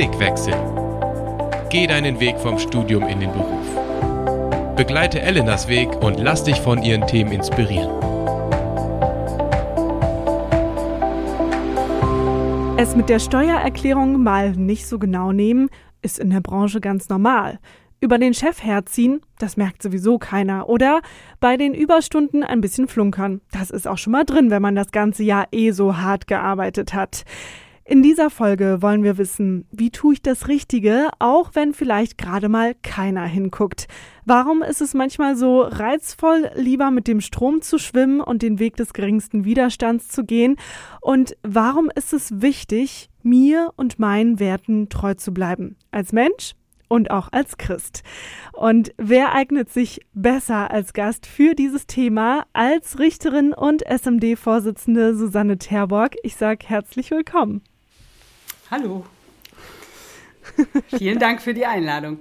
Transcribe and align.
Blickwechsel. 0.00 0.54
Geh 1.68 1.86
deinen 1.86 2.20
Weg 2.20 2.38
vom 2.38 2.58
Studium 2.58 3.06
in 3.06 3.20
den 3.20 3.30
Beruf. 3.32 4.74
Begleite 4.74 5.20
Elenas 5.20 5.68
Weg 5.68 5.90
und 6.02 6.18
lass 6.18 6.42
dich 6.42 6.58
von 6.58 6.82
ihren 6.82 7.06
Themen 7.06 7.32
inspirieren. 7.32 7.90
Es 12.78 12.96
mit 12.96 13.10
der 13.10 13.18
Steuererklärung 13.18 14.22
mal 14.22 14.52
nicht 14.52 14.86
so 14.86 14.98
genau 14.98 15.32
nehmen, 15.32 15.68
ist 16.00 16.18
in 16.18 16.30
der 16.30 16.40
Branche 16.40 16.80
ganz 16.80 17.10
normal. 17.10 17.58
Über 18.00 18.16
den 18.16 18.32
Chef 18.32 18.64
herziehen, 18.64 19.20
das 19.38 19.58
merkt 19.58 19.82
sowieso 19.82 20.16
keiner. 20.16 20.70
Oder 20.70 21.02
bei 21.40 21.58
den 21.58 21.74
Überstunden 21.74 22.42
ein 22.42 22.62
bisschen 22.62 22.88
flunkern. 22.88 23.42
Das 23.52 23.70
ist 23.70 23.86
auch 23.86 23.98
schon 23.98 24.12
mal 24.12 24.24
drin, 24.24 24.50
wenn 24.50 24.62
man 24.62 24.76
das 24.76 24.92
ganze 24.92 25.24
Jahr 25.24 25.48
eh 25.52 25.72
so 25.72 25.98
hart 25.98 26.26
gearbeitet 26.26 26.94
hat. 26.94 27.26
In 27.90 28.04
dieser 28.04 28.30
Folge 28.30 28.82
wollen 28.82 29.02
wir 29.02 29.18
wissen, 29.18 29.66
wie 29.72 29.90
tue 29.90 30.12
ich 30.12 30.22
das 30.22 30.46
Richtige, 30.46 31.08
auch 31.18 31.50
wenn 31.54 31.74
vielleicht 31.74 32.18
gerade 32.18 32.48
mal 32.48 32.76
keiner 32.84 33.24
hinguckt. 33.24 33.88
Warum 34.24 34.62
ist 34.62 34.80
es 34.80 34.94
manchmal 34.94 35.34
so 35.34 35.62
reizvoll, 35.62 36.52
lieber 36.54 36.92
mit 36.92 37.08
dem 37.08 37.20
Strom 37.20 37.62
zu 37.62 37.78
schwimmen 37.78 38.20
und 38.20 38.42
den 38.42 38.60
Weg 38.60 38.76
des 38.76 38.92
geringsten 38.92 39.44
Widerstands 39.44 40.06
zu 40.06 40.22
gehen? 40.24 40.54
Und 41.00 41.36
warum 41.42 41.90
ist 41.92 42.12
es 42.12 42.40
wichtig, 42.40 43.10
mir 43.24 43.72
und 43.74 43.98
meinen 43.98 44.38
Werten 44.38 44.88
treu 44.88 45.14
zu 45.14 45.34
bleiben? 45.34 45.74
Als 45.90 46.12
Mensch 46.12 46.52
und 46.86 47.10
auch 47.10 47.30
als 47.32 47.58
Christ. 47.58 48.04
Und 48.52 48.92
wer 48.98 49.34
eignet 49.34 49.68
sich 49.68 50.00
besser 50.14 50.70
als 50.70 50.92
Gast 50.92 51.26
für 51.26 51.56
dieses 51.56 51.88
Thema 51.88 52.46
als 52.52 53.00
Richterin 53.00 53.52
und 53.52 53.82
SMD-Vorsitzende 53.82 55.16
Susanne 55.16 55.58
Terborg? 55.58 56.14
Ich 56.22 56.36
sage 56.36 56.68
herzlich 56.68 57.10
willkommen. 57.10 57.62
Hallo. 58.70 59.04
Vielen 60.96 61.18
Dank 61.18 61.42
für 61.42 61.54
die 61.54 61.66
Einladung. 61.66 62.18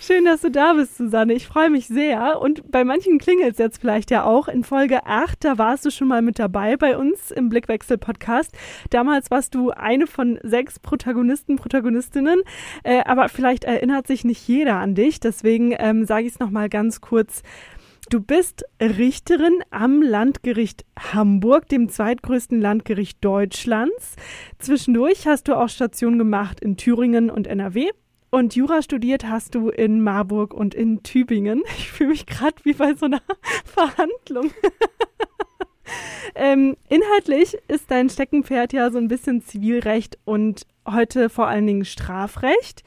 Schön, 0.00 0.24
dass 0.24 0.40
du 0.40 0.50
da 0.50 0.72
bist, 0.72 0.96
Susanne. 0.96 1.34
Ich 1.34 1.46
freue 1.46 1.70
mich 1.70 1.86
sehr. 1.86 2.40
Und 2.40 2.72
bei 2.72 2.82
manchen 2.82 3.18
klingelt 3.18 3.52
es 3.52 3.58
jetzt 3.58 3.80
vielleicht 3.80 4.10
ja 4.10 4.24
auch. 4.24 4.48
In 4.48 4.64
Folge 4.64 5.06
8, 5.06 5.44
da 5.44 5.58
warst 5.58 5.84
du 5.84 5.90
schon 5.90 6.08
mal 6.08 6.22
mit 6.22 6.40
dabei 6.40 6.76
bei 6.76 6.96
uns 6.96 7.30
im 7.30 7.50
Blickwechsel-Podcast. 7.50 8.50
Damals 8.88 9.30
warst 9.30 9.54
du 9.54 9.70
eine 9.70 10.08
von 10.08 10.40
sechs 10.42 10.80
Protagonisten, 10.80 11.56
Protagonistinnen. 11.56 12.40
Äh, 12.82 13.04
aber 13.04 13.28
vielleicht 13.28 13.62
erinnert 13.62 14.08
sich 14.08 14.24
nicht 14.24 14.48
jeder 14.48 14.76
an 14.76 14.96
dich. 14.96 15.20
Deswegen 15.20 15.74
ähm, 15.78 16.04
sage 16.04 16.26
ich 16.26 16.32
es 16.32 16.40
nochmal 16.40 16.68
ganz 16.68 17.00
kurz. 17.00 17.42
Du 18.10 18.18
bist 18.18 18.64
Richterin 18.82 19.62
am 19.70 20.02
Landgericht 20.02 20.84
Hamburg, 20.98 21.68
dem 21.68 21.88
zweitgrößten 21.88 22.60
Landgericht 22.60 23.24
Deutschlands. 23.24 24.16
Zwischendurch 24.58 25.28
hast 25.28 25.46
du 25.46 25.54
auch 25.54 25.68
Station 25.68 26.18
gemacht 26.18 26.58
in 26.58 26.76
Thüringen 26.76 27.30
und 27.30 27.46
NRW. 27.46 27.90
Und 28.30 28.56
Jura 28.56 28.82
studiert 28.82 29.28
hast 29.28 29.54
du 29.54 29.68
in 29.68 30.02
Marburg 30.02 30.54
und 30.54 30.74
in 30.74 31.04
Tübingen. 31.04 31.62
Ich 31.78 31.92
fühle 31.92 32.10
mich 32.10 32.26
gerade 32.26 32.56
wie 32.64 32.72
bei 32.72 32.94
so 32.94 33.06
einer 33.06 33.22
Verhandlung. 33.64 34.50
ähm, 36.34 36.76
inhaltlich 36.88 37.56
ist 37.68 37.92
dein 37.92 38.10
Steckenpferd 38.10 38.72
ja 38.72 38.90
so 38.90 38.98
ein 38.98 39.06
bisschen 39.06 39.40
Zivilrecht 39.40 40.18
und 40.24 40.66
heute 40.84 41.28
vor 41.28 41.46
allen 41.46 41.68
Dingen 41.68 41.84
Strafrecht 41.84 42.82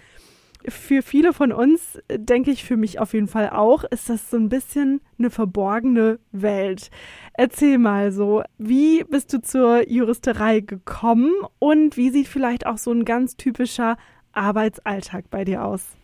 für 0.67 1.02
viele 1.02 1.33
von 1.33 1.52
uns, 1.52 2.00
denke 2.09 2.52
ich 2.52 2.64
für 2.64 2.78
mich 2.78 3.00
auf 3.00 3.14
jeden 3.14 3.28
Fall 3.28 3.50
auch, 3.50 3.83
ist 3.83 4.09
das 4.09 4.30
so 4.30 4.38
ein 4.38 4.50
bisschen 4.50 5.02
eine 5.17 5.30
verborgene 5.30 6.19
Welt. 6.31 6.89
Erzähl 7.33 7.78
mal 7.78 8.11
so, 8.11 8.44
wie 8.58 9.03
bist 9.03 9.34
du 9.34 9.41
zur 9.41 9.89
Juristerei 9.89 10.59
gekommen 10.59 11.31
und 11.59 11.97
wie 11.97 12.09
sieht 12.09 12.28
vielleicht 12.28 12.66
auch 12.66 12.78
so 12.78 12.91
ein 12.91 13.06
ganz 13.06 13.38
typischer 13.38 13.97
Arbeitsalltag 14.31 15.30
bei 15.30 15.45
dir 15.45 15.64
aus? 15.64 15.95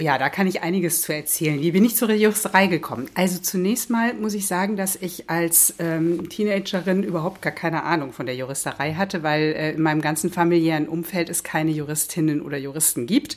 Ja, 0.00 0.16
da 0.16 0.30
kann 0.30 0.46
ich 0.46 0.62
einiges 0.62 1.02
zu 1.02 1.14
erzählen. 1.14 1.60
Wie 1.60 1.72
bin 1.72 1.84
ich 1.84 1.94
zur 1.94 2.10
Juristerei 2.10 2.68
gekommen? 2.68 3.10
Also 3.14 3.38
zunächst 3.38 3.90
mal 3.90 4.14
muss 4.14 4.32
ich 4.32 4.46
sagen, 4.46 4.76
dass 4.76 4.96
ich 4.96 5.28
als 5.28 5.74
ähm, 5.78 6.30
Teenagerin 6.30 7.02
überhaupt 7.02 7.42
gar 7.42 7.52
keine 7.52 7.82
Ahnung 7.82 8.14
von 8.14 8.24
der 8.24 8.34
Juristerei 8.34 8.94
hatte, 8.94 9.22
weil 9.22 9.52
äh, 9.52 9.72
in 9.72 9.82
meinem 9.82 10.00
ganzen 10.00 10.30
familiären 10.30 10.88
Umfeld 10.88 11.28
es 11.28 11.44
keine 11.44 11.70
Juristinnen 11.70 12.40
oder 12.40 12.56
Juristen 12.56 13.06
gibt. 13.06 13.36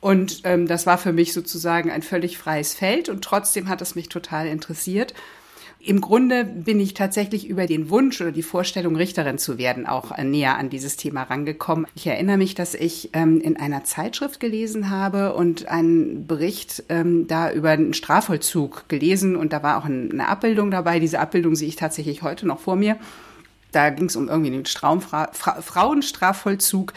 Und 0.00 0.42
ähm, 0.44 0.68
das 0.68 0.86
war 0.86 0.98
für 0.98 1.12
mich 1.12 1.32
sozusagen 1.32 1.90
ein 1.90 2.02
völlig 2.02 2.38
freies 2.38 2.74
Feld 2.74 3.08
und 3.08 3.24
trotzdem 3.24 3.68
hat 3.68 3.82
es 3.82 3.96
mich 3.96 4.08
total 4.08 4.46
interessiert. 4.46 5.12
Im 5.78 6.00
Grunde 6.00 6.44
bin 6.44 6.80
ich 6.80 6.94
tatsächlich 6.94 7.46
über 7.48 7.66
den 7.66 7.90
Wunsch 7.90 8.20
oder 8.20 8.32
die 8.32 8.42
Vorstellung, 8.42 8.96
Richterin 8.96 9.38
zu 9.38 9.56
werden, 9.56 9.86
auch 9.86 10.10
äh, 10.10 10.24
näher 10.24 10.58
an 10.58 10.68
dieses 10.68 10.96
Thema 10.96 11.22
rangekommen. 11.22 11.86
Ich 11.94 12.06
erinnere 12.06 12.38
mich, 12.38 12.54
dass 12.54 12.74
ich 12.74 13.10
ähm, 13.12 13.40
in 13.40 13.56
einer 13.56 13.84
Zeitschrift 13.84 14.40
gelesen 14.40 14.90
habe 14.90 15.34
und 15.34 15.68
einen 15.68 16.26
Bericht 16.26 16.82
ähm, 16.88 17.28
da 17.28 17.52
über 17.52 17.70
einen 17.70 17.94
Strafvollzug 17.94 18.88
gelesen 18.88 19.36
und 19.36 19.52
da 19.52 19.62
war 19.62 19.78
auch 19.78 19.84
eine 19.84 20.28
Abbildung 20.28 20.70
dabei. 20.70 20.98
Diese 20.98 21.20
Abbildung 21.20 21.54
sehe 21.54 21.68
ich 21.68 21.76
tatsächlich 21.76 22.22
heute 22.22 22.46
noch 22.46 22.58
vor 22.58 22.74
mir. 22.74 22.96
Da 23.70 23.90
ging 23.90 24.06
es 24.06 24.16
um 24.16 24.28
irgendwie 24.28 24.50
den 24.50 24.66
Straumfra 24.66 25.28
Fra 25.32 25.60
Frauenstrafvollzug. 25.60 26.94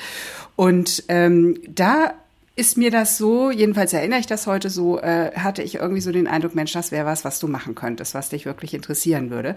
Und 0.55 1.03
ähm, 1.09 1.59
da 1.67 2.13
ist 2.59 2.77
mir 2.77 2.91
das 2.91 3.17
so, 3.17 3.51
jedenfalls 3.51 3.93
erinnere 3.93 4.19
ich 4.19 4.27
das 4.27 4.45
heute 4.45 4.69
so, 4.69 4.99
äh, 4.99 5.31
hatte 5.33 5.63
ich 5.63 5.75
irgendwie 5.75 6.01
so 6.01 6.11
den 6.11 6.27
Eindruck, 6.27 6.55
Mensch, 6.55 6.73
das 6.73 6.91
wäre 6.91 7.05
was, 7.05 7.23
was 7.23 7.39
du 7.39 7.47
machen 7.47 7.73
könntest, 7.73 8.13
was 8.13 8.27
dich 8.27 8.45
wirklich 8.45 8.73
interessieren 8.73 9.29
würde. 9.29 9.55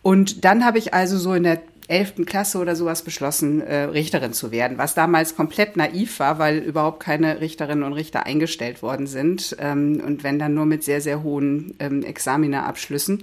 Und 0.00 0.46
dann 0.46 0.64
habe 0.64 0.78
ich 0.78 0.94
also 0.94 1.18
so 1.18 1.34
in 1.34 1.42
der 1.42 1.60
elften 1.88 2.24
Klasse 2.24 2.58
oder 2.58 2.74
sowas 2.74 3.02
beschlossen, 3.02 3.60
äh, 3.60 3.84
Richterin 3.84 4.32
zu 4.32 4.50
werden, 4.50 4.78
was 4.78 4.94
damals 4.94 5.36
komplett 5.36 5.76
naiv 5.76 6.20
war, 6.20 6.38
weil 6.38 6.58
überhaupt 6.58 7.00
keine 7.00 7.42
Richterinnen 7.42 7.84
und 7.84 7.92
Richter 7.92 8.24
eingestellt 8.24 8.82
worden 8.82 9.06
sind 9.06 9.54
ähm, 9.58 10.02
und 10.04 10.24
wenn 10.24 10.38
dann 10.38 10.54
nur 10.54 10.64
mit 10.64 10.82
sehr, 10.84 11.02
sehr 11.02 11.22
hohen 11.22 11.74
ähm, 11.80 12.02
Examinerabschlüssen. 12.02 13.22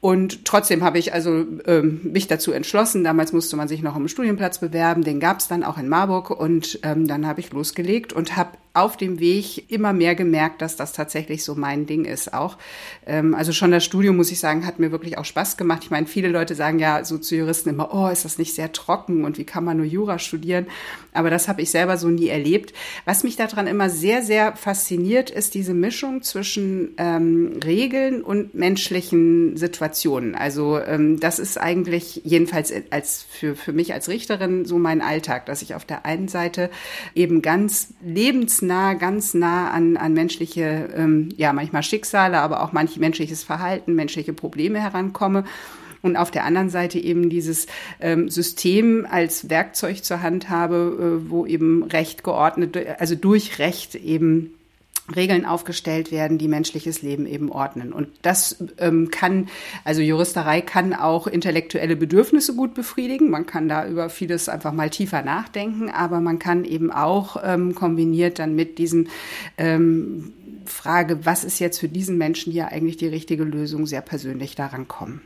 Und 0.00 0.44
trotzdem 0.44 0.84
habe 0.84 0.98
ich 0.98 1.12
also 1.12 1.44
ähm, 1.66 2.00
mich 2.04 2.28
dazu 2.28 2.52
entschlossen. 2.52 3.02
Damals 3.02 3.32
musste 3.32 3.56
man 3.56 3.66
sich 3.66 3.82
noch 3.82 3.96
um 3.96 4.02
einen 4.02 4.08
Studienplatz 4.08 4.58
bewerben. 4.58 5.02
Den 5.02 5.18
gab 5.18 5.40
es 5.40 5.48
dann 5.48 5.64
auch 5.64 5.76
in 5.76 5.88
Marburg. 5.88 6.30
Und 6.30 6.78
ähm, 6.84 7.08
dann 7.08 7.26
habe 7.26 7.40
ich 7.40 7.50
losgelegt 7.50 8.12
und 8.12 8.36
habe 8.36 8.50
auf 8.78 8.96
dem 8.96 9.20
Weg 9.20 9.70
immer 9.70 9.92
mehr 9.92 10.14
gemerkt, 10.14 10.62
dass 10.62 10.76
das 10.76 10.92
tatsächlich 10.92 11.44
so 11.44 11.54
mein 11.54 11.86
Ding 11.86 12.04
ist 12.04 12.32
auch. 12.32 12.56
Ähm, 13.06 13.34
also 13.34 13.52
schon 13.52 13.70
das 13.70 13.84
Studium, 13.84 14.16
muss 14.16 14.30
ich 14.30 14.40
sagen, 14.40 14.66
hat 14.66 14.78
mir 14.78 14.92
wirklich 14.92 15.18
auch 15.18 15.24
Spaß 15.24 15.56
gemacht. 15.56 15.82
Ich 15.84 15.90
meine, 15.90 16.06
viele 16.06 16.28
Leute 16.28 16.54
sagen 16.54 16.78
ja 16.78 17.04
so 17.04 17.18
zu 17.18 17.36
Juristen 17.36 17.70
immer, 17.70 17.92
oh, 17.92 18.08
ist 18.08 18.24
das 18.24 18.38
nicht 18.38 18.54
sehr 18.54 18.72
trocken 18.72 19.24
und 19.24 19.36
wie 19.38 19.44
kann 19.44 19.64
man 19.64 19.76
nur 19.76 19.86
Jura 19.86 20.18
studieren? 20.18 20.66
Aber 21.12 21.30
das 21.30 21.48
habe 21.48 21.62
ich 21.62 21.70
selber 21.70 21.96
so 21.96 22.08
nie 22.08 22.28
erlebt. 22.28 22.72
Was 23.04 23.24
mich 23.24 23.36
daran 23.36 23.66
immer 23.66 23.90
sehr, 23.90 24.22
sehr 24.22 24.54
fasziniert, 24.56 25.30
ist 25.30 25.54
diese 25.54 25.74
Mischung 25.74 26.22
zwischen 26.22 26.94
ähm, 26.98 27.58
Regeln 27.64 28.22
und 28.22 28.54
menschlichen 28.54 29.56
Situationen. 29.56 30.34
Also 30.34 30.78
ähm, 30.78 31.18
das 31.18 31.38
ist 31.38 31.58
eigentlich 31.58 32.22
jedenfalls 32.24 32.72
als 32.90 33.26
für, 33.28 33.56
für 33.56 33.72
mich 33.72 33.92
als 33.92 34.08
Richterin 34.08 34.64
so 34.64 34.78
mein 34.78 35.00
Alltag, 35.00 35.46
dass 35.46 35.62
ich 35.62 35.74
auf 35.74 35.84
der 35.84 36.06
einen 36.06 36.28
Seite 36.28 36.70
eben 37.14 37.42
ganz 37.42 37.88
lebensnah 38.00 38.67
nah, 38.68 38.94
ganz 38.94 39.34
nah 39.34 39.70
an, 39.72 39.96
an 39.96 40.12
menschliche, 40.12 40.90
ähm, 40.94 41.30
ja, 41.36 41.52
manchmal 41.52 41.82
Schicksale, 41.82 42.38
aber 42.38 42.62
auch 42.62 42.72
manch 42.72 42.96
menschliches 42.98 43.42
Verhalten, 43.42 43.94
menschliche 43.94 44.32
Probleme 44.32 44.80
herankomme. 44.80 45.42
Und 46.00 46.16
auf 46.16 46.30
der 46.30 46.44
anderen 46.44 46.70
Seite 46.70 47.00
eben 47.00 47.28
dieses 47.28 47.66
ähm, 47.98 48.28
System 48.28 49.04
als 49.10 49.50
Werkzeug 49.50 50.04
zur 50.04 50.22
Hand 50.22 50.48
habe, 50.48 51.20
äh, 51.26 51.30
wo 51.30 51.44
eben 51.44 51.82
Recht 51.82 52.22
geordnet, 52.22 52.78
also 53.00 53.16
durch 53.16 53.58
Recht 53.58 53.96
eben 53.96 54.54
Regeln 55.14 55.44
aufgestellt 55.44 56.12
werden, 56.12 56.38
die 56.38 56.48
menschliches 56.48 57.02
Leben 57.02 57.26
eben 57.26 57.50
ordnen. 57.50 57.92
Und 57.92 58.08
das 58.22 58.64
ähm, 58.78 59.10
kann, 59.10 59.48
also 59.84 60.00
Juristerei 60.00 60.60
kann 60.60 60.94
auch 60.94 61.26
intellektuelle 61.26 61.96
Bedürfnisse 61.96 62.54
gut 62.54 62.74
befriedigen. 62.74 63.30
Man 63.30 63.46
kann 63.46 63.68
da 63.68 63.86
über 63.86 64.10
vieles 64.10 64.48
einfach 64.48 64.72
mal 64.72 64.90
tiefer 64.90 65.22
nachdenken, 65.22 65.90
aber 65.90 66.20
man 66.20 66.38
kann 66.38 66.64
eben 66.64 66.90
auch 66.90 67.42
ähm, 67.42 67.74
kombiniert 67.74 68.38
dann 68.38 68.54
mit 68.54 68.78
diesem 68.78 69.08
ähm, 69.56 70.32
Frage, 70.64 71.24
was 71.24 71.44
ist 71.44 71.58
jetzt 71.58 71.78
für 71.78 71.88
diesen 71.88 72.18
Menschen 72.18 72.52
hier 72.52 72.68
eigentlich 72.68 72.96
die 72.96 73.06
richtige 73.06 73.44
Lösung, 73.44 73.86
sehr 73.86 74.02
persönlich 74.02 74.54
daran 74.54 74.88
kommen. 74.88 75.22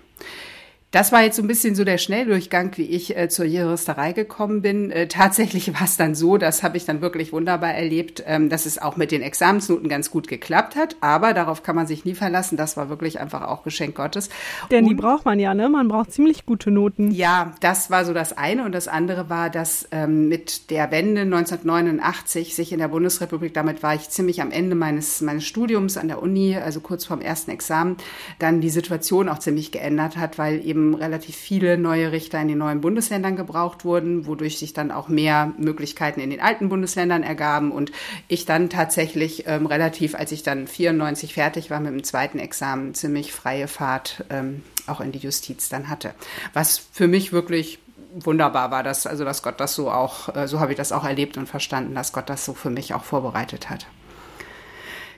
Das 0.93 1.11
war 1.11 1.23
jetzt 1.23 1.37
so 1.37 1.43
ein 1.43 1.49
bisschen 1.49 1.75
so 1.75 1.85
der 1.85 1.97
Schnelldurchgang, 1.97 2.77
wie 2.77 2.83
ich 2.83 3.17
äh, 3.17 3.31
zur 3.31 3.47
Juristerei 3.47 4.13
gekommen 4.13 4.61
bin. 4.61 4.91
Äh, 4.91 5.09
tatsächlich 5.09 5.73
war 5.73 5.85
es 5.85 5.97
dann 5.97 6.15
so, 6.15 6.37
das 6.37 6.63
habe 6.63 6.77
ich 6.77 6.85
dann 6.85 7.01
wirklich 7.01 7.33
wunderbar 7.33 7.73
erlebt, 7.73 8.23
ähm, 8.27 8.51
dass 8.51 8.67
es 8.67 8.77
auch 8.77 8.99
mit 8.99 9.11
den 9.11 9.23
Examensnoten 9.23 9.89
ganz 9.89 10.11
gut 10.11 10.29
geklappt 10.29 10.77
hat. 10.77 10.97
Aber 11.01 11.33
darauf 11.33 11.63
kann 11.63 11.77
man 11.77 11.87
sich 11.87 12.05
nie 12.05 12.15
verlassen. 12.15 12.59
Das 12.59 12.77
war 12.77 12.91
wirklich 12.91 13.19
einfach 13.21 13.41
auch 13.41 13.65
Geschenk 13.65 13.95
Gottes. 13.95 14.29
Denn 14.71 14.85
und, 14.85 14.91
die 14.91 14.95
braucht 14.95 15.25
man 15.25 15.41
ja, 15.41 15.55
ne? 15.55 15.71
Man 15.71 15.89
braucht 15.89 16.13
ziemlich 16.13 16.45
gute 16.45 16.71
Noten. 16.71 17.11
Ja, 17.11 17.55
das 17.61 17.91
war 17.91 18.05
so 18.05 18.13
das 18.13 18.37
eine. 18.37 18.67
Und 18.67 18.73
das 18.73 18.87
andere 18.87 19.31
war, 19.31 19.49
dass 19.49 19.89
ähm, 19.93 20.29
mit 20.29 20.69
der 20.71 20.91
Wende 20.91 21.23
1989 21.23 22.55
sich 22.55 22.71
in 22.71 22.81
der 22.81 22.89
Bundesrepublik, 22.89 23.55
damit 23.55 23.83
war 23.83 23.95
ich 23.95 24.11
ziemlich 24.11 24.43
am 24.43 24.51
Ende 24.51 24.75
meines, 24.75 25.23
meines 25.23 25.47
Studiums 25.47 25.97
an 25.97 26.09
der 26.09 26.21
Uni, 26.21 26.55
also 26.55 26.81
kurz 26.81 27.07
vorm 27.07 27.23
ersten 27.23 27.51
Examen, 27.51 27.97
dann 28.39 28.61
die 28.61 28.69
Situation 28.69 29.31
auch 29.31 29.39
ziemlich 29.39 29.73
geändert 29.73 30.19
hat, 30.19 30.37
weil 30.37 30.63
eben 30.67 30.82
eben 30.83 30.95
relativ 30.95 31.37
viele 31.37 31.79
neue 31.79 32.13
Richter 32.13 32.41
in 32.41 32.49
den 32.49 32.59
neuen 32.59 32.81
Bundesländern 32.81 33.37
gebraucht 33.37 33.85
wurden, 33.85 34.27
wodurch 34.27 34.59
sich 34.59 34.73
dann 34.73 34.91
auch 34.91 35.09
mehr 35.09 35.53
Möglichkeiten 35.59 36.21
in 36.21 36.31
den 36.31 36.41
alten 36.41 36.69
Bundesländern 36.69 37.23
ergaben 37.23 37.73
und 37.73 37.93
ich 38.29 38.45
dann 38.45 38.71
tatsächlich 38.71 39.45
ähm, 39.47 39.67
relativ, 39.67 40.15
als 40.15 40.33
ich 40.33 40.43
dann 40.43 40.67
94 40.67 41.35
fertig 41.35 41.71
war 41.71 41.81
mit 41.81 41.93
dem 41.93 42.05
zweiten 42.05 42.39
Examen, 42.39 42.95
ziemlich 42.95 43.33
freie 43.33 43.69
Fahrt 43.69 44.25
ähm, 44.31 44.63
auch 44.87 45.01
in 45.01 45.13
die 45.13 45.19
Justiz 45.19 45.69
dann 45.69 45.89
hatte. 45.89 46.15
Was 46.53 46.79
für 46.79 47.09
mich 47.09 47.33
wirklich 47.33 47.79
wunderbar 48.15 48.71
war, 48.71 48.83
dass, 48.83 49.07
also 49.07 49.25
dass 49.25 49.43
Gott 49.43 49.61
das 49.61 49.75
so 49.75 49.91
auch, 49.91 50.35
äh, 50.35 50.47
so 50.49 50.61
habe 50.61 50.73
ich 50.73 50.77
das 50.77 50.93
auch 50.93 51.05
erlebt 51.05 51.39
und 51.39 51.49
verstanden, 51.49 51.95
dass 51.95 52.13
Gott 52.13 52.29
das 52.29 52.45
so 52.45 52.55
für 52.55 52.71
mich 52.71 52.95
auch 52.95 53.05
vorbereitet 53.05 53.71
hat. 53.71 53.87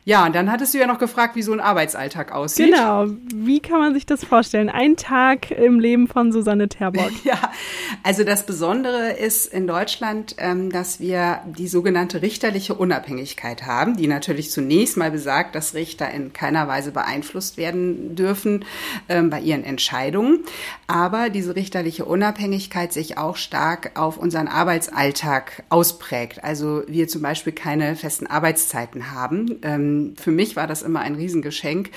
Ja, 0.06 0.26
und 0.26 0.34
dann 0.34 0.52
hattest 0.52 0.74
du 0.74 0.78
ja 0.78 0.86
noch 0.86 0.98
gefragt, 0.98 1.34
wie 1.34 1.40
so 1.40 1.54
ein 1.54 1.60
Arbeitsalltag 1.60 2.30
aussieht. 2.30 2.66
Genau. 2.66 3.06
Wie 3.34 3.60
kann 3.60 3.78
man 3.78 3.94
sich 3.94 4.04
das 4.04 4.22
vorstellen? 4.22 4.68
Ein 4.68 4.96
Tag 4.96 5.50
im 5.50 5.80
Leben 5.80 6.08
von 6.08 6.30
Susanne 6.30 6.68
Terbock. 6.68 7.10
Ja, 7.24 7.38
also 8.02 8.22
das 8.22 8.44
Besondere 8.44 9.12
ist 9.12 9.46
in 9.46 9.66
Deutschland, 9.66 10.34
ähm, 10.38 10.70
dass 10.70 11.00
wir 11.00 11.40
die 11.56 11.68
sogenannte 11.68 12.20
richterliche 12.20 12.74
Unabhängigkeit 12.74 13.64
haben, 13.64 13.96
die 13.96 14.06
natürlich 14.06 14.50
zunächst 14.50 14.98
mal 14.98 15.10
besagt, 15.10 15.54
dass 15.54 15.72
Richter 15.72 16.10
in 16.10 16.34
keiner 16.34 16.68
Weise 16.68 16.90
beeinflusst 16.90 17.56
werden 17.56 18.14
dürfen 18.14 18.66
ähm, 19.08 19.30
bei 19.30 19.40
ihren 19.40 19.64
Entscheidungen. 19.64 20.40
Aber 20.86 21.30
diese 21.30 21.56
richterliche 21.56 22.04
Unabhängigkeit 22.04 22.92
sich 22.92 23.16
auch 23.16 23.36
stark 23.36 23.92
auf 23.98 24.18
unseren 24.18 24.48
Arbeitsalltag 24.48 25.62
ausprägt. 25.70 26.44
Also 26.44 26.82
wir 26.86 27.08
zum 27.08 27.22
Beispiel 27.22 27.54
keine 27.54 27.96
festen 27.96 28.26
Arbeitszeiten 28.26 29.12
haben 29.12 29.60
für 30.17 30.31
mich 30.31 30.56
war 30.56 30.67
das 30.67 30.82
immer 30.82 31.00
ein 31.00 31.14
Riesengeschenk. 31.14 31.91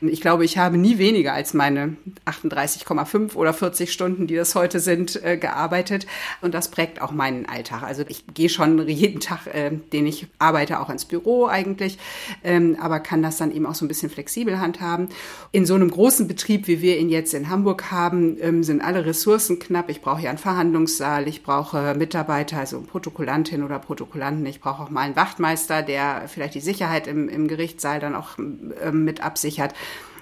Ich 0.00 0.20
glaube, 0.20 0.44
ich 0.44 0.58
habe 0.58 0.76
nie 0.76 0.98
weniger 0.98 1.32
als 1.32 1.54
meine 1.54 1.96
38,5 2.26 3.34
oder 3.34 3.52
40 3.52 3.92
Stunden, 3.92 4.26
die 4.26 4.36
das 4.36 4.54
heute 4.54 4.80
sind, 4.80 5.22
äh, 5.24 5.36
gearbeitet. 5.36 6.06
Und 6.40 6.54
das 6.54 6.68
prägt 6.68 7.00
auch 7.00 7.12
meinen 7.12 7.46
Alltag. 7.46 7.82
Also 7.82 8.04
ich 8.08 8.24
gehe 8.34 8.48
schon 8.48 8.86
jeden 8.88 9.20
Tag, 9.20 9.46
äh, 9.46 9.70
den 9.92 10.06
ich 10.06 10.26
arbeite, 10.38 10.80
auch 10.80 10.90
ins 10.90 11.04
Büro 11.04 11.46
eigentlich, 11.46 11.98
ähm, 12.42 12.76
aber 12.80 13.00
kann 13.00 13.22
das 13.22 13.36
dann 13.36 13.50
eben 13.52 13.66
auch 13.66 13.74
so 13.74 13.84
ein 13.84 13.88
bisschen 13.88 14.10
flexibel 14.10 14.58
handhaben. 14.60 15.08
In 15.52 15.66
so 15.66 15.74
einem 15.74 15.90
großen 15.90 16.28
Betrieb, 16.28 16.66
wie 16.66 16.82
wir 16.82 16.98
ihn 16.98 17.08
jetzt 17.08 17.34
in 17.34 17.48
Hamburg 17.48 17.90
haben, 17.90 18.36
ähm, 18.40 18.62
sind 18.62 18.80
alle 18.80 19.06
Ressourcen 19.06 19.58
knapp. 19.58 19.88
Ich 19.90 20.00
brauche 20.00 20.22
ja 20.22 20.30
einen 20.30 20.38
Verhandlungssaal, 20.38 21.28
ich 21.28 21.42
brauche 21.42 21.94
Mitarbeiter, 21.94 22.58
also 22.58 22.80
Protokollantin 22.80 23.62
oder 23.62 23.78
Protokollanten. 23.78 24.44
Ich 24.46 24.60
brauche 24.60 24.82
auch 24.82 24.90
mal 24.90 25.02
einen 25.02 25.16
Wachtmeister, 25.16 25.82
der 25.82 26.24
vielleicht 26.28 26.54
die 26.54 26.60
Sicherheit 26.60 27.06
im, 27.06 27.28
im 27.28 27.43
Gerichtssaal 27.48 28.00
dann 28.00 28.14
auch 28.14 28.38
äh, 28.38 28.92
mit 28.92 29.22
absichert. 29.22 29.74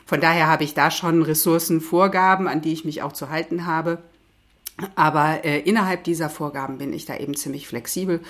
Von 0.06 0.20
daher 0.20 0.46
habe 0.46 0.64
ich 0.64 0.74
da 0.74 0.90
schon 0.90 1.22
Ressourcenvorgaben, 1.22 2.48
an 2.48 2.60
die 2.60 2.72
ich 2.72 2.84
mich 2.84 3.02
auch 3.02 3.12
zu 3.12 3.30
halten 3.30 3.66
habe. 3.66 3.98
Aber 4.94 5.44
äh, 5.44 5.60
innerhalb 5.60 6.04
dieser 6.04 6.30
Vorgaben 6.30 6.78
bin 6.78 6.92
ich 6.92 7.04
da 7.04 7.16
eben 7.16 7.36
ziemlich 7.36 7.69
flexibel. 7.69 8.20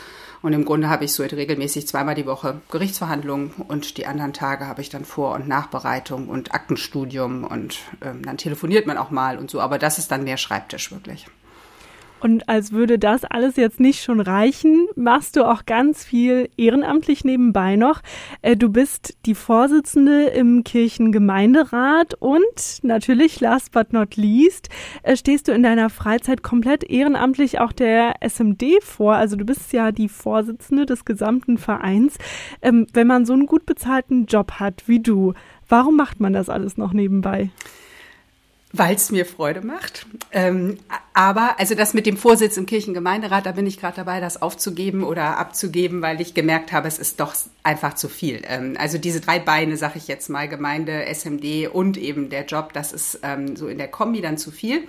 Und 0.42 0.52
im 0.52 0.64
Grunde 0.64 0.88
habe 0.88 1.04
ich 1.04 1.12
so 1.12 1.22
regelmäßig 1.22 1.86
zweimal 1.86 2.14
die 2.14 2.26
Woche 2.26 2.60
Gerichtsverhandlungen 2.70 3.52
und 3.68 3.96
die 3.96 4.06
anderen 4.06 4.32
Tage 4.32 4.66
habe 4.66 4.80
ich 4.80 4.90
dann 4.90 5.04
Vor- 5.04 5.34
und 5.34 5.46
Nachbereitung 5.46 6.28
und 6.28 6.52
Aktenstudium 6.52 7.44
und 7.44 7.78
ähm, 8.02 8.24
dann 8.24 8.38
telefoniert 8.38 8.86
man 8.86 8.98
auch 8.98 9.10
mal 9.10 9.38
und 9.38 9.50
so. 9.50 9.60
Aber 9.60 9.78
das 9.78 9.98
ist 9.98 10.10
dann 10.10 10.24
mehr 10.24 10.36
Schreibtisch 10.36 10.90
wirklich. 10.90 11.26
Und 12.22 12.48
als 12.48 12.70
würde 12.70 13.00
das 13.00 13.24
alles 13.24 13.56
jetzt 13.56 13.80
nicht 13.80 14.04
schon 14.04 14.20
reichen, 14.20 14.86
machst 14.94 15.34
du 15.34 15.44
auch 15.44 15.66
ganz 15.66 16.04
viel 16.04 16.48
ehrenamtlich 16.56 17.24
nebenbei 17.24 17.74
noch. 17.74 18.00
Äh, 18.42 18.56
du 18.56 18.68
bist 18.68 19.16
die 19.26 19.34
Vorsitzende 19.34 20.26
im 20.26 20.62
Kirchengemeinderat 20.62 22.14
und 22.20 22.78
natürlich, 22.82 23.40
last 23.40 23.72
but 23.72 23.92
not 23.92 24.14
least, 24.14 24.68
äh, 25.02 25.16
stehst 25.16 25.48
du 25.48 25.52
in 25.52 25.64
deiner 25.64 25.90
Freizeit 25.90 26.44
komplett 26.44 26.84
ehrenamtlich 26.84 27.58
auch 27.58 27.72
der 27.72 28.14
SMD 28.20 28.80
vor. 28.82 29.14
Also 29.14 29.34
du 29.34 29.44
bist 29.44 29.72
ja 29.72 29.90
die 29.90 30.08
Vorsitzende 30.08 30.86
des 30.86 31.04
gesamten 31.04 31.58
Vereins. 31.58 32.18
Ähm, 32.62 32.86
wenn 32.92 33.08
man 33.08 33.26
so 33.26 33.32
einen 33.32 33.46
gut 33.46 33.66
bezahlten 33.66 34.26
Job 34.26 34.52
hat 34.60 34.84
wie 34.86 35.00
du, 35.00 35.34
warum 35.68 35.96
macht 35.96 36.20
man 36.20 36.32
das 36.32 36.48
alles 36.48 36.76
noch 36.76 36.92
nebenbei? 36.92 37.50
Weil 38.74 38.94
es 38.94 39.10
mir 39.10 39.26
Freude 39.26 39.60
macht. 39.60 40.06
Ähm, 40.30 40.78
aber, 41.12 41.60
also 41.60 41.74
das 41.74 41.92
mit 41.92 42.06
dem 42.06 42.16
Vorsitz 42.16 42.56
im 42.56 42.64
Kirchengemeinderat, 42.64 43.44
da 43.44 43.52
bin 43.52 43.66
ich 43.66 43.78
gerade 43.78 43.96
dabei, 43.96 44.18
das 44.18 44.40
aufzugeben 44.40 45.04
oder 45.04 45.36
abzugeben, 45.36 46.00
weil 46.00 46.22
ich 46.22 46.32
gemerkt 46.32 46.72
habe, 46.72 46.88
es 46.88 46.98
ist 46.98 47.20
doch 47.20 47.34
einfach 47.62 47.94
zu 47.94 48.08
viel. 48.08 48.40
Ähm, 48.46 48.76
also 48.78 48.96
diese 48.96 49.20
drei 49.20 49.38
Beine, 49.38 49.76
sag 49.76 49.96
ich 49.96 50.08
jetzt 50.08 50.30
mal, 50.30 50.48
Gemeinde, 50.48 51.04
SMD 51.04 51.68
und 51.70 51.98
eben 51.98 52.30
der 52.30 52.46
Job, 52.46 52.72
das 52.72 52.92
ist 52.92 53.20
ähm, 53.22 53.56
so 53.56 53.68
in 53.68 53.76
der 53.76 53.88
Kombi 53.88 54.22
dann 54.22 54.38
zu 54.38 54.50
viel. 54.50 54.84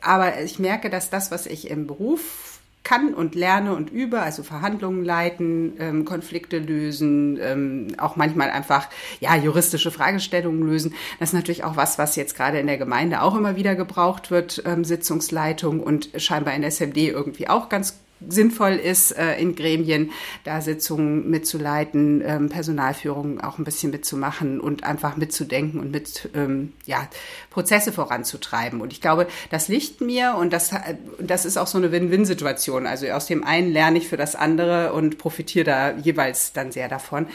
Aber 0.00 0.40
ich 0.40 0.60
merke, 0.60 0.88
dass 0.88 1.10
das, 1.10 1.32
was 1.32 1.46
ich 1.46 1.70
im 1.70 1.88
Beruf 1.88 2.47
kann 2.84 3.12
und 3.12 3.34
lerne 3.34 3.74
und 3.74 3.90
übe, 3.90 4.20
also 4.20 4.42
Verhandlungen 4.42 5.04
leiten, 5.04 5.74
ähm, 5.78 6.04
Konflikte 6.04 6.58
lösen, 6.58 7.38
ähm, 7.40 7.88
auch 7.98 8.16
manchmal 8.16 8.50
einfach 8.50 8.88
ja 9.20 9.36
juristische 9.36 9.90
Fragestellungen 9.90 10.62
lösen. 10.62 10.94
Das 11.18 11.30
ist 11.30 11.34
natürlich 11.34 11.64
auch 11.64 11.76
was, 11.76 11.98
was 11.98 12.16
jetzt 12.16 12.34
gerade 12.34 12.58
in 12.58 12.66
der 12.66 12.78
Gemeinde 12.78 13.22
auch 13.22 13.36
immer 13.36 13.56
wieder 13.56 13.74
gebraucht 13.74 14.30
wird, 14.30 14.62
ähm, 14.64 14.84
Sitzungsleitung 14.84 15.80
und 15.80 16.10
scheinbar 16.16 16.54
in 16.54 16.62
SMD 16.62 17.08
irgendwie 17.08 17.48
auch 17.48 17.68
ganz 17.68 17.98
sinnvoll 18.26 18.72
ist, 18.74 19.12
äh, 19.12 19.38
in 19.38 19.54
Gremien 19.54 20.10
da 20.44 20.60
Sitzungen 20.60 21.30
mitzuleiten, 21.30 22.22
ähm, 22.24 22.48
Personalführung 22.48 23.40
auch 23.40 23.58
ein 23.58 23.64
bisschen 23.64 23.90
mitzumachen 23.90 24.60
und 24.60 24.84
einfach 24.84 25.16
mitzudenken 25.16 25.80
und 25.80 25.90
mit 25.90 26.28
ähm, 26.34 26.72
ja, 26.86 27.08
Prozesse 27.50 27.92
voranzutreiben. 27.92 28.80
Und 28.80 28.92
ich 28.92 29.00
glaube, 29.00 29.26
das 29.50 29.68
liegt 29.68 30.00
mir 30.00 30.36
und 30.38 30.52
das, 30.52 30.70
das 31.18 31.44
ist 31.44 31.56
auch 31.56 31.66
so 31.66 31.78
eine 31.78 31.92
Win-Win-Situation. 31.92 32.86
Also 32.86 33.06
aus 33.08 33.26
dem 33.26 33.44
einen 33.44 33.72
lerne 33.72 33.98
ich 33.98 34.08
für 34.08 34.16
das 34.16 34.34
andere 34.34 34.92
und 34.92 35.18
profitiere 35.18 35.64
da 35.64 35.96
jeweils 35.96 36.52
dann 36.52 36.72
sehr 36.72 36.88
davon. 36.88 37.26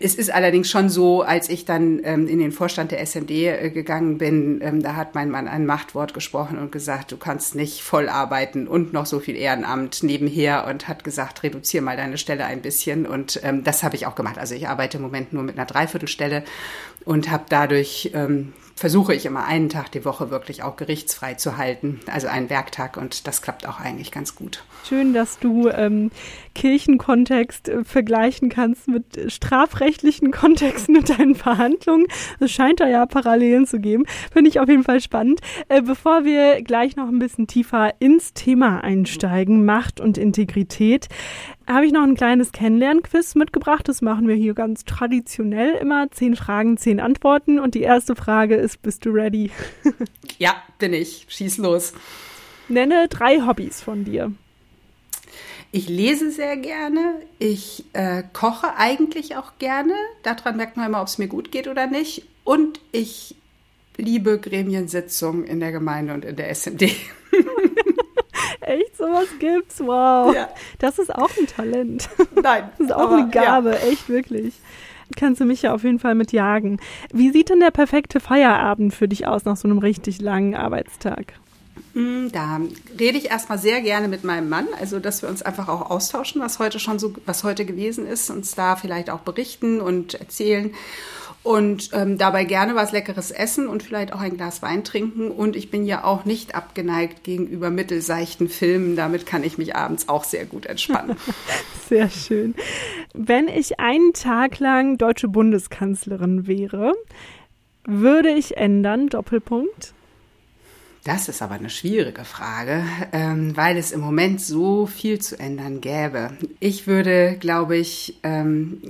Es 0.00 0.14
ist 0.14 0.30
allerdings 0.30 0.70
schon 0.70 0.88
so, 0.88 1.22
als 1.22 1.48
ich 1.48 1.64
dann 1.64 2.00
ähm, 2.04 2.28
in 2.28 2.38
den 2.38 2.52
Vorstand 2.52 2.90
der 2.90 3.00
SMD 3.00 3.30
äh, 3.30 3.70
gegangen 3.70 4.18
bin, 4.18 4.60
ähm, 4.62 4.82
da 4.82 4.96
hat 4.96 5.14
mein 5.14 5.30
Mann 5.30 5.48
ein 5.48 5.66
Machtwort 5.66 6.14
gesprochen 6.14 6.58
und 6.58 6.72
gesagt, 6.72 7.12
du 7.12 7.16
kannst 7.16 7.54
nicht 7.54 7.82
voll 7.82 8.08
arbeiten 8.08 8.68
und 8.68 8.92
noch 8.92 9.06
so 9.06 9.20
viel 9.20 9.36
Ehrenamt 9.36 10.02
neben 10.02 10.25
nebenher 10.26 10.66
und 10.66 10.88
hat 10.88 11.04
gesagt, 11.04 11.42
reduziere 11.42 11.82
mal 11.82 11.96
deine 11.96 12.18
Stelle 12.18 12.44
ein 12.44 12.62
bisschen. 12.62 13.06
Und 13.06 13.40
ähm, 13.42 13.64
das 13.64 13.82
habe 13.82 13.96
ich 13.96 14.06
auch 14.06 14.14
gemacht. 14.14 14.38
Also 14.38 14.54
ich 14.54 14.68
arbeite 14.68 14.98
im 14.98 15.02
Moment 15.02 15.32
nur 15.32 15.42
mit 15.42 15.56
einer 15.56 15.66
Dreiviertelstelle 15.66 16.44
und 17.04 17.30
habe 17.30 17.44
dadurch 17.48 18.10
ähm, 18.14 18.52
versuche 18.74 19.14
ich 19.14 19.24
immer 19.24 19.44
einen 19.44 19.68
Tag 19.68 19.90
die 19.92 20.04
Woche 20.04 20.30
wirklich 20.30 20.62
auch 20.62 20.76
gerichtsfrei 20.76 21.34
zu 21.34 21.56
halten, 21.56 22.00
also 22.12 22.26
einen 22.26 22.50
Werktag 22.50 22.96
und 22.98 23.26
das 23.26 23.40
klappt 23.40 23.66
auch 23.66 23.80
eigentlich 23.80 24.12
ganz 24.12 24.34
gut. 24.34 24.64
Schön, 24.86 25.14
dass 25.14 25.38
du 25.38 25.68
ähm, 25.68 26.10
Kirchenkontext 26.56 27.68
äh, 27.68 27.84
vergleichen 27.84 28.48
kannst 28.48 28.88
mit 28.88 29.30
strafrechtlichen 29.30 30.30
Kontexten 30.32 30.96
und 30.96 31.10
deinen 31.10 31.34
Verhandlungen. 31.34 32.06
Es 32.40 32.50
scheint 32.50 32.80
da 32.80 32.88
ja 32.88 33.04
Parallelen 33.04 33.66
zu 33.66 33.78
geben. 33.78 34.04
Finde 34.32 34.48
ich 34.48 34.58
auf 34.58 34.68
jeden 34.68 34.82
Fall 34.82 35.00
spannend. 35.00 35.40
Äh, 35.68 35.82
bevor 35.82 36.24
wir 36.24 36.62
gleich 36.62 36.96
noch 36.96 37.08
ein 37.08 37.18
bisschen 37.18 37.46
tiefer 37.46 37.92
ins 37.98 38.32
Thema 38.32 38.82
einsteigen, 38.82 39.66
Macht 39.66 40.00
und 40.00 40.16
Integrität, 40.16 41.08
habe 41.68 41.84
ich 41.84 41.92
noch 41.92 42.04
ein 42.04 42.14
kleines 42.14 42.52
Kennenlernquiz 42.52 43.34
mitgebracht. 43.34 43.86
Das 43.86 44.00
machen 44.00 44.26
wir 44.26 44.34
hier 44.34 44.54
ganz 44.54 44.84
traditionell 44.84 45.74
immer. 45.74 46.10
Zehn 46.10 46.36
Fragen, 46.36 46.78
zehn 46.78 47.00
Antworten. 47.00 47.58
Und 47.58 47.74
die 47.74 47.82
erste 47.82 48.16
Frage 48.16 48.54
ist, 48.54 48.80
bist 48.80 49.04
du 49.04 49.10
ready? 49.10 49.50
ja, 50.38 50.54
bin 50.78 50.94
ich. 50.94 51.26
Schieß 51.28 51.58
los. 51.58 51.92
Nenne 52.68 53.08
drei 53.10 53.42
Hobbys 53.42 53.82
von 53.82 54.04
dir. 54.04 54.32
Ich 55.76 55.90
lese 55.90 56.30
sehr 56.30 56.56
gerne. 56.56 57.16
Ich 57.38 57.84
äh, 57.92 58.22
koche 58.32 58.78
eigentlich 58.78 59.36
auch 59.36 59.58
gerne. 59.58 59.92
Daran 60.22 60.56
merkt 60.56 60.78
man 60.78 60.86
immer, 60.86 61.02
ob 61.02 61.08
es 61.08 61.18
mir 61.18 61.28
gut 61.28 61.52
geht 61.52 61.68
oder 61.68 61.86
nicht. 61.86 62.26
Und 62.44 62.80
ich 62.92 63.36
liebe 63.98 64.38
Gremiensitzungen 64.38 65.44
in 65.44 65.60
der 65.60 65.72
Gemeinde 65.72 66.14
und 66.14 66.24
in 66.24 66.34
der 66.34 66.48
SMD. 66.48 66.84
Echt, 68.62 68.96
sowas 68.96 69.26
gibt's? 69.38 69.80
Wow. 69.80 70.34
Ja. 70.34 70.48
Das 70.78 70.98
ist 70.98 71.14
auch 71.14 71.28
ein 71.38 71.46
Talent. 71.46 72.08
Nein. 72.42 72.70
Das 72.78 72.86
ist 72.86 72.94
auch 72.94 73.10
aber, 73.10 73.18
eine 73.18 73.28
Gabe, 73.28 73.70
ja. 73.72 73.90
echt 73.90 74.08
wirklich. 74.08 74.54
Kannst 75.14 75.42
du 75.42 75.44
mich 75.44 75.60
ja 75.60 75.74
auf 75.74 75.84
jeden 75.84 75.98
Fall 75.98 76.14
mit 76.14 76.32
jagen. 76.32 76.80
Wie 77.12 77.30
sieht 77.32 77.50
denn 77.50 77.60
der 77.60 77.70
perfekte 77.70 78.18
Feierabend 78.18 78.94
für 78.94 79.08
dich 79.08 79.26
aus 79.26 79.44
nach 79.44 79.58
so 79.58 79.68
einem 79.68 79.78
richtig 79.78 80.22
langen 80.22 80.54
Arbeitstag? 80.54 81.34
Da 82.32 82.60
rede 83.00 83.16
ich 83.16 83.30
erstmal 83.30 83.58
sehr 83.58 83.80
gerne 83.80 84.06
mit 84.06 84.22
meinem 84.22 84.50
Mann, 84.50 84.66
also 84.78 84.98
dass 84.98 85.22
wir 85.22 85.30
uns 85.30 85.40
einfach 85.40 85.68
auch 85.68 85.90
austauschen, 85.90 86.42
was 86.42 86.58
heute 86.58 86.78
schon 86.78 86.98
so, 86.98 87.14
was 87.24 87.42
heute 87.42 87.64
gewesen 87.64 88.06
ist, 88.06 88.28
uns 88.28 88.54
da 88.54 88.76
vielleicht 88.76 89.08
auch 89.08 89.20
berichten 89.20 89.80
und 89.80 90.12
erzählen 90.12 90.74
und 91.46 91.90
ähm, 91.92 92.18
dabei 92.18 92.44
gerne 92.44 92.74
was 92.74 92.90
Leckeres 92.90 93.30
essen 93.30 93.68
und 93.68 93.82
vielleicht 93.84 94.12
auch 94.12 94.20
ein 94.20 94.36
Glas 94.36 94.62
Wein 94.62 94.82
trinken. 94.82 95.30
Und 95.30 95.54
ich 95.54 95.70
bin 95.70 95.86
ja 95.86 96.02
auch 96.02 96.24
nicht 96.24 96.56
abgeneigt 96.56 97.22
gegenüber 97.22 97.70
mittelseichten 97.70 98.48
Filmen. 98.48 98.96
Damit 98.96 99.26
kann 99.26 99.44
ich 99.44 99.56
mich 99.56 99.76
abends 99.76 100.08
auch 100.08 100.24
sehr 100.24 100.44
gut 100.44 100.66
entspannen. 100.66 101.16
sehr 101.88 102.10
schön. 102.10 102.56
Wenn 103.14 103.46
ich 103.46 103.78
einen 103.78 104.12
Tag 104.12 104.58
lang 104.58 104.98
deutsche 104.98 105.28
Bundeskanzlerin 105.28 106.48
wäre, 106.48 106.94
würde 107.86 108.30
ich 108.30 108.56
ändern, 108.56 109.08
Doppelpunkt? 109.08 109.94
Das 111.06 111.28
ist 111.28 111.40
aber 111.40 111.54
eine 111.54 111.70
schwierige 111.70 112.24
Frage, 112.24 112.82
ähm, 113.12 113.56
weil 113.56 113.76
es 113.76 113.92
im 113.92 114.00
Moment 114.00 114.40
so 114.40 114.86
viel 114.86 115.20
zu 115.20 115.38
ändern 115.38 115.80
gäbe. 115.80 116.32
Ich 116.58 116.88
würde, 116.88 117.36
glaube 117.38 117.76
ich, 117.76 118.18
ähm, 118.24 118.82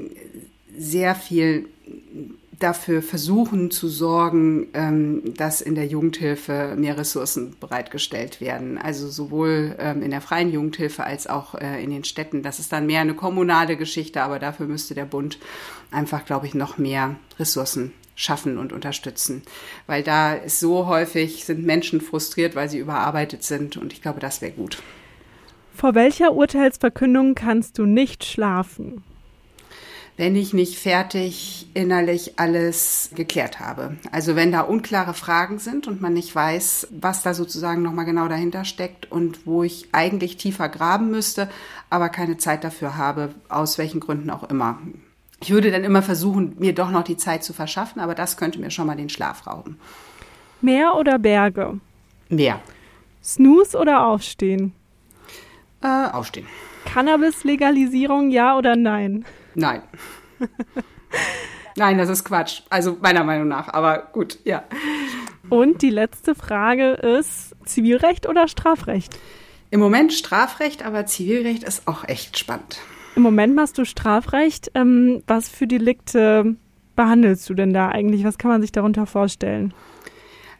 sehr 0.78 1.14
viel 1.14 1.68
dafür 2.58 3.02
versuchen 3.02 3.70
zu 3.70 3.88
sorgen, 3.88 4.68
ähm, 4.72 5.34
dass 5.36 5.60
in 5.60 5.74
der 5.74 5.88
Jugendhilfe 5.88 6.74
mehr 6.78 6.96
Ressourcen 6.96 7.54
bereitgestellt 7.60 8.40
werden. 8.40 8.78
Also 8.78 9.10
sowohl 9.10 9.76
in 10.02 10.10
der 10.10 10.22
freien 10.22 10.50
Jugendhilfe 10.50 11.04
als 11.04 11.26
auch 11.26 11.54
äh, 11.54 11.84
in 11.84 11.90
den 11.90 12.04
Städten. 12.04 12.42
Das 12.42 12.60
ist 12.60 12.72
dann 12.72 12.86
mehr 12.86 13.02
eine 13.02 13.12
kommunale 13.12 13.76
Geschichte, 13.76 14.22
aber 14.22 14.38
dafür 14.38 14.64
müsste 14.64 14.94
der 14.94 15.04
Bund 15.04 15.38
einfach, 15.90 16.24
glaube 16.24 16.46
ich, 16.46 16.54
noch 16.54 16.78
mehr 16.78 17.16
Ressourcen 17.38 17.92
schaffen 18.16 18.58
und 18.58 18.72
unterstützen. 18.72 19.42
Weil 19.86 20.02
da 20.02 20.34
ist 20.34 20.58
so 20.58 20.88
häufig, 20.88 21.44
sind 21.44 21.64
Menschen 21.64 22.00
frustriert, 22.00 22.56
weil 22.56 22.68
sie 22.68 22.78
überarbeitet 22.78 23.44
sind 23.44 23.76
und 23.76 23.92
ich 23.92 24.02
glaube, 24.02 24.18
das 24.18 24.42
wäre 24.42 24.52
gut. 24.52 24.82
Vor 25.72 25.94
welcher 25.94 26.32
Urteilsverkündung 26.32 27.36
kannst 27.36 27.78
du 27.78 27.84
nicht 27.84 28.24
schlafen? 28.24 29.04
wenn 30.16 30.34
ich 30.34 30.54
nicht 30.54 30.78
fertig 30.78 31.68
innerlich 31.74 32.38
alles 32.38 33.10
geklärt 33.14 33.60
habe. 33.60 33.96
Also 34.10 34.34
wenn 34.34 34.50
da 34.50 34.62
unklare 34.62 35.14
Fragen 35.14 35.58
sind 35.58 35.86
und 35.86 36.00
man 36.00 36.14
nicht 36.14 36.34
weiß, 36.34 36.88
was 36.90 37.22
da 37.22 37.34
sozusagen 37.34 37.82
nochmal 37.82 38.06
genau 38.06 38.26
dahinter 38.28 38.64
steckt 38.64 39.10
und 39.12 39.46
wo 39.46 39.62
ich 39.62 39.88
eigentlich 39.92 40.38
tiefer 40.38 40.68
graben 40.68 41.10
müsste, 41.10 41.48
aber 41.90 42.08
keine 42.08 42.38
Zeit 42.38 42.64
dafür 42.64 42.96
habe, 42.96 43.34
aus 43.48 43.76
welchen 43.76 44.00
Gründen 44.00 44.30
auch 44.30 44.48
immer. 44.48 44.78
Ich 45.40 45.50
würde 45.50 45.70
dann 45.70 45.84
immer 45.84 46.02
versuchen, 46.02 46.56
mir 46.58 46.74
doch 46.74 46.90
noch 46.90 47.04
die 47.04 47.16
Zeit 47.16 47.44
zu 47.44 47.52
verschaffen, 47.52 48.00
aber 48.00 48.14
das 48.14 48.36
könnte 48.36 48.58
mir 48.58 48.70
schon 48.70 48.86
mal 48.86 48.96
den 48.96 49.10
Schlaf 49.10 49.46
rauben. 49.46 49.78
Meer 50.60 50.94
oder 50.96 51.18
Berge? 51.18 51.78
Meer. 52.28 52.60
Snooze 53.22 53.76
oder 53.76 54.06
Aufstehen? 54.06 54.72
Äh, 55.82 56.08
aufstehen. 56.10 56.46
Cannabis-Legalisierung, 56.86 58.30
ja 58.30 58.56
oder 58.56 58.76
nein? 58.76 59.24
Nein. 59.54 59.82
nein, 61.76 61.98
das 61.98 62.08
ist 62.08 62.24
Quatsch. 62.24 62.62
Also 62.70 62.96
meiner 63.00 63.24
Meinung 63.24 63.48
nach, 63.48 63.68
aber 63.68 64.08
gut, 64.12 64.38
ja. 64.44 64.64
Und 65.50 65.82
die 65.82 65.90
letzte 65.90 66.34
Frage 66.34 66.92
ist 66.92 67.54
Zivilrecht 67.64 68.26
oder 68.26 68.48
Strafrecht? 68.48 69.16
Im 69.70 69.80
Moment 69.80 70.12
Strafrecht, 70.12 70.84
aber 70.84 71.06
Zivilrecht 71.06 71.62
ist 71.62 71.86
auch 71.86 72.04
echt 72.04 72.38
spannend. 72.38 72.78
Im 73.16 73.22
Moment 73.22 73.54
machst 73.54 73.78
du 73.78 73.86
Strafrecht. 73.86 74.70
Ähm, 74.74 75.22
was 75.26 75.48
für 75.48 75.66
Delikte 75.66 76.54
behandelst 76.94 77.48
du 77.48 77.54
denn 77.54 77.72
da 77.72 77.88
eigentlich? 77.88 78.24
Was 78.24 78.36
kann 78.36 78.50
man 78.50 78.60
sich 78.60 78.72
darunter 78.72 79.06
vorstellen? 79.06 79.72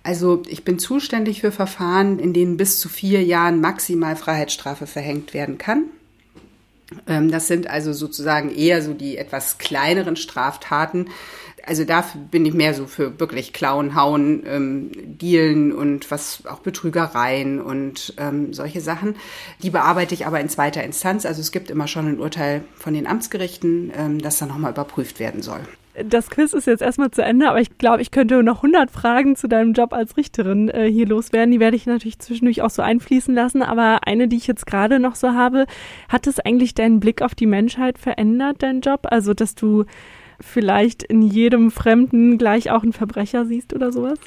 Also 0.03 0.43
ich 0.49 0.65
bin 0.65 0.79
zuständig 0.79 1.43
für 1.43 1.53
Verfahren, 1.53 2.19
in 2.19 2.33
denen 2.33 2.57
bis 2.57 2.81
zu 2.81 2.89
vier 2.89 3.23
Jahren 3.25 3.61
maximal 3.61 4.17
Freiheitsstrafe 4.17 4.87
verhängt 4.87 5.35
werden 5.35 5.59
kann. 5.59 5.85
Ähm, 7.07 7.31
das 7.31 7.47
sind 7.47 7.69
also 7.69 7.93
sozusagen 7.93 8.51
eher 8.51 8.81
so 8.81 8.95
die 8.95 9.19
etwas 9.19 9.59
kleineren 9.59 10.17
Straftaten. 10.17 11.09
Also 11.67 11.85
dafür 11.85 12.21
bin 12.21 12.47
ich 12.47 12.55
mehr 12.55 12.75
so 12.75 12.87
für 12.87 13.19
wirklich 13.19 13.53
Klauen, 13.53 13.95
Hauen, 13.95 14.45
ähm, 14.47 14.91
Dealen 15.19 15.73
und 15.73 16.11
was 16.11 16.45
auch 16.47 16.61
Betrügereien 16.61 17.61
und 17.61 18.15
ähm, 18.19 18.53
solche 18.53 18.81
Sachen. 18.81 19.17
Die 19.63 19.71
bearbeite 19.71 20.15
ich 20.15 20.27
aber 20.27 20.41
in 20.41 20.49
zweiter 20.49 20.85
Instanz. 20.85 21.27
Also 21.27 21.41
es 21.41 21.51
gibt 21.51 21.71
immer 21.71 21.89
schon 21.89 22.07
ein 22.07 22.21
Urteil 22.21 22.63
von 22.77 22.95
den 22.95 23.07
Amtsgerichten, 23.07 23.93
ähm, 23.97 24.21
das 24.21 24.39
dann 24.39 24.49
nochmal 24.49 24.73
überprüft 24.73 25.19
werden 25.19 25.43
soll 25.43 25.61
das 26.05 26.31
Quiz 26.31 26.53
ist 26.53 26.67
jetzt 26.67 26.83
erstmal 26.83 27.11
zu 27.11 27.23
Ende, 27.23 27.49
aber 27.49 27.61
ich 27.61 27.79
glaube, 27.79 28.03
ich 28.03 28.11
könnte 28.11 28.43
noch 28.43 28.57
100 28.57 28.91
Fragen 28.91 29.37
zu 29.37 29.49
deinem 29.49 29.73
Job 29.73 29.93
als 29.93 30.17
Richterin 30.17 30.69
äh, 30.69 30.91
hier 30.91 31.07
loswerden. 31.07 31.53
Die 31.53 31.61
werde 31.61 31.77
ich 31.77 31.87
natürlich 31.87 32.19
zwischendurch 32.19 32.63
auch 32.63 32.71
so 32.71 32.83
einfließen 32.83 33.35
lassen. 33.35 33.63
Aber 33.63 34.07
eine, 34.07 34.29
die 34.29 34.37
ich 34.37 34.47
jetzt 34.47 34.67
gerade 34.67 34.99
noch 34.99 35.15
so 35.15 35.33
habe, 35.33 35.67
hat 36.09 36.27
es 36.27 36.39
eigentlich 36.39 36.75
deinen 36.75 37.01
Blick 37.01 37.23
auf 37.23 37.35
die 37.35 37.47
Menschheit 37.47 37.99
verändert, 37.99 38.57
dein 38.61 38.81
Job? 38.81 39.07
Also, 39.11 39.33
dass 39.33 39.55
du 39.55 39.85
vielleicht 40.41 41.03
in 41.03 41.23
jedem 41.23 41.71
Fremden 41.71 42.39
gleich 42.39 42.71
auch 42.71 42.83
einen 42.83 42.93
Verbrecher 42.93 43.47
siehst 43.47 43.75
oder 43.75 43.93
sowas? 43.93 44.19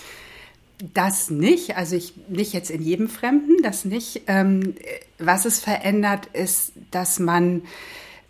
Das 0.94 1.30
nicht, 1.30 1.76
also 1.76 1.96
ich 1.96 2.14
nicht 2.30 2.54
jetzt 2.54 2.72
in 2.72 2.82
jedem 2.82 3.10
Fremden, 3.10 3.62
das 3.62 3.84
nicht. 3.84 4.22
Ähm, 4.28 4.76
was 5.18 5.46
es 5.46 5.60
verändert, 5.60 6.28
ist, 6.28 6.72
dass 6.92 7.20
man 7.20 7.64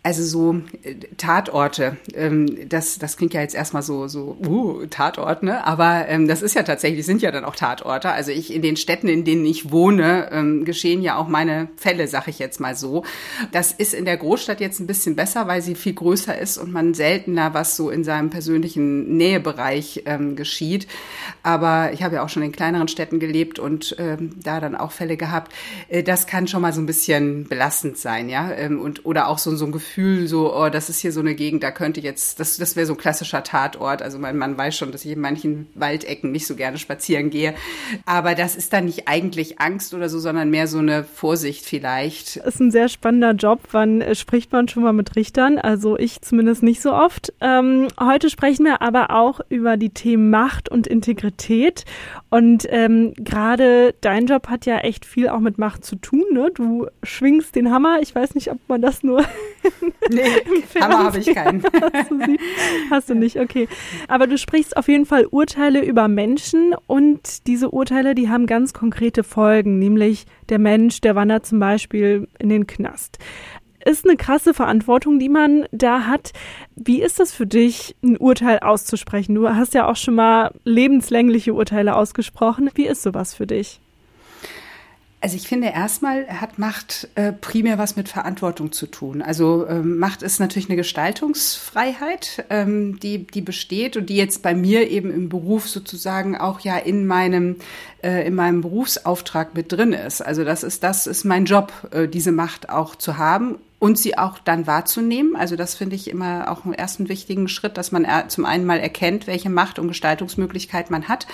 also 0.02 0.24
so 0.24 0.62
äh, 0.82 0.94
Tatorte, 1.18 1.98
ähm, 2.14 2.68
das, 2.68 2.98
das 2.98 3.18
klingt 3.18 3.34
ja 3.34 3.42
jetzt 3.42 3.54
erstmal 3.54 3.82
so, 3.82 4.08
so, 4.08 4.36
uh, 4.46 4.86
Tatort, 4.86 5.42
ne? 5.42 5.66
Aber 5.66 6.08
ähm, 6.08 6.26
das 6.26 6.40
ist 6.40 6.54
ja 6.54 6.62
tatsächlich, 6.62 7.04
sind 7.04 7.20
ja 7.20 7.30
dann 7.30 7.44
auch 7.44 7.54
Tatorte. 7.54 8.10
Also 8.10 8.30
ich 8.30 8.54
in 8.54 8.62
den 8.62 8.76
Städten, 8.76 9.08
in 9.08 9.24
denen 9.24 9.44
ich 9.44 9.70
wohne, 9.70 10.30
ähm, 10.32 10.64
geschehen 10.64 11.02
ja 11.02 11.16
auch 11.16 11.28
meine 11.28 11.68
Fälle, 11.76 12.08
sag 12.08 12.28
ich 12.28 12.38
jetzt 12.38 12.60
mal 12.60 12.74
so. 12.74 13.04
Das 13.52 13.72
ist 13.72 13.92
in 13.92 14.06
der 14.06 14.16
Großstadt 14.16 14.60
jetzt 14.60 14.80
ein 14.80 14.86
bisschen 14.86 15.16
besser, 15.16 15.46
weil 15.48 15.60
sie 15.60 15.74
viel 15.74 15.92
größer 15.92 16.38
ist 16.38 16.56
und 16.56 16.72
man 16.72 16.94
seltener 16.94 17.52
was 17.52 17.76
so 17.76 17.90
in 17.90 18.02
seinem 18.02 18.30
persönlichen 18.30 19.18
Nähebereich 19.18 20.04
ähm, 20.06 20.34
geschieht. 20.34 20.86
Aber 21.42 21.92
ich 21.92 22.02
habe 22.02 22.16
ja 22.16 22.24
auch 22.24 22.30
schon 22.30 22.42
in 22.42 22.52
kleineren 22.52 22.88
Städten 22.88 23.20
gelebt 23.20 23.58
und 23.58 23.94
ähm, 23.98 24.30
da 24.42 24.60
dann 24.60 24.76
auch 24.76 24.92
Fälle 24.92 25.18
gehabt. 25.18 25.52
Äh, 25.88 26.02
das 26.02 26.26
kann 26.26 26.48
schon 26.48 26.62
mal 26.62 26.72
so 26.72 26.80
ein 26.80 26.86
bisschen 26.86 27.44
belastend 27.44 27.98
sein, 27.98 28.30
ja. 28.30 28.50
Ähm, 28.52 28.80
und, 28.80 29.04
oder 29.04 29.28
auch 29.28 29.36
so, 29.36 29.54
so 29.54 29.66
ein 29.66 29.72
Gefühl, 29.72 29.89
Gefühl, 29.90 30.28
so, 30.28 30.54
oh, 30.54 30.68
das 30.68 30.88
ist 30.88 31.00
hier 31.00 31.10
so 31.10 31.18
eine 31.18 31.34
Gegend, 31.34 31.64
da 31.64 31.72
könnte 31.72 32.00
jetzt, 32.00 32.38
das, 32.38 32.58
das 32.58 32.76
wäre 32.76 32.86
so 32.86 32.92
ein 32.92 32.96
klassischer 32.96 33.42
Tatort. 33.42 34.02
Also 34.02 34.20
mein 34.20 34.36
Mann 34.36 34.56
weiß 34.56 34.76
schon, 34.76 34.92
dass 34.92 35.04
ich 35.04 35.10
in 35.10 35.20
manchen 35.20 35.66
Waldecken 35.74 36.30
nicht 36.30 36.46
so 36.46 36.54
gerne 36.54 36.78
spazieren 36.78 37.28
gehe. 37.28 37.54
Aber 38.06 38.36
das 38.36 38.54
ist 38.54 38.72
dann 38.72 38.84
nicht 38.84 39.08
eigentlich 39.08 39.60
Angst 39.60 39.92
oder 39.92 40.08
so, 40.08 40.20
sondern 40.20 40.48
mehr 40.48 40.68
so 40.68 40.78
eine 40.78 41.02
Vorsicht 41.02 41.64
vielleicht. 41.64 42.36
Das 42.36 42.54
ist 42.54 42.60
ein 42.60 42.70
sehr 42.70 42.88
spannender 42.88 43.32
Job. 43.32 43.62
Wann 43.72 44.00
äh, 44.00 44.14
spricht 44.14 44.52
man 44.52 44.68
schon 44.68 44.84
mal 44.84 44.92
mit 44.92 45.16
Richtern? 45.16 45.58
Also 45.58 45.98
ich 45.98 46.22
zumindest 46.22 46.62
nicht 46.62 46.82
so 46.82 46.92
oft. 46.92 47.32
Ähm, 47.40 47.88
heute 47.98 48.30
sprechen 48.30 48.66
wir 48.66 48.82
aber 48.82 49.10
auch 49.10 49.40
über 49.48 49.76
die 49.76 49.90
Themen 49.90 50.30
Macht 50.30 50.68
und 50.68 50.86
Integrität. 50.86 51.84
Und 52.28 52.64
ähm, 52.68 53.12
gerade 53.16 53.92
dein 54.00 54.26
Job 54.26 54.46
hat 54.46 54.66
ja 54.66 54.78
echt 54.78 55.04
viel 55.04 55.28
auch 55.28 55.40
mit 55.40 55.58
Macht 55.58 55.84
zu 55.84 55.96
tun. 55.96 56.24
Ne? 56.32 56.52
Du 56.54 56.86
schwingst 57.02 57.56
den 57.56 57.72
Hammer. 57.72 57.98
Ich 58.02 58.14
weiß 58.14 58.36
nicht, 58.36 58.52
ob 58.52 58.58
man 58.68 58.80
das 58.80 59.02
nur 59.02 59.24
Nee, 60.10 60.22
Hammer 60.80 61.04
habe 61.04 61.18
ich 61.18 61.32
keinen. 61.32 61.62
Hast 61.92 62.10
du, 62.10 62.36
Hast 62.90 63.10
du 63.10 63.14
nicht, 63.14 63.38
okay. 63.38 63.68
Aber 64.08 64.26
du 64.26 64.38
sprichst 64.38 64.76
auf 64.76 64.88
jeden 64.88 65.06
Fall 65.06 65.26
Urteile 65.26 65.84
über 65.84 66.08
Menschen 66.08 66.74
und 66.86 67.46
diese 67.46 67.70
Urteile, 67.70 68.14
die 68.14 68.28
haben 68.28 68.46
ganz 68.46 68.72
konkrete 68.72 69.22
Folgen, 69.22 69.78
nämlich 69.78 70.26
der 70.48 70.58
Mensch, 70.58 71.00
der 71.00 71.14
wandert 71.14 71.46
zum 71.46 71.60
Beispiel 71.60 72.26
in 72.38 72.48
den 72.48 72.66
Knast. 72.66 73.18
Ist 73.84 74.04
eine 74.04 74.16
krasse 74.16 74.52
Verantwortung, 74.52 75.18
die 75.18 75.30
man 75.30 75.66
da 75.72 76.06
hat. 76.06 76.32
Wie 76.76 77.00
ist 77.00 77.18
das 77.18 77.32
für 77.32 77.46
dich, 77.46 77.96
ein 78.02 78.18
Urteil 78.18 78.58
auszusprechen? 78.58 79.34
Du 79.34 79.48
hast 79.48 79.72
ja 79.74 79.88
auch 79.88 79.96
schon 79.96 80.16
mal 80.16 80.52
lebenslängliche 80.64 81.54
Urteile 81.54 81.96
ausgesprochen. 81.96 82.70
Wie 82.74 82.86
ist 82.86 83.02
sowas 83.02 83.32
für 83.32 83.46
dich? 83.46 83.80
Also 85.22 85.36
ich 85.36 85.46
finde 85.46 85.68
erstmal 85.68 86.26
hat 86.28 86.58
Macht 86.58 87.08
äh, 87.14 87.32
primär 87.32 87.76
was 87.76 87.94
mit 87.94 88.08
Verantwortung 88.08 88.72
zu 88.72 88.86
tun. 88.86 89.20
Also 89.20 89.66
ähm, 89.68 89.98
Macht 89.98 90.22
ist 90.22 90.40
natürlich 90.40 90.70
eine 90.70 90.76
Gestaltungsfreiheit, 90.76 92.46
ähm, 92.48 92.98
die 93.00 93.26
die 93.26 93.42
besteht 93.42 93.98
und 93.98 94.08
die 94.08 94.16
jetzt 94.16 94.42
bei 94.42 94.54
mir 94.54 94.90
eben 94.90 95.10
im 95.12 95.28
Beruf 95.28 95.68
sozusagen 95.68 96.38
auch 96.38 96.60
ja 96.60 96.78
in 96.78 97.06
meinem 97.06 97.56
äh, 98.02 98.26
in 98.26 98.34
meinem 98.34 98.60
Berufsauftrag 98.60 99.54
mit 99.54 99.72
drin 99.72 99.92
ist. 99.92 100.20
Also 100.20 100.44
das 100.44 100.62
ist 100.62 100.82
das 100.82 101.06
ist 101.06 101.24
mein 101.24 101.44
Job, 101.44 101.72
äh, 101.92 102.08
diese 102.08 102.32
Macht 102.32 102.68
auch 102.68 102.96
zu 102.96 103.18
haben 103.18 103.58
und 103.80 103.98
sie 103.98 104.16
auch 104.16 104.38
dann 104.38 104.66
wahrzunehmen. 104.66 105.34
Also 105.34 105.56
das 105.56 105.74
finde 105.74 105.96
ich 105.96 106.10
immer 106.10 106.50
auch 106.50 106.64
einen 106.64 106.74
ersten 106.74 107.08
wichtigen 107.08 107.48
Schritt, 107.48 107.78
dass 107.78 107.92
man 107.92 108.06
zum 108.28 108.44
einen 108.44 108.66
mal 108.66 108.78
erkennt, 108.78 109.26
welche 109.26 109.48
Macht 109.48 109.78
und 109.78 109.88
Gestaltungsmöglichkeit 109.88 110.90
man 110.90 111.08
hat 111.08 111.26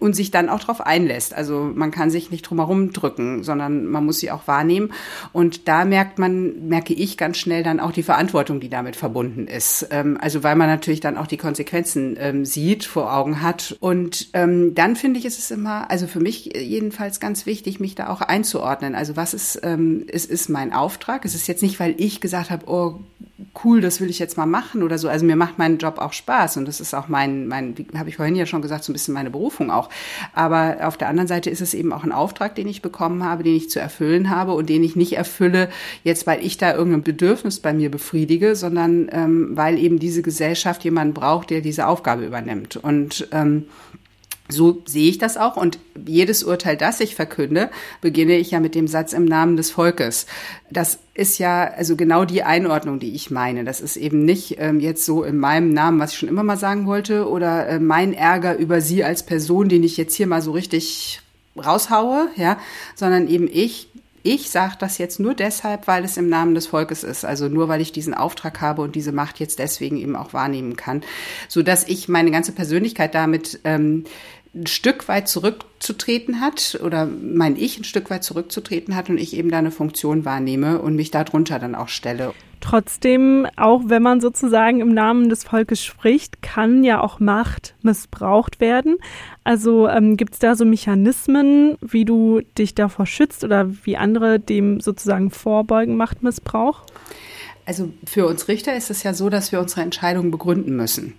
und 0.00 0.14
sich 0.14 0.32
dann 0.32 0.48
auch 0.48 0.58
darauf 0.58 0.80
einlässt. 0.80 1.32
Also 1.32 1.70
man 1.72 1.92
kann 1.92 2.10
sich 2.10 2.32
nicht 2.32 2.42
drumherum 2.42 2.92
drücken, 2.92 3.44
sondern 3.44 3.86
man 3.86 4.04
muss 4.04 4.18
sie 4.18 4.32
auch 4.32 4.48
wahrnehmen. 4.48 4.92
Und 5.32 5.68
da 5.68 5.84
merkt 5.84 6.18
man, 6.18 6.66
merke 6.68 6.92
ich 6.92 7.16
ganz 7.16 7.38
schnell 7.38 7.62
dann 7.62 7.78
auch 7.78 7.92
die 7.92 8.02
Verantwortung, 8.02 8.58
die 8.58 8.68
damit 8.68 8.96
verbunden 8.96 9.46
ist. 9.46 9.86
Ähm, 9.92 10.18
also 10.20 10.42
weil 10.42 10.56
man 10.56 10.68
natürlich 10.68 11.00
dann 11.00 11.16
auch 11.16 11.28
die 11.28 11.36
Konsequenzen 11.36 12.16
ähm, 12.18 12.44
sieht, 12.44 12.84
vor 12.84 13.14
Augen 13.14 13.42
hat. 13.42 13.76
Und 13.78 14.28
ähm, 14.32 14.74
dann 14.74 14.96
finde 14.96 15.20
ich, 15.20 15.24
ist 15.24 15.38
es 15.38 15.52
immer, 15.52 15.88
also 15.88 16.08
für 16.12 16.20
mich 16.20 16.52
jedenfalls 16.56 17.20
ganz 17.20 17.46
wichtig, 17.46 17.80
mich 17.80 17.94
da 17.94 18.08
auch 18.08 18.20
einzuordnen. 18.20 18.94
Also 18.94 19.16
was 19.16 19.34
ist, 19.34 19.56
es 19.56 20.26
ist 20.26 20.48
mein 20.48 20.72
Auftrag. 20.72 21.24
Es 21.24 21.34
ist 21.34 21.46
jetzt 21.48 21.62
nicht, 21.62 21.80
weil 21.80 21.94
ich 21.98 22.20
gesagt 22.20 22.50
habe, 22.50 22.68
oh 22.68 23.00
cool, 23.64 23.80
das 23.80 24.00
will 24.00 24.10
ich 24.10 24.18
jetzt 24.18 24.36
mal 24.36 24.46
machen 24.46 24.82
oder 24.82 24.98
so. 24.98 25.08
Also 25.08 25.24
mir 25.24 25.36
macht 25.36 25.58
mein 25.58 25.78
Job 25.78 25.98
auch 25.98 26.12
Spaß 26.12 26.56
und 26.56 26.66
das 26.66 26.80
ist 26.80 26.94
auch 26.94 27.08
mein, 27.08 27.46
mein, 27.46 27.74
habe 27.96 28.08
ich 28.08 28.16
vorhin 28.16 28.36
ja 28.36 28.46
schon 28.46 28.62
gesagt, 28.62 28.84
so 28.84 28.92
ein 28.92 28.94
bisschen 28.94 29.14
meine 29.14 29.30
Berufung 29.30 29.70
auch. 29.70 29.88
Aber 30.32 30.78
auf 30.82 30.96
der 30.96 31.08
anderen 31.08 31.28
Seite 31.28 31.50
ist 31.50 31.60
es 31.60 31.74
eben 31.74 31.92
auch 31.92 32.04
ein 32.04 32.12
Auftrag, 32.12 32.54
den 32.54 32.68
ich 32.68 32.82
bekommen 32.82 33.24
habe, 33.24 33.42
den 33.42 33.56
ich 33.56 33.70
zu 33.70 33.80
erfüllen 33.80 34.30
habe 34.30 34.52
und 34.52 34.68
den 34.68 34.82
ich 34.82 34.96
nicht 34.96 35.16
erfülle, 35.16 35.68
jetzt 36.04 36.26
weil 36.26 36.44
ich 36.44 36.56
da 36.56 36.74
irgendein 36.74 37.02
Bedürfnis 37.02 37.60
bei 37.60 37.72
mir 37.72 37.90
befriedige, 37.90 38.56
sondern 38.56 39.08
ähm, 39.12 39.50
weil 39.56 39.78
eben 39.78 39.98
diese 39.98 40.22
Gesellschaft 40.22 40.84
jemanden 40.84 41.14
braucht, 41.14 41.50
der 41.50 41.60
diese 41.60 41.86
Aufgabe 41.86 42.24
übernimmt. 42.24 42.76
Und 42.76 43.28
ähm, 43.32 43.66
So 44.52 44.82
sehe 44.86 45.08
ich 45.08 45.18
das 45.18 45.36
auch. 45.36 45.56
Und 45.56 45.78
jedes 46.06 46.44
Urteil, 46.44 46.76
das 46.76 47.00
ich 47.00 47.14
verkünde, 47.14 47.70
beginne 48.00 48.36
ich 48.36 48.50
ja 48.50 48.60
mit 48.60 48.74
dem 48.74 48.86
Satz 48.86 49.12
im 49.12 49.24
Namen 49.24 49.56
des 49.56 49.70
Volkes. 49.70 50.26
Das 50.70 50.98
ist 51.14 51.38
ja 51.38 51.64
also 51.64 51.96
genau 51.96 52.24
die 52.24 52.42
Einordnung, 52.42 52.98
die 52.98 53.14
ich 53.14 53.30
meine. 53.30 53.64
Das 53.64 53.80
ist 53.80 53.96
eben 53.96 54.24
nicht 54.24 54.56
ähm, 54.58 54.80
jetzt 54.80 55.04
so 55.04 55.24
in 55.24 55.38
meinem 55.38 55.72
Namen, 55.72 55.98
was 55.98 56.12
ich 56.12 56.18
schon 56.18 56.28
immer 56.28 56.44
mal 56.44 56.56
sagen 56.56 56.86
wollte, 56.86 57.28
oder 57.28 57.68
äh, 57.68 57.78
mein 57.80 58.14
Ärger 58.14 58.56
über 58.56 58.80
Sie 58.80 59.04
als 59.04 59.24
Person, 59.24 59.68
den 59.68 59.82
ich 59.82 59.96
jetzt 59.96 60.14
hier 60.14 60.26
mal 60.26 60.42
so 60.42 60.52
richtig 60.52 61.20
raushaue, 61.56 62.28
ja, 62.36 62.58
sondern 62.94 63.28
eben 63.28 63.48
ich 63.52 63.88
ich 64.22 64.50
sage 64.50 64.76
das 64.78 64.98
jetzt 64.98 65.18
nur 65.18 65.34
deshalb, 65.34 65.88
weil 65.88 66.04
es 66.04 66.16
im 66.16 66.28
Namen 66.28 66.54
des 66.54 66.68
Volkes 66.68 67.02
ist, 67.02 67.24
also 67.24 67.48
nur 67.48 67.68
weil 67.68 67.80
ich 67.80 67.92
diesen 67.92 68.14
Auftrag 68.14 68.60
habe 68.60 68.82
und 68.82 68.94
diese 68.94 69.12
Macht 69.12 69.40
jetzt 69.40 69.58
deswegen 69.58 69.96
eben 69.96 70.16
auch 70.16 70.32
wahrnehmen 70.32 70.76
kann, 70.76 71.02
so 71.48 71.62
dass 71.62 71.88
ich 71.88 72.08
meine 72.08 72.30
ganze 72.30 72.52
Persönlichkeit 72.52 73.14
damit 73.14 73.60
ähm, 73.64 74.04
ein 74.54 74.66
Stück 74.66 75.08
weit 75.08 75.28
zurückzutreten 75.28 76.40
hat 76.40 76.78
oder 76.84 77.06
mein 77.06 77.56
Ich 77.56 77.78
ein 77.78 77.84
Stück 77.84 78.10
weit 78.10 78.22
zurückzutreten 78.22 78.94
hat 78.94 79.08
und 79.08 79.18
ich 79.18 79.34
eben 79.34 79.50
da 79.50 79.58
eine 79.58 79.70
Funktion 79.70 80.24
wahrnehme 80.24 80.80
und 80.80 80.94
mich 80.94 81.10
darunter 81.10 81.58
dann 81.58 81.74
auch 81.74 81.88
stelle. 81.88 82.34
Trotzdem, 82.60 83.46
auch 83.56 83.82
wenn 83.86 84.02
man 84.02 84.20
sozusagen 84.20 84.80
im 84.80 84.94
Namen 84.94 85.28
des 85.28 85.42
Volkes 85.42 85.84
spricht, 85.84 86.42
kann 86.42 86.84
ja 86.84 87.00
auch 87.00 87.18
Macht 87.18 87.74
missbraucht 87.82 88.60
werden. 88.60 88.98
Also 89.42 89.88
ähm, 89.88 90.16
gibt 90.16 90.34
es 90.34 90.38
da 90.38 90.54
so 90.54 90.64
Mechanismen, 90.64 91.76
wie 91.80 92.04
du 92.04 92.40
dich 92.56 92.76
davor 92.76 93.06
schützt 93.06 93.42
oder 93.42 93.68
wie 93.84 93.96
andere 93.96 94.38
dem 94.38 94.80
sozusagen 94.80 95.30
vorbeugen, 95.30 95.96
Machtmissbrauch? 95.96 96.84
Also 97.64 97.90
für 98.04 98.26
uns 98.26 98.46
Richter 98.46 98.76
ist 98.76 98.90
es 98.90 99.02
ja 99.02 99.12
so, 99.12 99.28
dass 99.28 99.50
wir 99.50 99.58
unsere 99.58 99.82
Entscheidungen 99.82 100.30
begründen 100.30 100.76
müssen. 100.76 101.14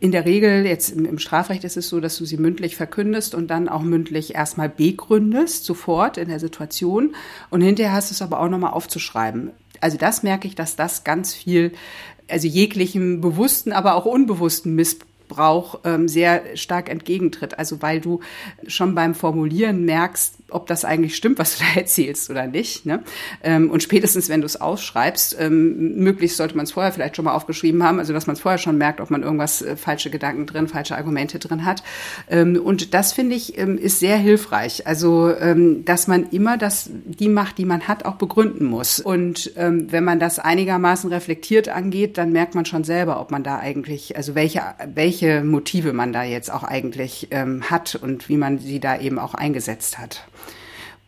In 0.00 0.12
der 0.12 0.26
Regel, 0.26 0.64
jetzt 0.64 0.90
im, 0.90 1.18
Strafrecht 1.18 1.64
ist 1.64 1.76
es 1.76 1.88
so, 1.88 1.98
dass 1.98 2.16
du 2.18 2.24
sie 2.24 2.36
mündlich 2.36 2.76
verkündest 2.76 3.34
und 3.34 3.48
dann 3.48 3.68
auch 3.68 3.82
mündlich 3.82 4.34
erstmal 4.34 4.68
begründest, 4.68 5.64
sofort 5.64 6.18
in 6.18 6.28
der 6.28 6.38
Situation. 6.38 7.16
Und 7.50 7.62
hinterher 7.62 7.92
hast 7.94 8.10
du 8.10 8.14
es 8.14 8.22
aber 8.22 8.38
auch 8.40 8.48
nochmal 8.48 8.72
aufzuschreiben. 8.72 9.50
Also 9.80 9.98
das 9.98 10.22
merke 10.22 10.46
ich, 10.46 10.54
dass 10.54 10.76
das 10.76 11.02
ganz 11.02 11.34
viel, 11.34 11.72
also 12.28 12.46
jeglichem 12.46 13.20
bewussten, 13.20 13.72
aber 13.72 13.94
auch 13.94 14.04
unbewussten 14.04 14.74
Missbrauch 15.28 15.80
ähm, 15.84 16.08
sehr 16.08 16.56
stark 16.56 16.88
entgegentritt. 16.88 17.58
Also 17.58 17.82
weil 17.82 18.00
du 18.00 18.20
schon 18.66 18.94
beim 18.94 19.14
Formulieren 19.14 19.84
merkst, 19.84 20.38
ob 20.50 20.66
das 20.66 20.84
eigentlich 20.84 21.16
stimmt, 21.16 21.38
was 21.38 21.58
du 21.58 21.64
da 21.64 21.80
erzählst 21.80 22.30
oder 22.30 22.46
nicht. 22.46 22.86
Ne? 22.86 23.02
Ähm, 23.42 23.70
und 23.70 23.82
spätestens, 23.82 24.28
wenn 24.28 24.40
du 24.40 24.46
es 24.46 24.60
ausschreibst, 24.60 25.36
ähm, 25.38 25.96
möglichst 25.96 26.36
sollte 26.36 26.56
man 26.56 26.64
es 26.64 26.72
vorher 26.72 26.92
vielleicht 26.92 27.16
schon 27.16 27.24
mal 27.24 27.34
aufgeschrieben 27.34 27.82
haben, 27.82 27.98
also 27.98 28.12
dass 28.12 28.26
man 28.26 28.34
es 28.34 28.40
vorher 28.40 28.58
schon 28.58 28.78
merkt, 28.78 29.00
ob 29.00 29.10
man 29.10 29.22
irgendwas 29.22 29.62
äh, 29.62 29.76
falsche 29.76 30.10
Gedanken 30.10 30.46
drin, 30.46 30.68
falsche 30.68 30.96
Argumente 30.96 31.38
drin 31.38 31.64
hat. 31.64 31.82
Ähm, 32.30 32.60
und 32.62 32.94
das 32.94 33.12
finde 33.12 33.36
ich 33.36 33.58
ähm, 33.58 33.76
ist 33.78 34.00
sehr 34.00 34.16
hilfreich. 34.16 34.86
Also 34.86 35.34
ähm, 35.38 35.84
dass 35.84 36.06
man 36.06 36.30
immer 36.30 36.56
das 36.56 36.90
die 36.90 37.28
Macht, 37.28 37.58
die 37.58 37.64
man 37.64 37.86
hat, 37.86 38.04
auch 38.04 38.14
begründen 38.14 38.66
muss. 38.66 39.00
Und 39.00 39.52
ähm, 39.56 39.92
wenn 39.92 40.04
man 40.04 40.18
das 40.18 40.38
einigermaßen 40.38 41.10
reflektiert 41.10 41.68
angeht, 41.68 42.16
dann 42.16 42.32
merkt 42.32 42.54
man 42.54 42.64
schon 42.64 42.84
selber, 42.84 43.20
ob 43.20 43.30
man 43.30 43.42
da 43.42 43.58
eigentlich, 43.58 44.16
also 44.16 44.34
welche 44.34 44.62
welche 44.94 45.17
Motive 45.22 45.92
man 45.92 46.12
da 46.12 46.22
jetzt 46.22 46.50
auch 46.50 46.62
eigentlich 46.64 47.28
hat 47.62 47.94
und 47.94 48.28
wie 48.28 48.36
man 48.36 48.58
sie 48.58 48.80
da 48.80 48.98
eben 48.98 49.18
auch 49.18 49.34
eingesetzt 49.34 49.98
hat. 49.98 50.26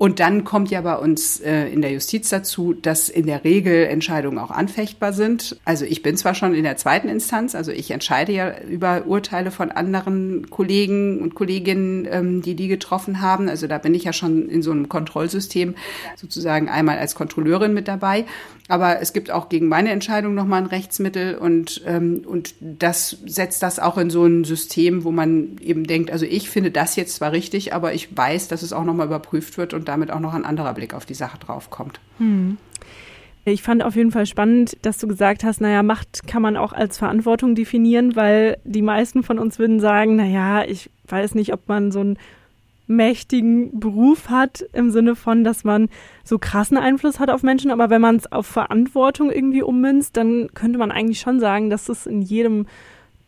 Und 0.00 0.18
dann 0.18 0.44
kommt 0.44 0.70
ja 0.70 0.80
bei 0.80 0.96
uns 0.96 1.40
äh, 1.40 1.66
in 1.66 1.82
der 1.82 1.92
Justiz 1.92 2.30
dazu, 2.30 2.72
dass 2.72 3.10
in 3.10 3.26
der 3.26 3.44
Regel 3.44 3.84
Entscheidungen 3.84 4.38
auch 4.38 4.50
anfechtbar 4.50 5.12
sind. 5.12 5.60
Also 5.66 5.84
ich 5.84 6.00
bin 6.00 6.16
zwar 6.16 6.34
schon 6.34 6.54
in 6.54 6.64
der 6.64 6.78
zweiten 6.78 7.06
Instanz, 7.10 7.54
also 7.54 7.70
ich 7.70 7.90
entscheide 7.90 8.32
ja 8.32 8.58
über 8.62 9.04
Urteile 9.04 9.50
von 9.50 9.70
anderen 9.70 10.48
Kollegen 10.48 11.20
und 11.20 11.34
Kolleginnen, 11.34 12.08
ähm, 12.10 12.40
die 12.40 12.54
die 12.54 12.68
getroffen 12.68 13.20
haben. 13.20 13.50
Also 13.50 13.66
da 13.66 13.76
bin 13.76 13.94
ich 13.94 14.04
ja 14.04 14.14
schon 14.14 14.48
in 14.48 14.62
so 14.62 14.70
einem 14.70 14.88
Kontrollsystem 14.88 15.74
sozusagen 16.16 16.70
einmal 16.70 16.96
als 16.96 17.14
Kontrolleurin 17.14 17.74
mit 17.74 17.86
dabei. 17.86 18.24
Aber 18.68 19.02
es 19.02 19.12
gibt 19.12 19.30
auch 19.30 19.50
gegen 19.50 19.68
meine 19.68 19.90
Entscheidung 19.90 20.34
nochmal 20.34 20.62
ein 20.62 20.68
Rechtsmittel 20.68 21.34
und, 21.34 21.82
ähm, 21.86 22.22
und 22.24 22.54
das 22.60 23.18
setzt 23.26 23.62
das 23.62 23.78
auch 23.78 23.98
in 23.98 24.08
so 24.08 24.24
ein 24.24 24.44
System, 24.44 25.04
wo 25.04 25.10
man 25.10 25.58
eben 25.60 25.86
denkt, 25.86 26.10
also 26.10 26.24
ich 26.24 26.48
finde 26.48 26.70
das 26.70 26.96
jetzt 26.96 27.16
zwar 27.16 27.32
richtig, 27.32 27.74
aber 27.74 27.92
ich 27.92 28.16
weiß, 28.16 28.48
dass 28.48 28.62
es 28.62 28.72
auch 28.72 28.84
nochmal 28.84 29.08
überprüft 29.08 29.58
wird 29.58 29.74
und 29.74 29.89
damit 29.90 30.10
auch 30.10 30.20
noch 30.20 30.34
ein 30.34 30.44
anderer 30.44 30.72
Blick 30.72 30.94
auf 30.94 31.04
die 31.04 31.14
Sache 31.14 31.38
draufkommt. 31.38 32.00
Hm. 32.18 32.56
Ich 33.44 33.62
fand 33.62 33.82
auf 33.82 33.96
jeden 33.96 34.12
Fall 34.12 34.26
spannend, 34.26 34.76
dass 34.82 34.98
du 34.98 35.08
gesagt 35.08 35.44
hast, 35.44 35.60
naja, 35.60 35.82
Macht 35.82 36.26
kann 36.26 36.42
man 36.42 36.56
auch 36.56 36.72
als 36.72 36.98
Verantwortung 36.98 37.54
definieren, 37.54 38.14
weil 38.14 38.58
die 38.64 38.82
meisten 38.82 39.22
von 39.22 39.38
uns 39.38 39.58
würden 39.58 39.80
sagen, 39.80 40.16
naja, 40.16 40.64
ich 40.64 40.90
weiß 41.08 41.34
nicht, 41.34 41.52
ob 41.52 41.66
man 41.66 41.90
so 41.90 42.00
ein 42.00 42.18
mächtigen 42.86 43.80
Beruf 43.80 44.28
hat, 44.28 44.64
im 44.72 44.90
Sinne 44.90 45.16
von, 45.16 45.42
dass 45.42 45.64
man 45.64 45.88
so 46.22 46.38
krassen 46.38 46.76
Einfluss 46.76 47.18
hat 47.18 47.30
auf 47.30 47.42
Menschen. 47.42 47.70
Aber 47.70 47.88
wenn 47.88 48.00
man 48.00 48.16
es 48.16 48.30
auf 48.30 48.46
Verantwortung 48.46 49.30
irgendwie 49.30 49.62
ummünzt, 49.62 50.16
dann 50.16 50.48
könnte 50.54 50.78
man 50.78 50.90
eigentlich 50.90 51.20
schon 51.20 51.40
sagen, 51.40 51.70
dass 51.70 51.88
es 51.88 52.06
in 52.06 52.20
jedem 52.20 52.66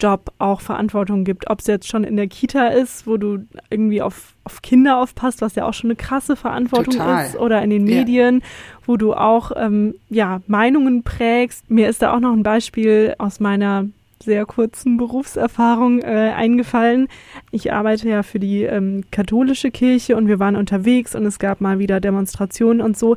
Job 0.02 0.32
auch 0.38 0.60
Verantwortung 0.60 1.24
gibt. 1.24 1.48
Ob 1.48 1.60
es 1.60 1.66
jetzt 1.66 1.88
schon 1.88 2.04
in 2.04 2.16
der 2.16 2.26
Kita 2.26 2.68
ist, 2.68 3.06
wo 3.06 3.16
du 3.16 3.38
irgendwie 3.70 4.02
auf, 4.02 4.34
auf 4.44 4.62
Kinder 4.62 4.98
aufpasst, 4.98 5.40
was 5.40 5.54
ja 5.54 5.66
auch 5.66 5.74
schon 5.74 5.90
eine 5.90 5.96
krasse 5.96 6.34
Verantwortung 6.34 6.94
Total. 6.94 7.26
ist, 7.26 7.36
oder 7.36 7.62
in 7.62 7.70
den 7.70 7.84
Medien, 7.84 8.40
ja. 8.40 8.46
wo 8.86 8.96
du 8.96 9.14
auch 9.14 9.52
ähm, 9.56 9.94
ja, 10.08 10.40
Meinungen 10.46 11.02
prägst. 11.02 11.70
Mir 11.70 11.88
ist 11.88 12.02
da 12.02 12.14
auch 12.14 12.20
noch 12.20 12.32
ein 12.32 12.42
Beispiel 12.42 13.14
aus 13.18 13.38
meiner 13.40 13.86
sehr 14.22 14.46
kurzen 14.46 14.96
Berufserfahrung 14.96 16.00
äh, 16.00 16.32
eingefallen. 16.36 17.08
Ich 17.50 17.72
arbeite 17.72 18.08
ja 18.08 18.22
für 18.22 18.38
die 18.38 18.62
ähm, 18.62 19.04
katholische 19.10 19.70
Kirche 19.70 20.16
und 20.16 20.28
wir 20.28 20.38
waren 20.38 20.56
unterwegs 20.56 21.14
und 21.14 21.26
es 21.26 21.38
gab 21.38 21.60
mal 21.60 21.78
wieder 21.78 22.00
Demonstrationen 22.00 22.80
und 22.80 22.96
so. 22.96 23.16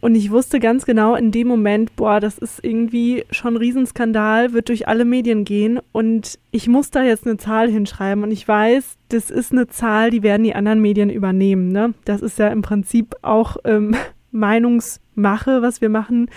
Und 0.00 0.14
ich 0.14 0.30
wusste 0.30 0.60
ganz 0.60 0.86
genau 0.86 1.14
in 1.14 1.30
dem 1.30 1.46
Moment, 1.46 1.94
boah, 1.96 2.20
das 2.20 2.38
ist 2.38 2.64
irgendwie 2.64 3.24
schon 3.30 3.54
ein 3.54 3.58
Riesenskandal, 3.58 4.52
wird 4.52 4.70
durch 4.70 4.88
alle 4.88 5.04
Medien 5.04 5.44
gehen 5.44 5.78
und 5.92 6.38
ich 6.50 6.68
muss 6.68 6.90
da 6.90 7.02
jetzt 7.02 7.26
eine 7.26 7.36
Zahl 7.36 7.68
hinschreiben 7.68 8.24
und 8.24 8.30
ich 8.30 8.48
weiß, 8.48 8.96
das 9.10 9.30
ist 9.30 9.52
eine 9.52 9.68
Zahl, 9.68 10.10
die 10.10 10.22
werden 10.22 10.44
die 10.44 10.54
anderen 10.54 10.80
Medien 10.80 11.10
übernehmen. 11.10 11.68
Ne? 11.68 11.92
Das 12.06 12.22
ist 12.22 12.38
ja 12.38 12.48
im 12.48 12.62
Prinzip 12.62 13.14
auch 13.20 13.58
ähm, 13.64 13.94
Meinungsmache, 14.30 15.60
was 15.60 15.80
wir 15.80 15.90
machen 15.90 16.28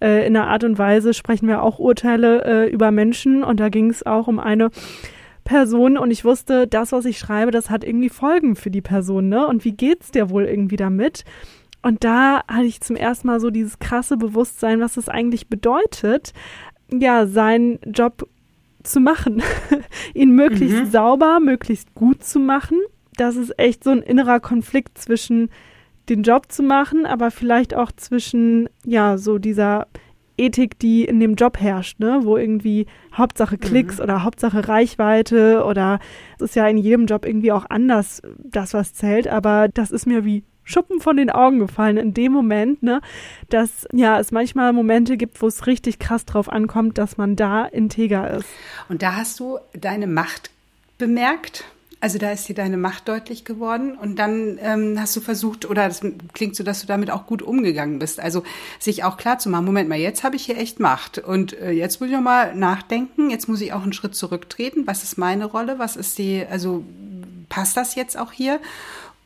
äh, 0.00 0.26
in 0.26 0.36
einer 0.36 0.48
Art 0.48 0.64
und 0.64 0.78
Weise 0.78 1.14
sprechen 1.14 1.46
wir 1.46 1.62
auch 1.62 1.78
Urteile 1.78 2.44
äh, 2.44 2.70
über 2.70 2.90
Menschen 2.90 3.44
und 3.44 3.60
da 3.60 3.68
ging 3.68 3.90
es 3.90 4.04
auch 4.04 4.28
um 4.28 4.38
eine 4.38 4.70
Person 5.44 5.96
und 5.96 6.10
ich 6.10 6.24
wusste, 6.24 6.66
das, 6.66 6.92
was 6.92 7.04
ich 7.04 7.18
schreibe, 7.18 7.50
das 7.50 7.70
hat 7.70 7.84
irgendwie 7.84 8.08
Folgen 8.08 8.56
für 8.56 8.70
die 8.70 8.82
Person, 8.82 9.28
ne? 9.28 9.46
Und 9.46 9.64
wie 9.64 9.72
geht's 9.72 10.10
dir 10.10 10.30
wohl 10.30 10.44
irgendwie 10.44 10.76
damit? 10.76 11.24
Und 11.82 12.04
da 12.04 12.42
hatte 12.46 12.66
ich 12.66 12.80
zum 12.80 12.96
ersten 12.96 13.26
Mal 13.26 13.40
so 13.40 13.50
dieses 13.50 13.78
krasse 13.78 14.16
Bewusstsein, 14.16 14.80
was 14.80 14.96
es 14.96 15.08
eigentlich 15.08 15.48
bedeutet, 15.48 16.32
ja, 16.92 17.26
seinen 17.26 17.78
Job 17.86 18.28
zu 18.82 19.00
machen, 19.00 19.42
ihn 20.14 20.32
möglichst 20.32 20.84
mhm. 20.84 20.90
sauber, 20.90 21.40
möglichst 21.40 21.94
gut 21.94 22.22
zu 22.22 22.38
machen. 22.38 22.78
Das 23.16 23.36
ist 23.36 23.58
echt 23.58 23.84
so 23.84 23.90
ein 23.90 24.02
innerer 24.02 24.40
Konflikt 24.40 24.98
zwischen 24.98 25.50
den 26.08 26.22
Job 26.22 26.50
zu 26.50 26.62
machen, 26.62 27.06
aber 27.06 27.30
vielleicht 27.30 27.74
auch 27.74 27.92
zwischen, 27.92 28.68
ja, 28.84 29.16
so 29.16 29.38
dieser 29.38 29.86
Ethik, 30.36 30.78
die 30.78 31.04
in 31.04 31.20
dem 31.20 31.34
Job 31.34 31.60
herrscht, 31.60 32.00
ne? 32.00 32.20
wo 32.22 32.36
irgendwie 32.36 32.86
Hauptsache 33.14 33.58
Klicks 33.58 33.98
mhm. 33.98 34.04
oder 34.04 34.24
Hauptsache 34.24 34.68
Reichweite 34.68 35.64
oder 35.64 36.00
es 36.36 36.42
ist 36.42 36.56
ja 36.56 36.66
in 36.66 36.78
jedem 36.78 37.06
Job 37.06 37.26
irgendwie 37.26 37.52
auch 37.52 37.66
anders, 37.68 38.22
das 38.38 38.72
was 38.72 38.94
zählt, 38.94 39.28
aber 39.28 39.68
das 39.68 39.90
ist 39.90 40.06
mir 40.06 40.24
wie 40.24 40.42
Schuppen 40.64 41.00
von 41.00 41.16
den 41.16 41.30
Augen 41.30 41.58
gefallen 41.58 41.96
in 41.96 42.14
dem 42.14 42.32
Moment, 42.32 42.82
ne, 42.82 43.00
dass 43.48 43.88
ja 43.92 44.20
es 44.20 44.30
manchmal 44.30 44.72
Momente 44.72 45.16
gibt, 45.16 45.42
wo 45.42 45.46
es 45.46 45.66
richtig 45.66 45.98
krass 45.98 46.24
drauf 46.24 46.48
ankommt, 46.48 46.98
dass 46.98 47.16
man 47.16 47.36
da 47.36 47.64
integer 47.64 48.30
ist. 48.30 48.48
Und 48.88 49.02
da 49.02 49.16
hast 49.16 49.40
du 49.40 49.58
deine 49.72 50.06
Macht 50.06 50.50
bemerkt? 50.98 51.64
Also 52.02 52.16
da 52.16 52.32
ist 52.32 52.48
dir 52.48 52.54
deine 52.54 52.78
Macht 52.78 53.08
deutlich 53.08 53.44
geworden 53.44 53.94
und 53.94 54.16
dann 54.18 54.58
ähm, 54.62 54.96
hast 54.98 55.14
du 55.16 55.20
versucht, 55.20 55.68
oder 55.68 55.86
das 55.86 56.00
klingt 56.32 56.56
so, 56.56 56.64
dass 56.64 56.80
du 56.80 56.86
damit 56.86 57.10
auch 57.10 57.26
gut 57.26 57.42
umgegangen 57.42 57.98
bist. 57.98 58.20
Also 58.20 58.42
sich 58.78 59.04
auch 59.04 59.18
klar 59.18 59.38
zu 59.38 59.50
machen, 59.50 59.66
Moment 59.66 59.90
mal, 59.90 59.98
jetzt 59.98 60.24
habe 60.24 60.36
ich 60.36 60.46
hier 60.46 60.56
echt 60.56 60.80
Macht 60.80 61.18
und 61.18 61.52
äh, 61.60 61.72
jetzt 61.72 62.00
muss 62.00 62.08
ich 62.08 62.16
noch 62.16 62.22
mal 62.22 62.54
nachdenken, 62.54 63.28
jetzt 63.28 63.48
muss 63.48 63.60
ich 63.60 63.74
auch 63.74 63.82
einen 63.82 63.92
Schritt 63.92 64.14
zurücktreten. 64.14 64.86
Was 64.86 65.02
ist 65.02 65.18
meine 65.18 65.44
Rolle? 65.44 65.78
Was 65.78 65.96
ist 65.96 66.16
die, 66.16 66.42
also 66.50 66.84
passt 67.50 67.76
das 67.76 67.94
jetzt 67.96 68.16
auch 68.18 68.32
hier? 68.32 68.60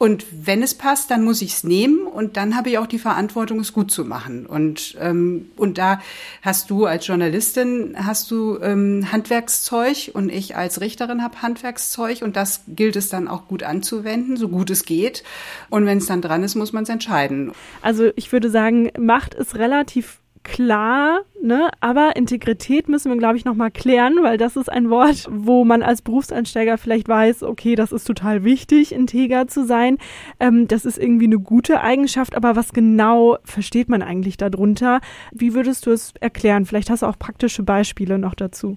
Und 0.05 0.27
wenn 0.31 0.63
es 0.63 0.75
passt, 0.75 1.11
dann 1.11 1.25
muss 1.25 1.41
ich 1.41 1.55
es 1.55 1.65
nehmen 1.65 2.07
und 2.07 2.37
dann 2.37 2.57
habe 2.57 2.69
ich 2.69 2.77
auch 2.77 2.87
die 2.87 2.99
Verantwortung, 2.99 3.59
es 3.61 3.73
gut 3.73 3.91
zu 3.91 4.05
machen. 4.05 4.45
Und, 4.45 4.99
ähm, 5.01 5.47
und 5.57 5.79
da 5.79 5.99
hast 6.43 6.69
du 6.69 6.85
als 6.85 7.07
Journalistin 7.07 7.97
hast 7.97 8.31
du 8.31 8.59
ähm, 8.61 9.11
Handwerkszeug 9.11 10.11
und 10.13 10.29
ich 10.29 10.57
als 10.57 10.83
Richterin 10.83 11.23
habe 11.23 11.41
Handwerkszeug 11.41 12.21
und 12.21 12.37
das 12.37 12.65
gilt 12.69 12.97
es 12.97 13.09
dann 13.09 13.29
auch 13.29 13.49
gut 13.49 13.63
anzuwenden, 13.63 14.37
so 14.37 14.51
gut 14.51 14.69
es 14.69 14.85
geht. 14.85 15.25
Und 15.71 15.87
wenn 15.87 15.97
es 15.97 16.05
dann 16.05 16.21
dran 16.21 16.43
ist, 16.43 16.55
muss 16.55 16.75
man 16.75 16.83
es 16.83 16.91
entscheiden. 16.91 17.53
Also 17.81 18.11
ich 18.15 18.31
würde 18.31 18.51
sagen, 18.51 18.91
Macht 18.99 19.33
ist 19.33 19.55
relativ 19.55 20.19
klar, 20.45 21.23
ne? 21.43 21.71
Aber 21.81 22.15
Integrität 22.17 22.89
müssen 22.89 23.11
wir, 23.11 23.19
glaube 23.19 23.37
ich, 23.37 23.45
nochmal 23.45 23.71
klären, 23.71 24.17
weil 24.23 24.39
das 24.39 24.57
ist 24.57 24.71
ein 24.71 24.91
Wort, 24.91 25.27
wo 25.31 25.65
man 25.65 25.83
als 25.83 26.03
Berufseinsteiger 26.03 26.79
vielleicht 26.79 27.09
weiß, 27.09 27.43
okay, 27.43 27.75
das 27.75 27.91
ist 27.91 28.05
total 28.05 28.45
wichtig, 28.45 28.93
integer 28.93 29.49
zu 29.49 29.67
sein. 29.67 29.99
Ähm, 30.39 30.69
das 30.69 30.85
ist 30.85 30.99
irgendwie 30.99 31.27
eine 31.27 31.41
gute 31.41 31.81
Eigenschaft, 31.81 32.37
aber 32.37 32.55
was 32.55 32.73
genau 32.73 33.39
versteht 33.45 33.89
man 33.89 34.03
eigentlich 34.03 34.37
darunter? 34.37 35.01
Wie 35.33 35.55
würdest 35.55 35.87
du 35.87 35.91
es 35.91 36.13
erklären? 36.21 36.67
Vielleicht 36.67 36.91
hast 36.91 37.03
du 37.03 37.07
auch 37.07 37.19
praktische 37.19 37.63
Beispiele 37.63 38.19
noch 38.19 38.35
dazu. 38.35 38.77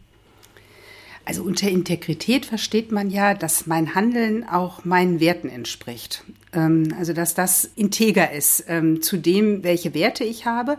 Also 1.27 1.43
unter 1.43 1.69
Integrität 1.69 2.45
versteht 2.45 2.93
man 2.93 3.09
ja, 3.09 3.33
dass 3.33 3.67
mein 3.67 3.95
Handeln 3.95 4.47
auch 4.47 4.85
meinen 4.85 5.19
Werten 5.19 5.49
entspricht. 5.49 6.23
Ähm, 6.53 6.95
also 6.97 7.11
dass 7.11 7.33
das 7.33 7.69
integer 7.75 8.31
ist 8.31 8.63
ähm, 8.69 9.01
zu 9.01 9.17
dem, 9.17 9.61
welche 9.61 9.93
Werte 9.93 10.23
ich 10.23 10.45
habe, 10.45 10.77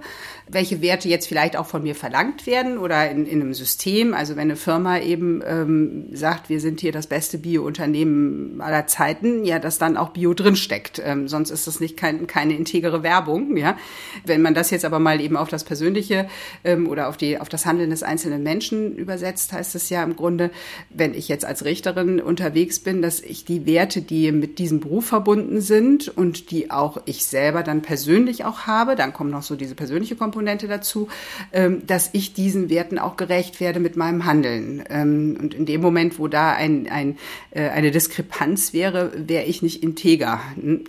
welche 0.50 0.80
Werte 0.80 1.08
jetzt 1.08 1.26
vielleicht 1.26 1.56
auch 1.56 1.66
von 1.66 1.82
mir 1.82 1.94
verlangt 1.94 2.46
werden 2.46 2.78
oder 2.78 3.10
in, 3.10 3.26
in 3.26 3.42
einem 3.42 3.54
System. 3.54 4.14
Also 4.14 4.36
wenn 4.36 4.48
eine 4.48 4.56
Firma 4.56 4.98
eben 4.98 5.42
ähm, 5.46 6.06
sagt, 6.12 6.48
wir 6.48 6.60
sind 6.60 6.80
hier 6.80 6.92
das 6.92 7.06
beste 7.06 7.38
Bio-Unternehmen 7.38 8.60
aller 8.60 8.86
Zeiten, 8.86 9.44
ja, 9.44 9.58
dass 9.58 9.78
dann 9.78 9.96
auch 9.96 10.10
Bio 10.10 10.34
drinsteckt. 10.34 11.02
Ähm, 11.04 11.28
sonst 11.28 11.50
ist 11.50 11.66
das 11.66 11.80
nicht 11.80 11.96
kein, 11.96 12.26
keine 12.26 12.54
integere 12.54 13.02
Werbung. 13.02 13.56
Ja, 13.56 13.76
wenn 14.24 14.42
man 14.42 14.54
das 14.54 14.70
jetzt 14.70 14.84
aber 14.84 14.98
mal 14.98 15.20
eben 15.20 15.36
auf 15.36 15.48
das 15.48 15.64
Persönliche 15.64 16.28
ähm, 16.64 16.88
oder 16.88 17.08
auf 17.08 17.16
die 17.16 17.38
auf 17.38 17.48
das 17.48 17.66
Handeln 17.66 17.90
des 17.90 18.02
einzelnen 18.02 18.42
Menschen 18.42 18.96
übersetzt, 18.96 19.52
heißt 19.52 19.74
es 19.74 19.90
ja 19.90 20.02
im 20.02 20.16
Grunde, 20.16 20.50
wenn 20.90 21.14
ich 21.14 21.28
jetzt 21.28 21.44
als 21.44 21.64
Richterin 21.64 22.20
unterwegs 22.20 22.80
bin, 22.80 23.02
dass 23.02 23.20
ich 23.20 23.44
die 23.44 23.66
Werte, 23.66 24.00
die 24.00 24.32
mit 24.32 24.58
diesem 24.58 24.80
Beruf 24.80 25.06
verbunden 25.06 25.60
sind 25.60 26.08
und 26.08 26.50
die 26.50 26.70
auch 26.70 27.02
ich 27.04 27.26
selber 27.26 27.62
dann 27.62 27.82
persönlich 27.82 28.44
auch 28.44 28.60
habe, 28.60 28.96
dann 28.96 29.12
kommt 29.12 29.30
noch 29.30 29.42
so 29.42 29.54
diese 29.56 29.74
persönliche 29.74 30.16
Komponente 30.16 30.37
dazu, 30.46 31.08
ähm, 31.52 31.86
dass 31.86 32.10
ich 32.12 32.32
diesen 32.32 32.70
Werten 32.70 32.98
auch 32.98 33.16
gerecht 33.16 33.60
werde 33.60 33.80
mit 33.80 33.96
meinem 33.96 34.24
Handeln. 34.24 34.84
Ähm, 34.88 35.36
und 35.40 35.54
in 35.54 35.66
dem 35.66 35.80
Moment, 35.80 36.18
wo 36.18 36.28
da 36.28 36.52
ein, 36.52 36.88
ein, 36.88 37.18
äh, 37.50 37.68
eine 37.68 37.90
Diskrepanz 37.90 38.72
wäre, 38.72 39.12
wäre 39.16 39.44
ich 39.44 39.62
nicht 39.62 39.82
integer. 39.82 40.40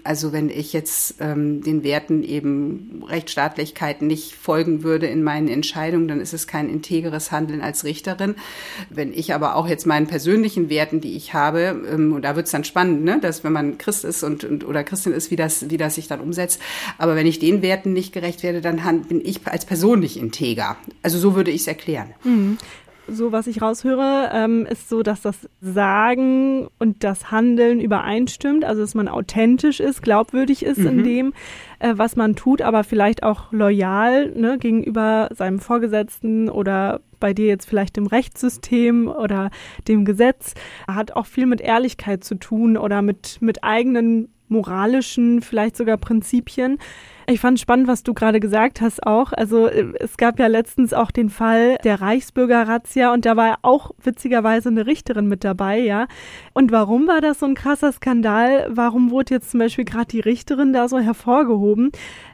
Also 0.04 0.34
wenn 0.34 0.50
ich 0.50 0.74
jetzt 0.74 1.16
ähm, 1.20 1.62
den 1.62 1.84
Werten 1.84 2.24
eben 2.24 3.04
Rechtsstaatlichkeit 3.08 4.02
nicht 4.02 4.36
folgen 4.36 4.84
würde 4.84 5.08
in 5.08 5.24
meinen 5.24 5.48
Entscheidungen, 5.48 6.08
dann 6.08 6.22
ist 6.22 6.34
es 6.34 6.48
kein 6.48 6.70
integeres 6.70 7.32
Handeln 7.32 7.62
als 7.62 7.84
Richterin. 7.84 8.36
Wenn 8.90 9.14
ich 9.14 9.34
aber 9.34 9.56
auch 9.56 9.68
jetzt 9.68 9.86
meinen 9.86 10.08
persönlichen 10.08 10.70
Werten, 10.70 11.02
die 11.02 11.16
ich 11.16 11.34
habe, 11.34 11.82
und 11.96 12.22
da 12.22 12.36
wird 12.36 12.46
es 12.46 12.52
dann 12.52 12.64
spannend, 12.64 13.04
ne, 13.04 13.20
dass 13.20 13.44
wenn 13.44 13.54
man 13.54 13.78
Christ 13.78 14.06
ist 14.06 14.24
und, 14.24 14.44
und 14.44 14.66
oder 14.66 14.84
Christin 14.84 15.14
ist, 15.14 15.32
wie 15.32 15.36
das, 15.36 15.70
wie 15.70 15.78
das 15.78 15.96
sich 15.96 16.08
dann 16.08 16.20
umsetzt. 16.20 16.62
Aber 16.98 17.16
wenn 17.16 17.28
ich 17.28 17.40
den 17.40 17.62
Werten 17.62 17.94
nicht 17.94 18.14
gerecht 18.14 18.44
werde, 18.44 18.62
dann 18.62 19.02
bin 19.04 19.22
ich 19.24 19.39
als 19.46 19.66
Person 19.66 20.00
nicht 20.00 20.18
integer. 20.18 20.78
Also 21.04 21.18
so 21.18 21.36
würde 21.36 21.52
ich 21.52 21.62
es 21.62 21.68
erklären. 21.68 22.14
Mhm 22.24 22.58
so 23.12 23.32
was 23.32 23.48
ich 23.48 23.62
raushöre, 23.62 24.30
ähm, 24.34 24.66
ist 24.66 24.90
so, 24.90 25.04
dass 25.04 25.22
das 25.22 25.50
Sagen 25.62 26.68
und 26.80 27.04
das 27.04 27.32
Handeln 27.32 27.80
übereinstimmt, 27.80 28.64
also 28.64 28.82
dass 28.82 28.96
man 28.96 29.08
authentisch 29.08 29.80
ist, 29.80 30.02
glaubwürdig 30.02 30.64
ist 30.64 30.80
mhm. 30.80 30.88
in 30.88 31.04
dem, 31.04 31.34
äh, 31.80 31.94
was 31.96 32.16
man 32.16 32.36
tut, 32.36 32.62
aber 32.62 32.84
vielleicht 32.84 33.24
auch 33.24 33.52
loyal 33.52 34.32
ne, 34.32 34.58
gegenüber 34.58 35.30
seinem 35.34 35.60
Vorgesetzten 35.60 36.50
oder 36.50 37.02
bei 37.20 37.34
dir 37.34 37.48
jetzt 37.48 37.68
vielleicht 37.68 37.98
dem 37.98 38.08
Rechtssystem 38.08 39.08
oder 39.08 39.50
dem 39.88 40.06
Gesetz. 40.06 40.54
Hat 40.88 41.12
auch 41.14 41.26
viel 41.26 41.46
mit 41.46 41.62
Ehrlichkeit 41.62 42.24
zu 42.24 42.36
tun 42.36 42.78
oder 42.78 43.02
mit, 43.02 43.38
mit 43.42 43.64
eigenen 43.64 44.30
moralischen, 44.48 45.42
vielleicht 45.42 45.78
sogar 45.78 45.98
Prinzipien. 45.98 46.80
Ich 47.30 47.42
fand 47.42 47.60
spannend, 47.60 47.88
was 47.88 48.02
du 48.02 48.16
gerade 48.16 48.40
gesagt 48.40 48.82
hast 48.82 49.06
auch. 49.06 49.34
Also 49.34 49.68
äh, 49.68 49.94
es 50.00 50.18
gab 50.18 50.40
ja 50.40 50.48
letztens 50.48 50.94
auch 50.94 51.12
den 51.12 51.30
Fall 51.30 51.78
der 51.84 52.02
Reichsbürger-Razzia 52.02 53.14
und 53.14 53.24
da 53.24 53.38
war 53.38 53.60
auch 53.62 53.92
witzigerweise 54.02 54.70
eine 54.70 54.88
Richterin 54.88 55.28
mit 55.28 55.44
dabei, 55.44 55.80
ja. 55.80 56.08
Und 56.54 56.72
warum 56.72 57.08
war 57.08 57.22
das 57.22 57.40
so 57.40 57.46
ein 57.46 57.54
krasser 57.54 57.92
Skandal? 57.92 58.66
Warum 58.72 59.12
wurde 59.12 59.36
jetzt 59.36 59.52
zum 59.52 59.60
Beispiel 59.60 59.86
gerade 59.86 60.08
die 60.08 60.22
Richterin 60.22 60.74
da 60.74 60.88
so 60.88 60.98
hervorgehoben? 60.98 61.92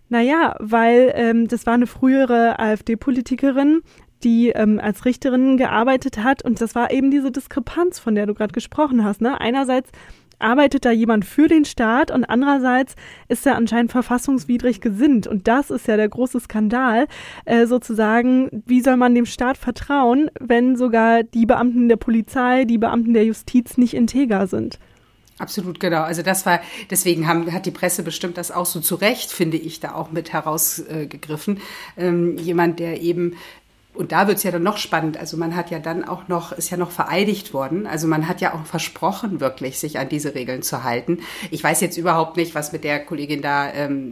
Naja, 0.07 0.55
weil 0.59 1.11
ähm, 1.13 1.49
das 1.49 1.65
war 1.65 1.73
eine 1.73 1.87
frühere 1.87 2.57
AfD-Politikerin, 2.59 3.81
die 4.23 4.51
ähm, 4.51 4.79
als 4.81 5.03
Richterin 5.03 5.57
gearbeitet 5.57 6.23
hat 6.23 6.41
und 6.45 6.61
das 6.61 6.73
war 6.73 6.91
eben 6.91 7.11
diese 7.11 7.31
Diskrepanz, 7.31 7.99
von 7.99 8.15
der 8.15 8.27
du 8.27 8.33
gerade 8.33 8.53
gesprochen 8.53 9.03
hast. 9.03 9.19
Ne? 9.19 9.41
Einerseits 9.41 9.91
arbeitet 10.39 10.85
da 10.85 10.91
jemand 10.91 11.25
für 11.25 11.47
den 11.47 11.65
Staat 11.65 12.11
und 12.11 12.25
andererseits 12.25 12.95
ist 13.27 13.45
er 13.45 13.55
anscheinend 13.55 13.91
verfassungswidrig 13.91 14.81
gesinnt. 14.81 15.27
Und 15.27 15.47
das 15.47 15.69
ist 15.69 15.87
ja 15.87 15.97
der 15.97 16.09
große 16.09 16.39
Skandal, 16.39 17.07
äh, 17.45 17.65
sozusagen, 17.65 18.63
wie 18.65 18.81
soll 18.81 18.97
man 18.97 19.15
dem 19.15 19.25
Staat 19.25 19.57
vertrauen, 19.57 20.29
wenn 20.39 20.75
sogar 20.75 21.23
die 21.23 21.45
Beamten 21.45 21.89
der 21.89 21.97
Polizei, 21.97 22.65
die 22.65 22.77
Beamten 22.77 23.13
der 23.13 23.25
Justiz 23.25 23.77
nicht 23.77 23.93
integer 23.93 24.47
sind? 24.47 24.79
Absolut, 25.37 25.81
genau. 25.81 26.03
Also 26.03 26.21
das 26.21 26.45
war, 26.45 26.61
deswegen 26.89 27.27
haben, 27.27 27.51
hat 27.51 27.65
die 27.65 27.71
Presse 27.71 28.03
bestimmt 28.03 28.37
das 28.37 28.51
auch 28.51 28.65
so 28.65 28.79
zu 28.79 28.95
Recht, 28.95 29.31
finde 29.31 29.57
ich, 29.57 29.81
da 29.81 29.93
auch 29.93 30.11
mit 30.11 30.31
herausgegriffen. 30.31 31.59
Ähm, 31.97 32.37
jemand, 32.37 32.79
der 32.79 33.01
eben 33.01 33.35
und 33.95 34.11
da 34.11 34.27
wird's 34.27 34.43
ja 34.43 34.51
dann 34.51 34.63
noch 34.63 34.77
spannend. 34.77 35.17
Also 35.17 35.37
man 35.37 35.55
hat 35.55 35.71
ja 35.71 35.79
dann 35.79 36.03
auch 36.03 36.27
noch, 36.27 36.51
ist 36.51 36.69
ja 36.69 36.77
noch 36.77 36.91
vereidigt 36.91 37.53
worden. 37.53 37.87
Also 37.87 38.07
man 38.07 38.27
hat 38.27 38.41
ja 38.41 38.53
auch 38.53 38.65
versprochen, 38.65 39.39
wirklich 39.39 39.79
sich 39.79 39.97
an 39.97 40.09
diese 40.09 40.35
Regeln 40.35 40.61
zu 40.61 40.83
halten. 40.83 41.19
Ich 41.51 41.63
weiß 41.63 41.81
jetzt 41.81 41.97
überhaupt 41.97 42.37
nicht, 42.37 42.55
was 42.55 42.73
mit 42.73 42.83
der 42.83 42.99
Kollegin 42.99 43.41
da, 43.41 43.71
ähm, 43.71 44.11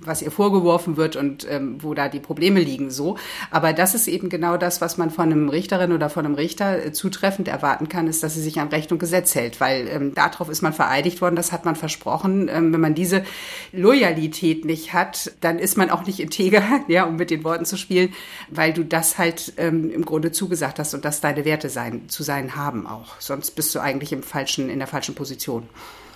was 0.00 0.22
ihr 0.22 0.30
vorgeworfen 0.30 0.96
wird 0.96 1.16
und 1.16 1.46
ähm, 1.50 1.82
wo 1.82 1.94
da 1.94 2.08
die 2.08 2.20
Probleme 2.20 2.60
liegen 2.60 2.90
so. 2.90 3.16
Aber 3.50 3.72
das 3.72 3.94
ist 3.94 4.08
eben 4.08 4.28
genau 4.28 4.56
das, 4.56 4.80
was 4.80 4.98
man 4.98 5.10
von 5.10 5.32
einem 5.32 5.48
Richterin 5.48 5.92
oder 5.92 6.10
von 6.10 6.26
einem 6.26 6.34
Richter 6.34 6.84
äh, 6.84 6.92
zutreffend 6.92 7.48
erwarten 7.48 7.88
kann, 7.88 8.06
ist, 8.06 8.22
dass 8.22 8.34
sie 8.34 8.42
sich 8.42 8.60
an 8.60 8.68
Recht 8.68 8.92
und 8.92 8.98
Gesetz 8.98 9.34
hält. 9.34 9.60
Weil 9.60 9.88
ähm, 9.88 10.14
darauf 10.14 10.48
ist 10.48 10.62
man 10.62 10.72
vereidigt 10.72 11.22
worden, 11.22 11.36
das 11.36 11.52
hat 11.52 11.64
man 11.64 11.76
versprochen. 11.76 12.48
Ähm, 12.48 12.72
wenn 12.72 12.80
man 12.80 12.94
diese 12.94 13.24
Loyalität 13.72 14.64
nicht 14.64 14.92
hat, 14.92 15.32
dann 15.40 15.58
ist 15.58 15.78
man 15.78 15.90
auch 15.90 16.06
nicht 16.06 16.20
integer, 16.20 16.62
ja, 16.88 17.04
um 17.04 17.16
mit 17.16 17.30
den 17.30 17.44
Worten 17.44 17.64
zu 17.64 17.76
spielen, 17.76 18.12
weil 18.50 18.72
du 18.72 18.84
das 18.84 19.18
halt 19.18 19.21
halt 19.22 19.54
ähm, 19.56 19.90
im 19.90 20.04
Grunde 20.04 20.32
zugesagt 20.32 20.78
hast 20.78 20.94
und 20.94 21.04
das 21.04 21.20
deine 21.20 21.44
Werte 21.44 21.68
sein, 21.68 22.08
zu 22.08 22.24
sein 22.24 22.56
haben 22.56 22.86
auch. 22.86 23.20
Sonst 23.20 23.52
bist 23.52 23.74
du 23.74 23.80
eigentlich 23.80 24.12
im 24.12 24.22
falschen, 24.22 24.68
in 24.68 24.80
der 24.80 24.88
falschen 24.88 25.14
Position. 25.14 25.68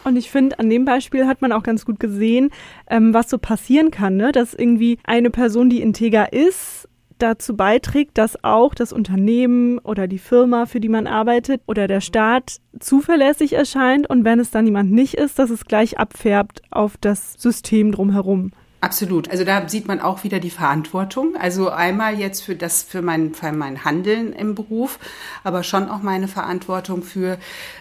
Und 0.05 0.16
ich 0.16 0.31
finde, 0.31 0.59
an 0.59 0.69
dem 0.69 0.85
Beispiel 0.85 1.27
hat 1.27 1.40
man 1.40 1.53
auch 1.53 1.62
ganz 1.62 1.85
gut 1.85 2.01
gesehen, 2.01 2.51
ähm, 2.88 3.14
was 3.14 3.31
so 3.31 3.38
passieren 3.38 3.90
kann, 3.90 4.16
ne? 4.16 4.33
dass 4.33 4.55
irgendwie 4.55 4.99
eine 5.05 5.31
Person, 5.31 5.71
die 5.71 5.81
integer 5.81 6.33
ist, 6.33 6.88
dazu 7.19 7.57
beiträgt, 7.57 8.19
dass 8.19 8.42
auch 8.45 8.75
das 8.75 8.92
Unternehmen 8.92 9.79
oder 9.79 10.07
die 10.07 10.19
Firma, 10.19 10.66
für 10.66 10.81
die 10.81 10.88
man 10.88 11.07
arbeitet 11.07 11.62
oder 11.66 11.87
der 11.87 12.01
Staat 12.01 12.59
zuverlässig 12.79 13.53
erscheint 13.53 14.11
und 14.11 14.25
wenn 14.25 14.40
es 14.40 14.51
dann 14.51 14.66
jemand 14.66 14.92
nicht 14.92 15.14
ist, 15.14 15.38
dass 15.38 15.51
es 15.51 15.64
gleich 15.64 15.99
abfärbt 15.99 16.62
auf 16.71 16.97
das 17.01 17.35
System 17.38 17.92
drumherum. 17.92 18.51
Absolut. 18.87 19.29
Also 19.33 19.42
da 19.42 19.68
sieht 19.68 19.88
man 19.88 19.99
auch 20.01 20.22
wieder 20.22 20.38
die 20.38 20.49
Verantwortung. 20.49 21.35
Also 21.37 21.70
einmal 21.70 22.20
jetzt 22.20 22.44
für 22.44 22.55
das, 22.55 22.85
für 22.85 23.03
mein, 23.03 23.35
für 23.35 23.51
mein 23.51 23.85
Handeln 23.85 24.33
im 24.33 24.55
Beruf, 24.55 25.01
aber 25.42 25.64
schon 25.64 25.88
auch 25.88 26.03
meine 26.03 26.29
Verantwortung 26.29 27.03
für 27.03 27.37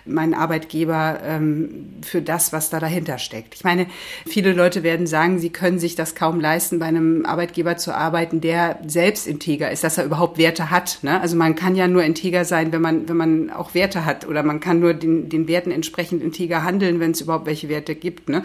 meinen 0.06 0.34
Arbeitgeber, 0.34 1.20
ähm, 1.24 1.94
für 2.02 2.24
das, 2.24 2.54
was 2.54 2.72
da 2.72 2.80
dahinter 2.80 3.20
steckt. 3.20 3.54
Ich 3.54 3.64
meine, 3.64 3.86
viele 4.26 4.54
Leute 4.54 4.82
werden 4.82 5.06
sagen, 5.06 5.38
sie 5.38 5.52
können 5.52 5.78
sich 5.78 5.94
das 5.94 6.16
kaum 6.16 6.40
leisten, 6.40 6.80
bei 6.80 6.88
einem 6.88 7.24
Arbeitgeber 7.24 7.78
zu 7.78 7.94
arbeiten, 7.94 8.42
der 8.42 8.80
selbst 8.88 9.28
integer 9.28 9.70
ist, 9.70 9.84
dass 9.84 10.00
er 10.00 10.06
überhaupt 10.06 10.40
Werte 10.40 10.72
hat. 10.72 11.04
Ne? 11.04 11.22
Also 11.22 11.36
man 11.36 11.54
kann 11.54 11.76
ja 11.76 11.88
nur 11.88 12.04
integer 12.04 12.46
sein, 12.46 12.72
wenn 12.72 12.82
man, 12.82 13.08
wenn 13.08 13.18
man 13.18 13.52
auch 13.52 13.76
Werte 13.76 14.06
hat 14.06 14.28
oder 14.28 14.42
man 14.42 14.60
kann 14.60 14.80
nur 14.80 14.96
den, 14.96 15.30
den 15.30 15.48
Werten 15.48 15.70
entsprechend 15.70 16.24
integer 16.24 16.64
handeln, 16.64 17.00
wenn 17.00 17.12
es 17.12 17.22
überhaupt 17.22 17.46
welche 17.46 17.70
Werte 17.70 17.94
gibt. 17.94 18.28
Ne? 18.28 18.42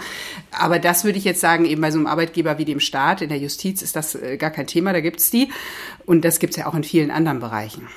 Aber 0.50 0.78
das 0.78 1.04
würde 1.04 1.16
ich 1.16 1.24
jetzt 1.24 1.40
sagen, 1.40 1.64
eben 1.64 1.80
bei 1.80 1.90
so 1.90 1.98
einem 1.98 2.06
Arbeitgeber 2.06 2.49
Gesetzgeber 2.50 2.58
wie 2.58 2.64
dem 2.64 2.80
Staat, 2.80 3.22
in 3.22 3.28
der 3.28 3.38
Justiz 3.38 3.82
ist 3.82 3.96
das 3.96 4.14
äh, 4.14 4.36
gar 4.36 4.50
kein 4.50 4.66
Thema, 4.66 4.92
da 4.92 5.00
gibt 5.00 5.20
es 5.20 5.30
die. 5.30 5.50
Und 6.06 6.24
das 6.24 6.38
gibt 6.38 6.52
es 6.52 6.56
ja 6.58 6.66
auch 6.66 6.74
in 6.74 6.84
vielen 6.84 7.10
anderen 7.10 7.40
Bereichen. 7.40 7.88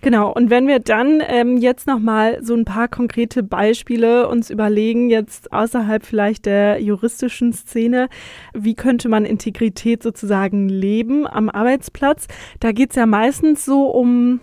Genau, 0.00 0.32
und 0.32 0.48
wenn 0.48 0.68
wir 0.68 0.78
dann 0.78 1.20
ähm, 1.26 1.56
jetzt 1.56 1.88
nochmal 1.88 2.38
so 2.40 2.54
ein 2.54 2.64
paar 2.64 2.86
konkrete 2.86 3.42
Beispiele 3.42 4.28
uns 4.28 4.48
überlegen, 4.48 5.10
jetzt 5.10 5.52
außerhalb 5.52 6.06
vielleicht 6.06 6.46
der 6.46 6.80
juristischen 6.80 7.52
Szene, 7.52 8.08
wie 8.54 8.74
könnte 8.74 9.08
man 9.08 9.24
Integrität 9.24 10.04
sozusagen 10.04 10.68
leben 10.68 11.26
am 11.26 11.48
Arbeitsplatz? 11.48 12.28
Da 12.60 12.70
geht 12.70 12.90
es 12.90 12.96
ja 12.96 13.06
meistens 13.06 13.64
so 13.64 13.86
um 13.86 14.40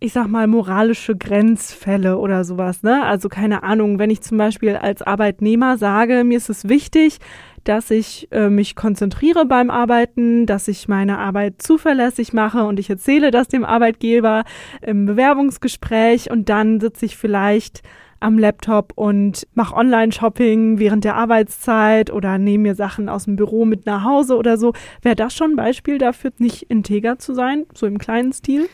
ich 0.00 0.12
sag 0.12 0.28
mal, 0.28 0.46
moralische 0.46 1.16
Grenzfälle 1.16 2.18
oder 2.18 2.44
sowas, 2.44 2.82
ne? 2.82 3.04
Also 3.04 3.28
keine 3.28 3.64
Ahnung, 3.64 3.98
wenn 3.98 4.10
ich 4.10 4.20
zum 4.20 4.38
Beispiel 4.38 4.76
als 4.76 5.02
Arbeitnehmer 5.02 5.76
sage, 5.76 6.22
mir 6.22 6.36
ist 6.36 6.48
es 6.48 6.68
wichtig, 6.68 7.18
dass 7.64 7.90
ich 7.90 8.28
äh, 8.30 8.48
mich 8.48 8.76
konzentriere 8.76 9.46
beim 9.46 9.70
Arbeiten, 9.70 10.46
dass 10.46 10.68
ich 10.68 10.88
meine 10.88 11.18
Arbeit 11.18 11.60
zuverlässig 11.62 12.32
mache 12.32 12.64
und 12.64 12.78
ich 12.78 12.90
erzähle 12.90 13.30
das 13.30 13.48
dem 13.48 13.64
Arbeitgeber 13.64 14.44
im 14.82 15.06
Bewerbungsgespräch 15.06 16.30
und 16.30 16.48
dann 16.48 16.80
sitze 16.80 17.06
ich 17.06 17.16
vielleicht 17.16 17.82
am 18.20 18.38
Laptop 18.38 18.92
und 18.96 19.46
mache 19.54 19.76
Online-Shopping 19.76 20.78
während 20.78 21.04
der 21.04 21.16
Arbeitszeit 21.16 22.10
oder 22.10 22.38
nehme 22.38 22.68
mir 22.68 22.74
Sachen 22.74 23.08
aus 23.08 23.24
dem 23.24 23.36
Büro 23.36 23.64
mit 23.64 23.86
nach 23.86 24.04
Hause 24.04 24.36
oder 24.36 24.56
so. 24.58 24.72
Wäre 25.02 25.14
das 25.14 25.34
schon 25.34 25.52
ein 25.52 25.56
Beispiel 25.56 25.98
dafür, 25.98 26.32
nicht 26.38 26.64
integer 26.64 27.18
zu 27.18 27.34
sein, 27.34 27.66
so 27.74 27.86
im 27.86 27.98
kleinen 27.98 28.32
Stil? 28.32 28.68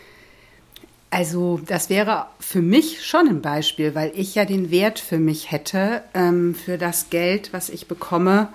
Also 1.14 1.60
das 1.64 1.90
wäre 1.90 2.26
für 2.40 2.60
mich 2.60 3.06
schon 3.06 3.28
ein 3.28 3.40
Beispiel, 3.40 3.94
weil 3.94 4.10
ich 4.16 4.34
ja 4.34 4.44
den 4.44 4.72
Wert 4.72 4.98
für 4.98 5.18
mich 5.18 5.52
hätte, 5.52 6.02
ähm, 6.12 6.56
für 6.56 6.76
das 6.76 7.08
Geld, 7.08 7.52
was 7.52 7.68
ich 7.68 7.86
bekomme, 7.86 8.48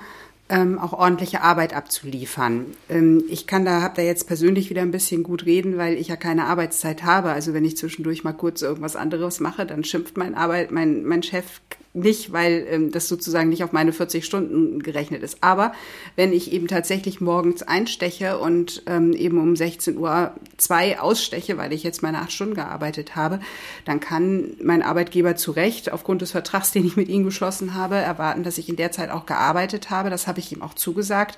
ähm, 0.49 0.77
auch 0.77 0.91
ordentliche 0.91 1.39
Arbeit 1.39 1.73
abzuliefern. 1.73 2.65
Ähm, 2.89 3.23
ich 3.29 3.47
kann 3.47 3.63
da, 3.63 3.81
habe 3.81 3.95
da 3.95 4.01
jetzt 4.01 4.27
persönlich 4.27 4.69
wieder 4.69 4.81
ein 4.81 4.91
bisschen 4.91 5.23
gut 5.23 5.45
reden, 5.45 5.77
weil 5.77 5.93
ich 5.93 6.09
ja 6.09 6.17
keine 6.17 6.47
Arbeitszeit 6.47 7.03
habe. 7.03 7.31
Also 7.31 7.53
wenn 7.53 7.63
ich 7.63 7.77
zwischendurch 7.77 8.25
mal 8.25 8.33
kurz 8.33 8.61
irgendwas 8.61 8.97
anderes 8.97 9.39
mache, 9.39 9.65
dann 9.65 9.85
schimpft 9.85 10.17
mein 10.17 10.35
Arbeit, 10.35 10.71
mein, 10.71 11.05
mein 11.05 11.23
Chef 11.23 11.61
nicht, 11.93 12.31
weil 12.31 12.67
ähm, 12.69 12.91
das 12.91 13.07
sozusagen 13.07 13.49
nicht 13.49 13.63
auf 13.63 13.71
meine 13.71 13.91
40 13.91 14.23
Stunden 14.23 14.81
gerechnet 14.83 15.23
ist. 15.23 15.39
Aber 15.41 15.73
wenn 16.15 16.33
ich 16.33 16.53
eben 16.53 16.67
tatsächlich 16.67 17.19
morgens 17.19 17.63
einsteche 17.63 18.37
und 18.37 18.83
ähm, 18.85 19.13
eben 19.13 19.39
um 19.39 19.55
16 19.55 19.97
Uhr 19.97 20.33
zwei 20.57 20.99
aussteche, 20.99 21.57
weil 21.57 21.73
ich 21.73 21.83
jetzt 21.83 22.03
meine 22.03 22.19
acht 22.19 22.31
Stunden 22.31 22.53
gearbeitet 22.53 23.15
habe, 23.15 23.39
dann 23.85 23.99
kann 23.99 24.51
mein 24.61 24.83
Arbeitgeber 24.83 25.35
zu 25.35 25.51
Recht 25.51 25.91
aufgrund 25.91 26.21
des 26.21 26.31
Vertrags, 26.31 26.71
den 26.71 26.85
ich 26.85 26.95
mit 26.95 27.09
ihm 27.09 27.23
geschlossen 27.23 27.73
habe, 27.73 27.95
erwarten, 27.95 28.43
dass 28.43 28.59
ich 28.59 28.69
in 28.69 28.75
der 28.75 28.91
Zeit 28.91 29.09
auch 29.09 29.25
gearbeitet 29.25 29.89
habe. 29.89 30.11
Das 30.11 30.27
habe 30.27 30.39
ich 30.39 30.51
ihm 30.51 30.61
auch 30.61 30.75
zugesagt. 30.75 31.37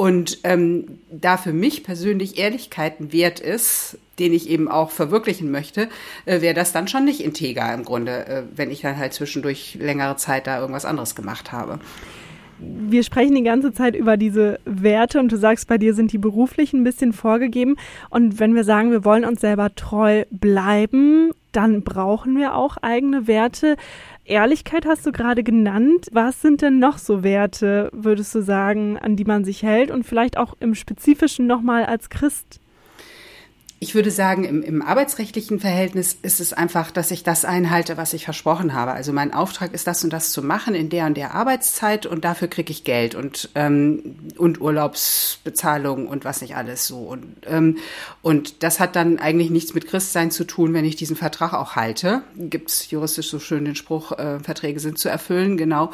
Und 0.00 0.38
ähm, 0.44 0.98
da 1.10 1.36
für 1.36 1.52
mich 1.52 1.84
persönlich 1.84 2.38
Ehrlichkeiten 2.38 3.12
wert 3.12 3.38
ist, 3.38 3.98
den 4.18 4.32
ich 4.32 4.48
eben 4.48 4.66
auch 4.66 4.92
verwirklichen 4.92 5.50
möchte, 5.50 5.90
äh, 6.24 6.40
wäre 6.40 6.54
das 6.54 6.72
dann 6.72 6.88
schon 6.88 7.04
nicht 7.04 7.20
integer 7.20 7.74
im 7.74 7.84
Grunde, 7.84 8.26
äh, 8.26 8.42
wenn 8.56 8.70
ich 8.70 8.80
dann 8.80 8.96
halt 8.96 9.12
zwischendurch 9.12 9.76
längere 9.78 10.16
Zeit 10.16 10.46
da 10.46 10.58
irgendwas 10.58 10.86
anderes 10.86 11.14
gemacht 11.14 11.52
habe. 11.52 11.80
Wir 12.58 13.02
sprechen 13.02 13.34
die 13.34 13.42
ganze 13.42 13.74
Zeit 13.74 13.94
über 13.94 14.16
diese 14.16 14.58
Werte 14.64 15.20
und 15.20 15.30
du 15.32 15.36
sagst, 15.36 15.68
bei 15.68 15.76
dir 15.76 15.92
sind 15.92 16.12
die 16.12 16.18
beruflichen 16.18 16.80
ein 16.80 16.84
bisschen 16.84 17.12
vorgegeben. 17.12 17.76
Und 18.08 18.40
wenn 18.40 18.54
wir 18.54 18.64
sagen, 18.64 18.92
wir 18.92 19.04
wollen 19.04 19.26
uns 19.26 19.42
selber 19.42 19.74
treu 19.74 20.24
bleiben, 20.30 21.32
dann 21.52 21.82
brauchen 21.82 22.38
wir 22.38 22.54
auch 22.54 22.78
eigene 22.78 23.26
Werte. 23.26 23.76
Ehrlichkeit 24.30 24.86
hast 24.86 25.04
du 25.04 25.12
gerade 25.12 25.42
genannt. 25.42 26.06
Was 26.12 26.40
sind 26.40 26.62
denn 26.62 26.78
noch 26.78 26.98
so 26.98 27.22
Werte, 27.24 27.90
würdest 27.92 28.34
du 28.34 28.42
sagen, 28.42 28.96
an 28.96 29.16
die 29.16 29.24
man 29.24 29.44
sich 29.44 29.62
hält 29.62 29.90
und 29.90 30.04
vielleicht 30.04 30.38
auch 30.38 30.54
im 30.60 30.74
Spezifischen 30.74 31.46
nochmal 31.46 31.84
als 31.84 32.10
Christ? 32.10 32.59
Ich 33.82 33.94
würde 33.94 34.10
sagen, 34.10 34.44
im, 34.44 34.62
im 34.62 34.82
arbeitsrechtlichen 34.82 35.58
Verhältnis 35.58 36.14
ist 36.20 36.38
es 36.38 36.52
einfach, 36.52 36.90
dass 36.90 37.10
ich 37.10 37.22
das 37.22 37.46
einhalte, 37.46 37.96
was 37.96 38.12
ich 38.12 38.26
versprochen 38.26 38.74
habe. 38.74 38.92
Also 38.92 39.14
mein 39.14 39.32
Auftrag 39.32 39.72
ist, 39.72 39.86
das 39.86 40.04
und 40.04 40.12
das 40.12 40.32
zu 40.32 40.42
machen 40.42 40.74
in 40.74 40.90
der 40.90 41.06
und 41.06 41.16
der 41.16 41.34
Arbeitszeit 41.34 42.04
und 42.04 42.22
dafür 42.22 42.48
kriege 42.48 42.70
ich 42.72 42.84
Geld 42.84 43.14
und, 43.14 43.48
ähm, 43.54 44.16
und 44.36 44.60
Urlaubsbezahlung 44.60 46.08
und 46.08 46.26
was 46.26 46.42
nicht 46.42 46.56
alles 46.56 46.86
so. 46.86 46.98
Und, 46.98 47.24
ähm, 47.46 47.78
und 48.20 48.62
das 48.62 48.80
hat 48.80 48.96
dann 48.96 49.18
eigentlich 49.18 49.48
nichts 49.48 49.72
mit 49.72 49.86
Christsein 49.86 50.30
zu 50.30 50.44
tun, 50.44 50.74
wenn 50.74 50.84
ich 50.84 50.96
diesen 50.96 51.16
Vertrag 51.16 51.54
auch 51.54 51.74
halte. 51.74 52.20
Gibt 52.36 52.68
es 52.68 52.90
juristisch 52.90 53.30
so 53.30 53.38
schön 53.38 53.64
den 53.64 53.76
Spruch, 53.76 54.12
äh, 54.12 54.40
Verträge 54.40 54.78
sind 54.78 54.98
zu 54.98 55.08
erfüllen, 55.08 55.56
genau. 55.56 55.90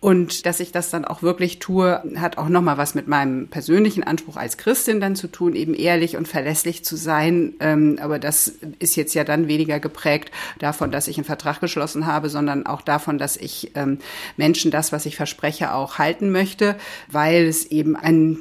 Und 0.00 0.44
dass 0.44 0.58
ich 0.58 0.72
das 0.72 0.90
dann 0.90 1.04
auch 1.04 1.22
wirklich 1.22 1.60
tue, 1.60 2.02
hat 2.16 2.36
auch 2.36 2.48
nochmal 2.48 2.78
was 2.78 2.96
mit 2.96 3.06
meinem 3.06 3.46
persönlichen 3.46 4.02
Anspruch 4.02 4.36
als 4.36 4.56
Christin 4.56 5.00
dann 5.00 5.14
zu 5.14 5.28
tun, 5.28 5.54
eben 5.54 5.74
ehrlich 5.74 6.16
und 6.16 6.26
verlässlich 6.26 6.84
zu 6.84 6.96
sein 6.96 7.27
sein. 7.28 7.54
Ähm, 7.60 7.98
aber 8.00 8.18
das 8.18 8.52
ist 8.78 8.96
jetzt 8.96 9.14
ja 9.14 9.24
dann 9.24 9.48
weniger 9.48 9.80
geprägt 9.80 10.30
davon, 10.58 10.90
dass 10.90 11.08
ich 11.08 11.16
einen 11.16 11.24
Vertrag 11.24 11.60
geschlossen 11.60 12.06
habe, 12.06 12.28
sondern 12.28 12.66
auch 12.66 12.82
davon, 12.82 13.18
dass 13.18 13.36
ich 13.36 13.72
ähm, 13.74 13.98
Menschen 14.36 14.70
das, 14.70 14.92
was 14.92 15.06
ich 15.06 15.16
verspreche, 15.16 15.74
auch 15.74 15.98
halten 15.98 16.30
möchte, 16.30 16.76
weil 17.10 17.46
es 17.46 17.66
eben 17.66 17.96
eine 17.96 18.38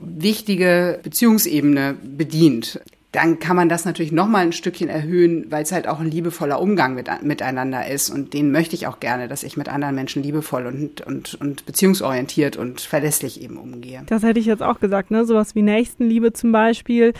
wichtige 0.00 0.98
Beziehungsebene 1.02 1.96
bedient 2.02 2.80
dann 3.14 3.38
kann 3.38 3.54
man 3.54 3.68
das 3.68 3.84
natürlich 3.84 4.10
noch 4.10 4.26
mal 4.26 4.40
ein 4.40 4.52
Stückchen 4.52 4.88
erhöhen, 4.88 5.46
weil 5.48 5.62
es 5.62 5.70
halt 5.70 5.86
auch 5.86 6.00
ein 6.00 6.10
liebevoller 6.10 6.60
Umgang 6.60 6.94
mit, 6.94 7.08
miteinander 7.22 7.86
ist. 7.86 8.10
Und 8.10 8.34
den 8.34 8.50
möchte 8.50 8.74
ich 8.74 8.88
auch 8.88 8.98
gerne, 8.98 9.28
dass 9.28 9.44
ich 9.44 9.56
mit 9.56 9.68
anderen 9.68 9.94
Menschen 9.94 10.24
liebevoll 10.24 10.66
und, 10.66 11.00
und, 11.00 11.34
und 11.40 11.64
beziehungsorientiert 11.64 12.56
und 12.56 12.80
verlässlich 12.80 13.40
eben 13.40 13.56
umgehe. 13.56 14.02
Das 14.06 14.24
hätte 14.24 14.40
ich 14.40 14.46
jetzt 14.46 14.64
auch 14.64 14.80
gesagt, 14.80 15.12
ne? 15.12 15.24
Sowas 15.24 15.54
wie 15.54 15.62
Nächstenliebe 15.62 16.32
zum 16.32 16.50
Beispiel 16.50 17.12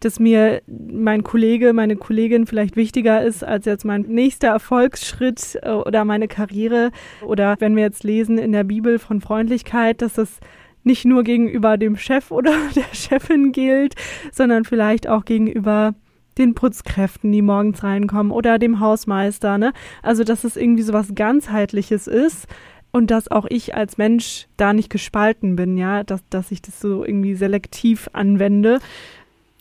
dass 0.00 0.18
mir 0.18 0.62
mein 0.66 1.22
Kollege, 1.22 1.72
meine 1.72 1.96
Kollegin 1.96 2.46
vielleicht 2.46 2.76
wichtiger 2.76 3.22
ist 3.22 3.44
als 3.44 3.66
jetzt 3.66 3.84
mein 3.84 4.02
nächster 4.02 4.48
Erfolgsschritt 4.48 5.58
äh, 5.62 5.70
oder 5.70 6.04
meine 6.04 6.28
Karriere. 6.28 6.90
Oder 7.22 7.56
wenn 7.60 7.76
wir 7.76 7.84
jetzt 7.84 8.04
lesen 8.04 8.38
in 8.38 8.52
der 8.52 8.64
Bibel 8.64 8.98
von 8.98 9.20
Freundlichkeit, 9.20 10.02
dass 10.02 10.14
das 10.14 10.40
nicht 10.82 11.04
nur 11.04 11.22
gegenüber 11.22 11.76
dem 11.76 11.96
Chef 11.96 12.30
oder 12.30 12.52
der 12.74 12.94
Chefin 12.94 13.52
gilt, 13.52 13.94
sondern 14.32 14.64
vielleicht 14.64 15.08
auch 15.08 15.24
gegenüber 15.24 15.94
den 16.38 16.54
Putzkräften, 16.54 17.30
die 17.32 17.42
morgens 17.42 17.82
reinkommen 17.82 18.32
oder 18.32 18.58
dem 18.58 18.80
Hausmeister. 18.80 19.58
Ne? 19.58 19.72
Also, 20.02 20.24
dass 20.24 20.44
es 20.44 20.56
irgendwie 20.56 20.82
so 20.82 20.92
was 20.92 21.14
ganzheitliches 21.14 22.06
ist 22.06 22.46
und 22.92 23.10
dass 23.10 23.30
auch 23.30 23.46
ich 23.48 23.74
als 23.74 23.98
Mensch 23.98 24.46
da 24.56 24.72
nicht 24.72 24.90
gespalten 24.90 25.56
bin, 25.56 25.76
ja, 25.76 26.02
dass, 26.02 26.22
dass 26.30 26.50
ich 26.50 26.62
das 26.62 26.80
so 26.80 27.04
irgendwie 27.04 27.34
selektiv 27.34 28.08
anwende. 28.12 28.78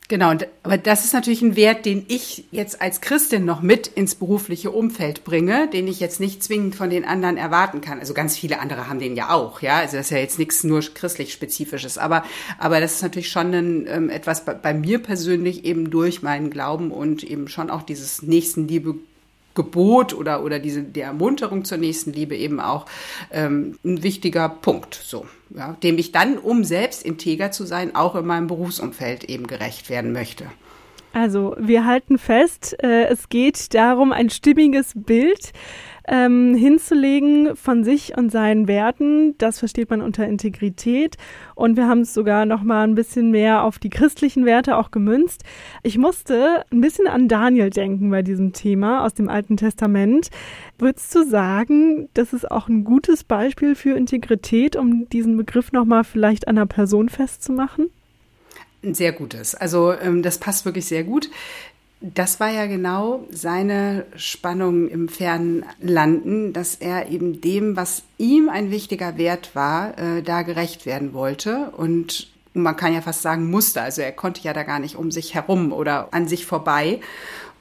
Genau, 0.10 0.34
aber 0.64 0.80
das 0.80 1.06
ist 1.06 1.14
natürlich 1.14 1.44
ein 1.44 1.56
Wert, 1.56 1.86
den 1.86 2.04
ich 2.08 2.46
jetzt 2.50 2.82
als 2.82 3.00
Christin 3.00 3.46
noch 3.46 3.62
mit 3.62 3.86
ins 3.86 4.16
berufliche 4.16 4.72
Umfeld 4.72 5.24
bringe, 5.24 5.70
den 5.70 5.88
ich 5.88 6.00
jetzt 6.00 6.20
nicht 6.20 6.42
zwingend 6.42 6.76
von 6.76 6.90
den 6.90 7.06
anderen 7.06 7.38
erwarten 7.38 7.80
kann. 7.80 8.00
Also 8.00 8.16
ganz 8.16 8.36
viele 8.36 8.60
andere 8.60 8.90
haben 8.90 8.98
den 8.98 9.16
ja 9.16 9.30
auch, 9.30 9.62
ja. 9.62 9.78
Also 9.78 9.98
das 9.98 10.08
ist 10.08 10.10
ja 10.10 10.18
jetzt 10.18 10.40
nichts 10.40 10.64
nur 10.64 10.82
christlich 10.82 11.32
spezifisches, 11.32 12.00
aber 12.00 12.24
aber 12.58 12.82
das 12.82 12.96
ist 12.96 13.04
natürlich 13.04 13.30
schon 13.30 13.54
ein, 13.54 13.86
ähm, 13.88 14.10
etwas 14.10 14.46
bei, 14.46 14.56
bei 14.56 14.74
mir 14.74 14.98
persönlich 14.98 15.64
eben 15.64 15.92
durch 15.92 16.24
meinen 16.24 16.50
Glauben 16.50 16.90
und 16.90 17.24
eben 17.24 17.48
schon 17.48 17.70
auch 17.70 17.84
dieses 17.84 18.24
Nächstenliebe 18.24 18.96
Gebot 19.56 20.14
oder, 20.14 20.44
oder 20.44 20.60
diese, 20.60 20.84
die 20.84 21.02
Ermunterung 21.02 21.66
zur 21.66 21.78
nächsten 21.78 22.14
Liebe 22.14 22.36
eben 22.36 22.60
auch 22.60 22.86
ähm, 23.32 23.78
ein 23.84 24.04
wichtiger 24.04 24.50
Punkt, 24.50 24.96
so, 24.96 25.26
ja, 25.50 25.76
dem 25.84 25.98
ich 25.98 26.12
dann, 26.12 26.38
um 26.38 26.64
selbst 26.64 27.04
integer 27.04 27.52
zu 27.52 27.66
sein, 27.66 27.96
auch 27.96 28.16
in 28.16 28.26
meinem 28.26 28.48
Berufsumfeld 28.48 29.26
eben 29.26 29.48
gerecht 29.48 29.90
werden 29.90 30.12
möchte. 30.12 30.46
Also, 31.12 31.56
wir 31.60 31.86
halten 31.86 32.20
fest, 32.20 32.76
äh, 32.84 33.06
es 33.06 33.30
geht 33.30 33.74
darum, 33.74 34.12
ein 34.12 34.30
stimmiges 34.30 34.94
Bild 34.96 35.54
ähm, 36.10 36.56
hinzulegen 36.56 37.56
von 37.56 37.84
sich 37.84 38.18
und 38.18 38.32
seinen 38.32 38.68
Werten. 38.68 39.38
Das 39.38 39.60
versteht 39.60 39.92
man 39.92 40.02
unter 40.02 40.28
Integrität. 40.28 41.18
Und 41.54 41.78
wir 41.78 41.88
haben 41.88 42.02
es 42.02 42.14
sogar 42.14 42.46
noch 42.46 42.64
mal 42.64 42.84
ein 42.84 42.96
bisschen 42.96 43.30
mehr 43.30 43.64
auf 43.64 43.78
die 43.78 43.92
christlichen 43.92 44.46
Werte 44.46 44.78
auch 44.78 44.90
gemünzt. 44.90 45.44
Ich 45.84 45.98
musste 45.98 46.66
ein 46.72 46.82
bisschen 46.82 47.08
an 47.08 47.28
Daniel 47.28 47.70
denken 47.70 48.10
bei 48.10 48.24
diesem 48.24 48.54
Thema 48.54 49.06
aus 49.06 49.14
dem 49.14 49.30
Alten 49.30 49.56
Testament. 49.56 50.30
Würdest 50.80 51.14
du 51.14 51.24
sagen, 51.24 52.10
das 52.16 52.34
ist 52.34 52.50
auch 52.50 52.68
ein 52.68 52.84
gutes 52.84 53.24
Beispiel 53.24 53.76
für 53.76 53.96
Integrität, 53.96 54.76
um 54.76 55.08
diesen 55.10 55.38
Begriff 55.38 55.72
noch 55.72 55.86
mal 55.86 56.04
vielleicht 56.04 56.48
an 56.48 56.58
einer 56.58 56.66
Person 56.66 57.10
festzumachen? 57.10 57.92
Ein 58.82 58.96
sehr 58.96 59.12
gutes. 59.12 59.54
Also 59.56 59.94
ähm, 59.94 60.24
das 60.24 60.40
passt 60.40 60.66
wirklich 60.66 60.86
sehr 60.86 61.04
gut. 61.04 61.30
Das 62.02 62.40
war 62.40 62.50
ja 62.50 62.66
genau 62.66 63.26
seine 63.30 64.06
Spannung 64.16 64.88
im 64.88 65.10
fernen 65.10 65.66
Landen, 65.82 66.54
dass 66.54 66.76
er 66.76 67.10
eben 67.10 67.42
dem, 67.42 67.76
was 67.76 68.04
ihm 68.18 68.48
ein 68.48 68.72
wichtiger 68.72 69.18
Wert 69.18 69.54
war, 69.54 69.98
äh, 69.98 70.24
da 70.24 70.44
gerecht 70.44 70.86
werden 70.86 71.14
wollte 71.14 71.72
und 71.76 72.30
man 72.54 72.76
kann 72.76 72.94
ja 72.94 73.02
fast 73.02 73.22
sagen 73.22 73.50
musste. 73.50 73.82
Also 73.82 74.02
er 74.02 74.14
konnte 74.14 74.42
ja 74.42 74.54
da 74.54 74.64
gar 74.64 74.80
nicht 74.80 74.96
um 74.96 75.12
sich 75.12 75.36
herum 75.36 75.74
oder 75.74 76.08
an 76.12 76.28
sich 76.28 76.46
vorbei. 76.46 77.02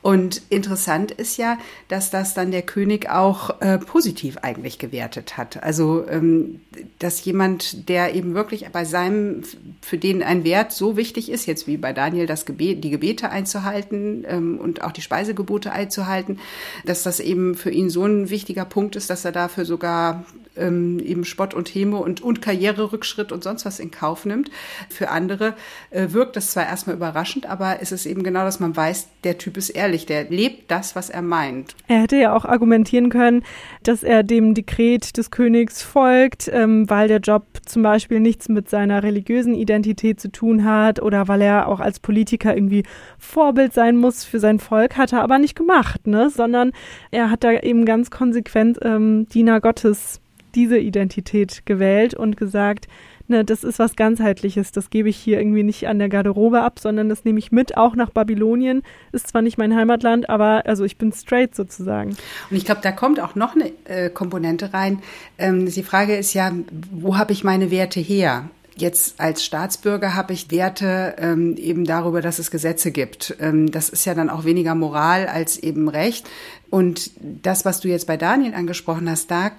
Und 0.08 0.40
interessant 0.48 1.10
ist 1.10 1.36
ja, 1.36 1.58
dass 1.88 2.08
das 2.08 2.32
dann 2.32 2.50
der 2.50 2.62
König 2.62 3.10
auch 3.10 3.60
äh, 3.60 3.76
positiv 3.76 4.38
eigentlich 4.38 4.78
gewertet 4.78 5.36
hat. 5.36 5.62
Also, 5.62 6.02
ähm, 6.08 6.60
dass 6.98 7.22
jemand, 7.26 7.90
der 7.90 8.14
eben 8.14 8.32
wirklich 8.32 8.66
bei 8.72 8.86
seinem, 8.86 9.42
für 9.82 9.98
den 9.98 10.22
ein 10.22 10.44
Wert 10.44 10.72
so 10.72 10.96
wichtig 10.96 11.30
ist, 11.30 11.44
jetzt 11.44 11.66
wie 11.66 11.76
bei 11.76 11.92
Daniel, 11.92 12.24
das 12.24 12.46
Gebet, 12.46 12.84
die 12.84 12.88
Gebete 12.88 13.28
einzuhalten 13.28 14.24
ähm, 14.26 14.58
und 14.58 14.82
auch 14.82 14.92
die 14.92 15.02
Speisegebote 15.02 15.72
einzuhalten, 15.72 16.38
dass 16.86 17.02
das 17.02 17.20
eben 17.20 17.54
für 17.54 17.70
ihn 17.70 17.90
so 17.90 18.06
ein 18.06 18.30
wichtiger 18.30 18.64
Punkt 18.64 18.96
ist, 18.96 19.10
dass 19.10 19.26
er 19.26 19.32
dafür 19.32 19.66
sogar 19.66 20.24
ähm, 20.58 20.98
eben 20.98 21.24
Spott 21.24 21.54
und 21.54 21.68
Häme 21.68 21.98
und, 21.98 22.20
und 22.20 22.42
Karriererückschritt 22.42 23.32
und 23.32 23.44
sonst 23.44 23.64
was 23.64 23.80
in 23.80 23.90
Kauf 23.90 24.24
nimmt. 24.24 24.50
Für 24.88 25.10
andere 25.10 25.54
äh, 25.90 26.08
wirkt 26.10 26.36
das 26.36 26.52
zwar 26.52 26.66
erstmal 26.66 26.96
überraschend, 26.96 27.46
aber 27.46 27.80
es 27.80 27.92
ist 27.92 28.06
eben 28.06 28.22
genau, 28.22 28.44
dass 28.44 28.60
man 28.60 28.76
weiß, 28.76 29.08
der 29.24 29.38
Typ 29.38 29.56
ist 29.56 29.70
ehrlich 29.70 29.97
ehrlich, 29.98 30.06
der 30.06 30.24
lebt 30.24 30.70
das, 30.70 30.94
was 30.96 31.10
er 31.10 31.22
meint. 31.22 31.74
Er 31.88 32.02
hätte 32.02 32.16
ja 32.16 32.34
auch 32.34 32.44
argumentieren 32.44 33.10
können, 33.10 33.42
dass 33.82 34.02
er 34.02 34.22
dem 34.22 34.54
Dekret 34.54 35.16
des 35.16 35.30
Königs 35.30 35.82
folgt, 35.82 36.48
ähm, 36.52 36.88
weil 36.88 37.08
der 37.08 37.20
Job 37.20 37.44
zum 37.66 37.82
Beispiel 37.82 38.20
nichts 38.20 38.48
mit 38.48 38.68
seiner 38.68 39.02
religiösen 39.02 39.54
Identität 39.54 40.20
zu 40.20 40.30
tun 40.30 40.64
hat 40.64 41.00
oder 41.00 41.28
weil 41.28 41.42
er 41.42 41.68
auch 41.68 41.80
als 41.80 42.00
Politiker 42.00 42.54
irgendwie 42.54 42.84
Vorbild 43.18 43.72
sein 43.72 43.96
muss 43.96 44.24
für 44.24 44.40
sein 44.40 44.58
Volk, 44.58 44.96
hat 44.96 45.12
er 45.12 45.22
aber 45.22 45.38
nicht 45.38 45.56
gemacht, 45.56 46.06
ne? 46.06 46.30
sondern 46.30 46.72
er 47.10 47.30
hat 47.30 47.44
da 47.44 47.52
eben 47.52 47.84
ganz 47.84 48.10
konsequent 48.10 48.78
ähm, 48.82 49.26
Diener 49.28 49.60
Gottes 49.60 50.20
diese 50.54 50.78
Identität 50.78 51.66
gewählt 51.66 52.14
und 52.14 52.36
gesagt, 52.36 52.88
ne, 53.28 53.44
das 53.44 53.64
ist 53.64 53.78
was 53.78 53.96
ganzheitliches, 53.96 54.72
das 54.72 54.90
gebe 54.90 55.08
ich 55.08 55.16
hier 55.16 55.38
irgendwie 55.38 55.62
nicht 55.62 55.88
an 55.88 55.98
der 55.98 56.08
Garderobe 56.08 56.62
ab, 56.62 56.78
sondern 56.78 57.08
das 57.08 57.24
nehme 57.24 57.38
ich 57.38 57.52
mit 57.52 57.76
auch 57.76 57.94
nach 57.94 58.10
Babylonien. 58.10 58.82
Ist 59.12 59.28
zwar 59.28 59.42
nicht 59.42 59.58
mein 59.58 59.74
Heimatland, 59.74 60.28
aber 60.28 60.64
also 60.66 60.84
ich 60.84 60.96
bin 60.96 61.12
straight 61.12 61.54
sozusagen. 61.54 62.16
Und 62.50 62.56
ich 62.56 62.64
glaube, 62.64 62.80
da 62.82 62.92
kommt 62.92 63.20
auch 63.20 63.34
noch 63.34 63.54
eine 63.54 63.72
äh, 63.84 64.10
Komponente 64.10 64.72
rein. 64.72 65.00
Ähm, 65.38 65.66
die 65.66 65.82
Frage 65.82 66.16
ist 66.16 66.34
ja, 66.34 66.52
wo 66.90 67.16
habe 67.16 67.32
ich 67.32 67.44
meine 67.44 67.70
Werte 67.70 68.00
her? 68.00 68.50
Jetzt 68.76 69.20
als 69.20 69.44
Staatsbürger 69.44 70.14
habe 70.14 70.32
ich 70.32 70.52
Werte 70.52 71.16
ähm, 71.18 71.56
eben 71.56 71.84
darüber, 71.84 72.22
dass 72.22 72.38
es 72.38 72.52
Gesetze 72.52 72.92
gibt. 72.92 73.36
Ähm, 73.40 73.70
das 73.72 73.88
ist 73.88 74.04
ja 74.04 74.14
dann 74.14 74.30
auch 74.30 74.44
weniger 74.44 74.76
Moral 74.76 75.26
als 75.26 75.58
eben 75.58 75.88
Recht. 75.88 76.28
Und 76.70 77.10
das, 77.20 77.64
was 77.64 77.80
du 77.80 77.88
jetzt 77.88 78.06
bei 78.06 78.16
Daniel 78.16 78.54
angesprochen 78.54 79.08
hast, 79.08 79.30
da 79.30 79.52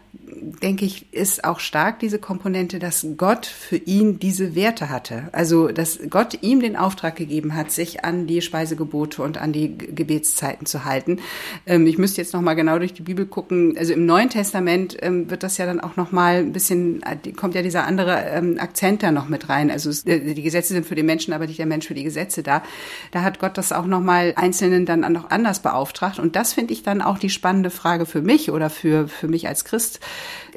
denke 0.62 0.86
ich, 0.86 1.12
ist 1.14 1.44
auch 1.44 1.60
stark 1.60 2.00
diese 2.00 2.20
Komponente, 2.20 2.80
dass 2.80 3.06
Gott 3.18 3.46
für 3.46 3.78
ihn 3.78 4.20
diese 4.20 4.56
Werte 4.56 4.90
hatte. 4.90 5.30
Also, 5.32 5.70
dass 5.70 6.00
Gott 6.10 6.40
ihm 6.42 6.60
den 6.60 6.76
Auftrag 6.76 7.16
gegeben 7.16 7.56
hat, 7.56 7.72
sich 7.72 8.04
an 8.04 8.28
die 8.28 8.42
Speisegebote 8.42 9.22
und 9.22 9.38
an 9.38 9.54
die 9.54 9.78
Gebetszeiten 9.78 10.66
zu 10.66 10.86
halten. 10.86 11.20
Ähm, 11.66 11.88
ich 11.88 11.98
müsste 11.98 12.22
jetzt 12.22 12.34
nochmal 12.34 12.56
genau 12.56 12.78
durch 12.80 12.94
die 12.94 13.02
Bibel 13.02 13.26
gucken. 13.26 13.76
Also 13.78 13.94
im 13.94 14.06
Neuen 14.06 14.30
Testament 14.30 14.98
ähm, 15.02 15.30
wird 15.30 15.44
das 15.44 15.58
ja 15.58 15.66
dann 15.66 15.80
auch 15.80 15.96
nochmal 15.96 16.38
ein 16.38 16.54
bisschen, 16.54 17.02
äh, 17.04 17.32
kommt 17.32 17.56
ja 17.56 17.62
dieser 17.62 17.86
andere 17.86 18.24
ähm, 18.26 18.58
Akzent 18.60 19.04
da 19.04 19.12
noch 19.12 19.30
mit 19.30 19.50
rein. 19.50 19.72
Also 19.72 19.90
äh, 20.10 20.34
die 20.34 20.44
Gesetze 20.44 20.74
sind 20.74 20.86
für 20.86 20.96
den 20.96 21.06
Menschen, 21.06 21.34
aber 21.34 21.48
nicht 21.48 21.60
der 21.60 21.66
Mensch 21.66 21.88
für 21.88 21.96
die 21.96 22.04
Gesetze 22.04 22.44
da. 22.44 22.64
Da 23.12 23.24
hat 23.24 23.40
Gott 23.40 23.58
das 23.58 23.72
auch 23.72 23.86
nochmal 23.86 24.34
Einzelnen 24.36 24.86
dann 24.86 25.02
noch 25.12 25.30
anders 25.30 25.60
beauftragt. 25.60 26.20
Und 26.20 26.36
das 26.36 26.54
finde 26.54 26.74
ich 26.74 26.84
dann 26.84 26.99
auch 27.02 27.20
die 27.20 27.30
spannende 27.30 27.70
Frage 27.70 28.06
für 28.06 28.22
mich 28.22 28.52
oder 28.52 28.70
für, 28.70 29.08
für 29.08 29.28
mich 29.28 29.48
als 29.48 29.66
Christ 29.66 30.00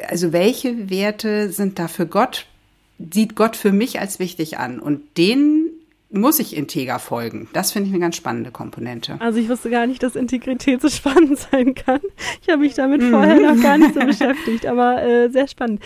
also 0.09 0.33
welche 0.33 0.91
Werte 0.91 1.51
sind 1.51 1.79
da 1.79 1.89
für 1.89 2.07
Gott, 2.07 2.47
sieht 2.99 3.35
Gott 3.35 3.57
für 3.57 3.73
mich 3.73 4.01
als 4.01 4.19
wichtig 4.19 4.59
an? 4.59 4.79
Und 4.79 5.17
denen 5.19 5.71
muss 6.15 6.39
ich 6.39 6.55
integer 6.55 6.99
folgen. 6.99 7.49
Das 7.55 7.73
finde 7.73 7.89
ich 7.89 7.95
eine 7.95 8.01
ganz 8.01 8.17
spannende 8.17 8.51
Komponente. 8.51 9.17
Also 9.21 9.39
ich 9.39 9.49
wusste 9.49 9.71
gar 9.71 9.87
nicht, 9.87 10.03
dass 10.03 10.15
Integrität 10.15 10.83
so 10.83 10.89
spannend 10.91 11.39
sein 11.39 11.75
kann. 11.75 12.01
Ich 12.43 12.51
habe 12.51 12.59
mich 12.59 12.75
damit 12.75 13.03
vorher 13.03 13.41
noch 13.41 13.63
gar 13.63 13.79
nicht 13.79 13.95
so 13.95 14.01
beschäftigt, 14.01 14.67
aber 14.67 15.03
äh, 15.03 15.31
sehr 15.31 15.49
spannend. 15.49 15.81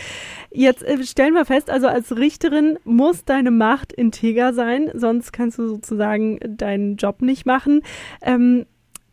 Jetzt 0.51 0.83
äh, 0.83 1.05
stellen 1.05 1.35
wir 1.35 1.45
fest, 1.45 1.71
also 1.71 1.87
als 1.87 2.17
Richterin 2.17 2.77
muss 2.83 3.25
deine 3.25 3.53
Macht 3.53 3.93
integer 3.93 4.53
sein, 4.53 4.91
sonst 4.95 5.33
kannst 5.33 5.59
du 5.59 5.69
sozusagen 5.69 6.41
deinen 6.45 6.97
Job 6.97 7.23
nicht 7.23 7.47
machen. 7.47 7.83
Ähm, 8.21 8.67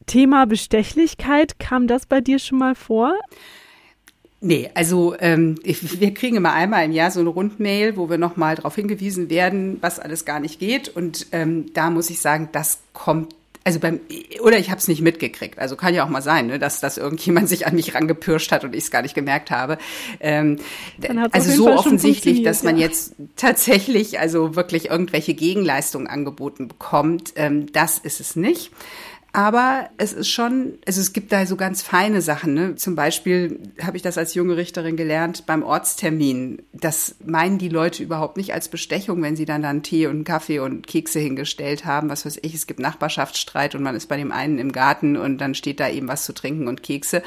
Thema 0.06 0.46
Bestechlichkeit, 0.46 1.60
kam 1.60 1.88
das 1.88 2.06
bei 2.06 2.22
dir 2.22 2.40
schon 2.40 2.60
mal 2.60 2.76
vor? 2.76 3.16
Nee, 4.46 4.70
also 4.74 5.16
ähm, 5.20 5.58
wir 5.64 6.14
kriegen 6.14 6.36
immer 6.36 6.52
einmal 6.52 6.84
im 6.84 6.92
Jahr 6.92 7.12
so 7.12 7.22
eine 7.22 7.30
Rundmail, 7.30 7.96
wo 7.96 8.10
wir 8.10 8.18
nochmal 8.18 8.56
darauf 8.56 8.76
hingewiesen 8.76 9.30
werden, 9.30 9.78
was 9.80 10.00
alles 10.00 10.26
gar 10.26 10.42
nicht 10.42 10.60
geht. 10.60 10.90
Und 10.90 11.28
ähm, 11.32 11.74
da 11.74 11.90
muss 11.90 12.10
ich 12.10 12.20
sagen, 12.20 12.50
das 12.52 12.80
kommt 12.92 13.34
also 13.66 13.80
beim 13.80 14.02
oder 14.42 14.58
ich 14.60 14.70
habe 14.70 14.80
es 14.80 14.88
nicht 14.88 15.02
mitgekriegt. 15.02 15.58
Also 15.58 15.78
kann 15.78 15.94
ja 15.94 16.04
auch 16.04 16.10
mal 16.10 16.22
sein, 16.22 16.48
ne, 16.48 16.60
dass 16.60 16.82
dass 16.82 16.98
irgendjemand 16.98 17.48
sich 17.48 17.66
an 17.66 17.76
mich 17.76 17.96
rangepirscht 17.96 18.52
hat 18.52 18.66
und 18.66 18.76
ich 18.76 18.84
es 18.84 18.92
gar 18.92 19.02
nicht 19.02 19.16
gemerkt 19.16 19.52
habe. 19.52 19.78
Ähm, 20.20 20.60
also 21.32 21.52
so 21.52 21.72
offensichtlich, 21.72 22.44
dass 22.44 22.64
man 22.64 22.78
ja. 22.78 22.88
jetzt 22.88 23.14
tatsächlich 23.38 24.20
also 24.20 24.56
wirklich 24.56 24.90
irgendwelche 24.90 25.34
Gegenleistungen 25.34 26.08
angeboten 26.08 26.68
bekommt, 26.68 27.34
ähm, 27.38 27.72
das 27.72 28.00
ist 28.00 28.20
es 28.20 28.36
nicht. 28.36 28.72
Aber 29.36 29.90
es 29.98 30.14
ist 30.14 30.30
schon, 30.30 30.78
also 30.86 31.02
es 31.02 31.12
gibt 31.12 31.32
da 31.32 31.48
so 31.48 31.56
ganz 31.56 31.82
feine 31.82 32.22
Sachen. 32.22 32.54
Ne? 32.54 32.76
Zum 32.76 32.96
Beispiel 32.96 33.60
habe 33.82 33.98
ich 33.98 34.04
das 34.04 34.20
als 34.20 34.36
junge 34.36 34.58
Richterin 34.58 34.96
gelernt 34.96 35.48
beim 35.48 35.64
Ortstermin. 35.64 36.62
Das 36.72 37.16
meinen 37.26 37.58
die 37.58 37.70
Leute 37.70 38.04
überhaupt 38.04 38.38
nicht 38.38 38.54
als 38.54 38.70
Bestechung, 38.70 39.24
wenn 39.24 39.36
sie 39.36 39.46
dann 39.46 39.64
dann 39.64 39.82
Tee 39.82 40.06
und 40.06 40.24
Kaffee 40.24 40.60
und 40.60 40.86
Kekse 40.86 41.20
hingestellt 41.20 41.84
haben. 41.84 42.12
Was 42.12 42.28
weiß 42.28 42.38
ich, 42.44 42.54
es 42.54 42.68
gibt 42.68 42.80
Nachbarschaftsstreit 42.80 43.74
und 43.74 43.82
man 43.82 43.96
ist 43.96 44.06
bei 44.08 44.18
dem 44.18 44.32
einen 44.32 44.60
im 44.60 44.72
Garten 44.72 45.18
und 45.18 45.40
dann 45.40 45.56
steht 45.56 45.80
da 45.80 45.90
eben 45.90 46.08
was 46.08 46.26
zu 46.26 46.34
trinken 46.36 46.68
und 46.68 46.84
Kekse. 46.84 47.24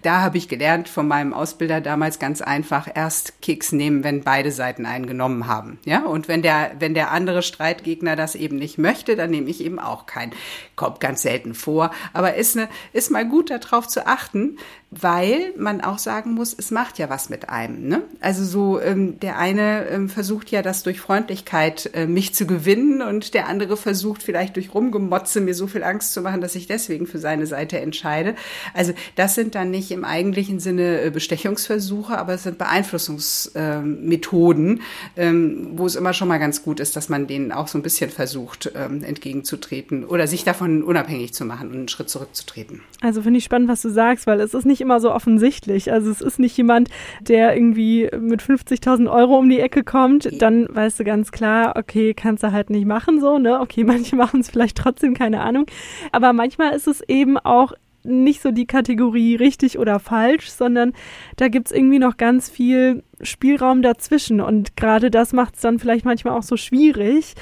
Da 0.00 0.22
habe 0.22 0.38
ich 0.38 0.48
gelernt 0.48 0.88
von 0.88 1.06
meinem 1.06 1.34
Ausbilder 1.34 1.82
damals 1.82 2.18
ganz 2.18 2.40
einfach 2.40 2.88
erst 2.94 3.42
Keks 3.42 3.72
nehmen, 3.72 4.04
wenn 4.04 4.22
beide 4.22 4.52
Seiten 4.52 4.86
einen 4.86 5.04
genommen 5.04 5.48
haben. 5.48 5.78
Ja, 5.84 6.06
und 6.06 6.28
wenn 6.28 6.40
der, 6.40 6.70
wenn 6.78 6.94
der 6.94 7.10
andere 7.10 7.42
Streitgegner 7.42 8.16
das 8.16 8.36
eben 8.36 8.56
nicht 8.56 8.78
möchte, 8.78 9.16
dann 9.16 9.28
nehme 9.28 9.50
ich 9.50 9.62
eben 9.62 9.78
auch 9.78 10.06
keinen. 10.06 10.32
Kommt 10.76 10.98
ganz 10.98 11.20
selten 11.20 11.41
selten 11.42 11.54
vor, 11.54 11.90
aber 12.12 12.34
ist, 12.34 12.56
eine, 12.56 12.68
ist 12.92 13.10
mal 13.10 13.26
gut 13.26 13.50
darauf 13.50 13.88
zu 13.88 14.06
achten, 14.06 14.58
weil 14.94 15.54
man 15.56 15.80
auch 15.80 15.98
sagen 15.98 16.34
muss, 16.34 16.54
es 16.56 16.70
macht 16.70 16.98
ja 16.98 17.08
was 17.08 17.30
mit 17.30 17.48
einem. 17.48 17.88
Ne? 17.88 18.02
Also 18.20 18.44
so 18.44 18.78
ähm, 18.78 19.18
der 19.20 19.38
eine 19.38 19.88
ähm, 19.88 20.10
versucht 20.10 20.50
ja 20.50 20.60
das 20.60 20.82
durch 20.82 21.00
Freundlichkeit 21.00 21.88
äh, 21.94 22.06
mich 22.06 22.34
zu 22.34 22.46
gewinnen 22.46 23.00
und 23.00 23.32
der 23.32 23.48
andere 23.48 23.78
versucht 23.78 24.22
vielleicht 24.22 24.56
durch 24.56 24.74
Rumgemotze 24.74 25.40
mir 25.40 25.54
so 25.54 25.66
viel 25.66 25.82
Angst 25.82 26.12
zu 26.12 26.20
machen, 26.20 26.42
dass 26.42 26.54
ich 26.56 26.66
deswegen 26.66 27.06
für 27.06 27.18
seine 27.18 27.46
Seite 27.46 27.80
entscheide. 27.80 28.34
Also 28.74 28.92
das 29.16 29.34
sind 29.34 29.54
dann 29.54 29.70
nicht 29.70 29.90
im 29.92 30.04
eigentlichen 30.04 30.60
Sinne 30.60 31.00
äh, 31.00 31.08
Bestechungsversuche, 31.08 32.18
aber 32.18 32.34
es 32.34 32.42
sind 32.42 32.58
Beeinflussungsmethoden, 32.58 34.82
ähm, 35.16 35.68
wo 35.72 35.86
es 35.86 35.96
immer 35.96 36.12
schon 36.12 36.28
mal 36.28 36.36
ganz 36.36 36.62
gut 36.62 36.80
ist, 36.80 36.96
dass 36.96 37.08
man 37.08 37.26
denen 37.26 37.50
auch 37.50 37.68
so 37.68 37.78
ein 37.78 37.82
bisschen 37.82 38.10
versucht 38.10 38.70
ähm, 38.74 39.02
entgegenzutreten 39.02 40.04
oder 40.04 40.26
sich 40.26 40.44
davon 40.44 40.82
unabhängig 40.82 41.32
zu 41.32 41.46
machen 41.46 41.68
und 41.68 41.76
einen 41.76 41.88
Schritt 41.88 42.10
zurückzutreten. 42.10 42.82
Also 43.00 43.22
finde 43.22 43.38
ich 43.38 43.44
spannend, 43.44 43.70
was 43.70 43.80
du 43.80 43.88
sagst, 43.88 44.26
weil 44.26 44.38
es 44.40 44.52
ist 44.52 44.66
nicht 44.66 44.81
immer 44.82 45.00
so 45.00 45.12
offensichtlich. 45.12 45.90
Also 45.90 46.10
es 46.10 46.20
ist 46.20 46.38
nicht 46.38 46.56
jemand, 46.56 46.90
der 47.20 47.56
irgendwie 47.56 48.10
mit 48.18 48.42
50.000 48.42 49.10
Euro 49.10 49.38
um 49.38 49.48
die 49.48 49.60
Ecke 49.60 49.84
kommt, 49.84 50.28
dann 50.42 50.66
weißt 50.70 51.00
du 51.00 51.04
ganz 51.04 51.32
klar, 51.32 51.74
okay, 51.76 52.12
kannst 52.14 52.42
du 52.42 52.52
halt 52.52 52.68
nicht 52.68 52.86
machen 52.86 53.20
so, 53.20 53.38
ne? 53.38 53.60
Okay, 53.60 53.84
manche 53.92 54.16
machen 54.16 54.40
es 54.40 54.50
vielleicht 54.50 54.76
trotzdem, 54.76 55.14
keine 55.14 55.40
Ahnung. 55.40 55.66
Aber 56.12 56.32
manchmal 56.32 56.74
ist 56.74 56.86
es 56.86 57.00
eben 57.08 57.38
auch 57.38 57.72
nicht 58.04 58.42
so 58.42 58.50
die 58.50 58.66
Kategorie 58.66 59.36
richtig 59.36 59.78
oder 59.78 60.00
falsch, 60.00 60.50
sondern 60.50 60.92
da 61.36 61.48
gibt 61.48 61.68
es 61.68 61.72
irgendwie 61.72 61.98
noch 61.98 62.16
ganz 62.16 62.50
viel 62.50 63.02
Spielraum 63.20 63.82
dazwischen. 63.82 64.40
Und 64.40 64.76
gerade 64.76 65.10
das 65.10 65.32
macht 65.32 65.56
es 65.56 65.60
dann 65.60 65.78
vielleicht 65.78 66.04
manchmal 66.04 66.36
auch 66.36 66.42
so 66.42 66.56
schwierig. 66.56 67.34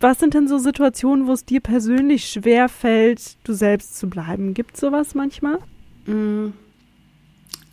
Was 0.00 0.18
sind 0.18 0.34
denn 0.34 0.48
so 0.48 0.58
Situationen, 0.58 1.26
wo 1.26 1.32
es 1.32 1.44
dir 1.44 1.60
persönlich 1.60 2.28
schwer 2.28 2.68
fällt, 2.68 3.36
du 3.44 3.52
selbst 3.52 3.98
zu 3.98 4.08
bleiben? 4.08 4.54
Gibt 4.54 4.74
es 4.74 4.80
sowas 4.80 5.14
manchmal? 5.14 5.58
Mm. 6.06 6.52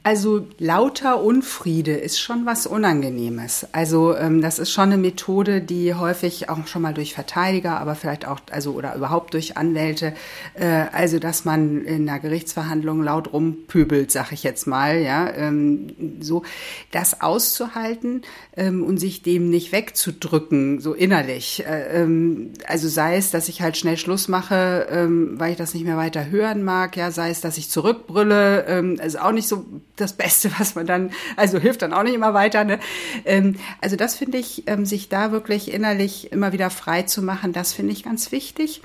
Also 0.04 0.48
lauter 0.58 1.22
Unfriede 1.22 1.92
ist 1.92 2.20
schon 2.20 2.48
was 2.48 2.66
Unangenehmes. 2.66 3.68
Also 3.72 4.16
ähm, 4.18 4.42
das 4.42 4.58
ist 4.58 4.72
schon 4.72 4.86
eine 4.86 4.98
Methode, 4.98 5.62
die 5.62 5.94
häufig 5.94 6.50
auch 6.50 6.66
schon 6.66 6.82
mal 6.82 6.96
durch 6.96 7.14
Verteidiger, 7.14 7.80
aber 7.80 7.94
vielleicht 7.94 8.28
auch 8.28 8.40
also 8.50 8.72
oder 8.72 8.96
überhaupt 8.96 9.36
durch 9.36 9.58
Anwälte, 9.58 10.16
äh, 10.56 10.86
also 10.92 11.20
dass 11.20 11.46
man 11.46 11.86
in 11.86 12.10
einer 12.10 12.20
Gerichtsverhandlung 12.20 13.04
laut 13.04 13.32
rumpöbelt, 13.32 14.12
sag 14.12 14.32
ich 14.32 14.42
jetzt 14.42 14.66
mal, 14.66 15.00
ja, 15.00 15.30
ähm, 15.36 16.18
so 16.20 16.42
das 16.90 17.22
auszuhalten 17.22 18.24
ähm, 18.58 18.84
und 18.84 18.98
sich 18.98 19.22
dem 19.22 19.50
nicht 19.50 19.72
wegzudrücken, 19.72 20.82
so 20.82 20.94
innerlich. 20.94 21.64
Äh, 21.66 22.02
ähm, 22.02 22.52
also 22.68 22.90
sei 22.90 23.16
es, 23.16 23.32
dass 23.32 23.48
ich 23.48 23.62
halt 23.62 23.78
schnell 23.78 23.98
Schluss 23.98 24.28
mache, 24.28 24.88
ähm, 24.90 25.40
weil 25.40 25.52
ich 25.52 25.58
das 25.58 25.74
nicht 25.74 25.86
mehr 25.86 25.98
weiter 25.98 26.30
hören 26.30 26.64
mag, 26.64 26.98
ja, 26.98 27.12
sei 27.12 27.30
es, 27.30 27.40
dass 27.40 27.58
ich 27.58 27.70
zurückbrülle, 27.70 28.66
ähm, 28.68 28.98
also 29.02 29.20
auch 29.20 29.32
nicht 29.32 29.48
so 29.48 29.66
das 29.96 30.14
Beste, 30.14 30.52
was 30.60 30.76
man 30.76 30.86
dann, 30.86 31.12
also 31.38 31.60
hilft 31.60 31.82
dann 31.82 31.94
auch 31.94 32.04
nicht 32.04 32.16
immer 32.16 32.34
weiter. 32.34 32.64
Ne? 32.64 32.80
Ähm, 33.26 33.56
also 33.80 33.96
das 33.96 34.16
finde 34.16 34.38
ich, 34.38 34.64
ähm, 34.68 34.86
sich 34.86 35.08
da 35.08 35.32
wirklich 35.32 35.74
innerlich 35.74 36.32
immer 36.32 36.52
wieder 36.52 36.70
frei 36.70 37.04
zu 37.04 37.22
machen, 37.22 37.54
das 37.54 37.74
finde 37.74 37.94
ich 37.94 38.04
ganz 38.04 38.32
wichtig. 38.32 38.82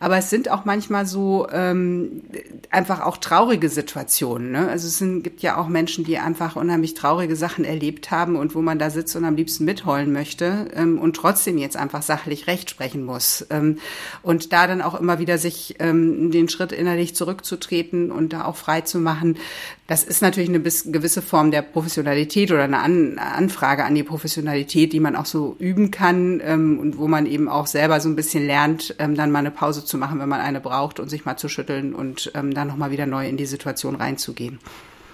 Aber 0.00 0.16
es 0.16 0.30
sind 0.30 0.50
auch 0.50 0.64
manchmal 0.64 1.06
so 1.06 1.48
ähm, 1.50 2.22
einfach 2.70 3.00
auch 3.00 3.16
traurige 3.16 3.68
Situationen. 3.68 4.52
Ne? 4.52 4.68
Also 4.68 4.86
es 4.86 4.98
sind, 4.98 5.22
gibt 5.22 5.42
ja 5.42 5.56
auch 5.56 5.66
Menschen, 5.66 6.04
die 6.04 6.18
einfach 6.18 6.54
unheimlich 6.54 6.94
traurige 6.94 7.34
Sachen 7.34 7.64
erlebt 7.64 8.10
haben 8.12 8.36
und 8.36 8.54
wo 8.54 8.62
man 8.62 8.78
da 8.78 8.90
sitzt 8.90 9.16
und 9.16 9.24
am 9.24 9.34
liebsten 9.34 9.64
mitheulen 9.64 10.12
möchte 10.12 10.68
ähm, 10.74 10.98
und 10.98 11.16
trotzdem 11.16 11.58
jetzt 11.58 11.76
einfach 11.76 12.02
sachlich 12.02 12.46
recht 12.46 12.70
sprechen 12.70 13.04
muss. 13.04 13.44
Ähm, 13.50 13.78
und 14.22 14.52
da 14.52 14.68
dann 14.68 14.82
auch 14.82 14.98
immer 14.98 15.18
wieder 15.18 15.36
sich 15.36 15.76
ähm, 15.80 16.30
den 16.30 16.48
Schritt 16.48 16.70
innerlich 16.70 17.16
zurückzutreten 17.16 18.12
und 18.12 18.32
da 18.32 18.44
auch 18.44 18.56
frei 18.56 18.82
zu 18.82 18.98
machen, 18.98 19.36
das 19.88 20.04
ist 20.04 20.20
natürlich 20.20 20.50
eine 20.50 20.60
gewisse 20.60 21.22
Form 21.22 21.50
der 21.50 21.62
Professionalität 21.62 22.52
oder 22.52 22.64
eine 22.64 22.80
An 22.80 23.18
Anfrage 23.18 23.84
an 23.84 23.94
die 23.94 24.02
Professionalität, 24.02 24.92
die 24.92 25.00
man 25.00 25.16
auch 25.16 25.24
so 25.24 25.56
üben 25.58 25.90
kann 25.90 26.42
ähm, 26.44 26.78
und 26.78 26.98
wo 26.98 27.08
man 27.08 27.24
eben 27.24 27.48
auch 27.48 27.66
selber 27.66 27.98
so 27.98 28.10
ein 28.10 28.14
bisschen 28.14 28.46
lernt, 28.46 28.94
ähm, 28.98 29.14
dann 29.14 29.30
mal 29.30 29.38
eine 29.38 29.50
Pause 29.50 29.86
zu 29.88 29.98
machen, 29.98 30.20
wenn 30.20 30.28
man 30.28 30.40
eine 30.40 30.60
braucht 30.60 31.00
und 31.00 31.08
sich 31.08 31.24
mal 31.24 31.36
zu 31.36 31.48
schütteln 31.48 31.94
und 31.94 32.30
ähm, 32.34 32.54
dann 32.54 32.68
nochmal 32.68 32.90
wieder 32.90 33.06
neu 33.06 33.28
in 33.28 33.36
die 33.36 33.46
Situation 33.46 33.96
reinzugehen. 33.96 34.58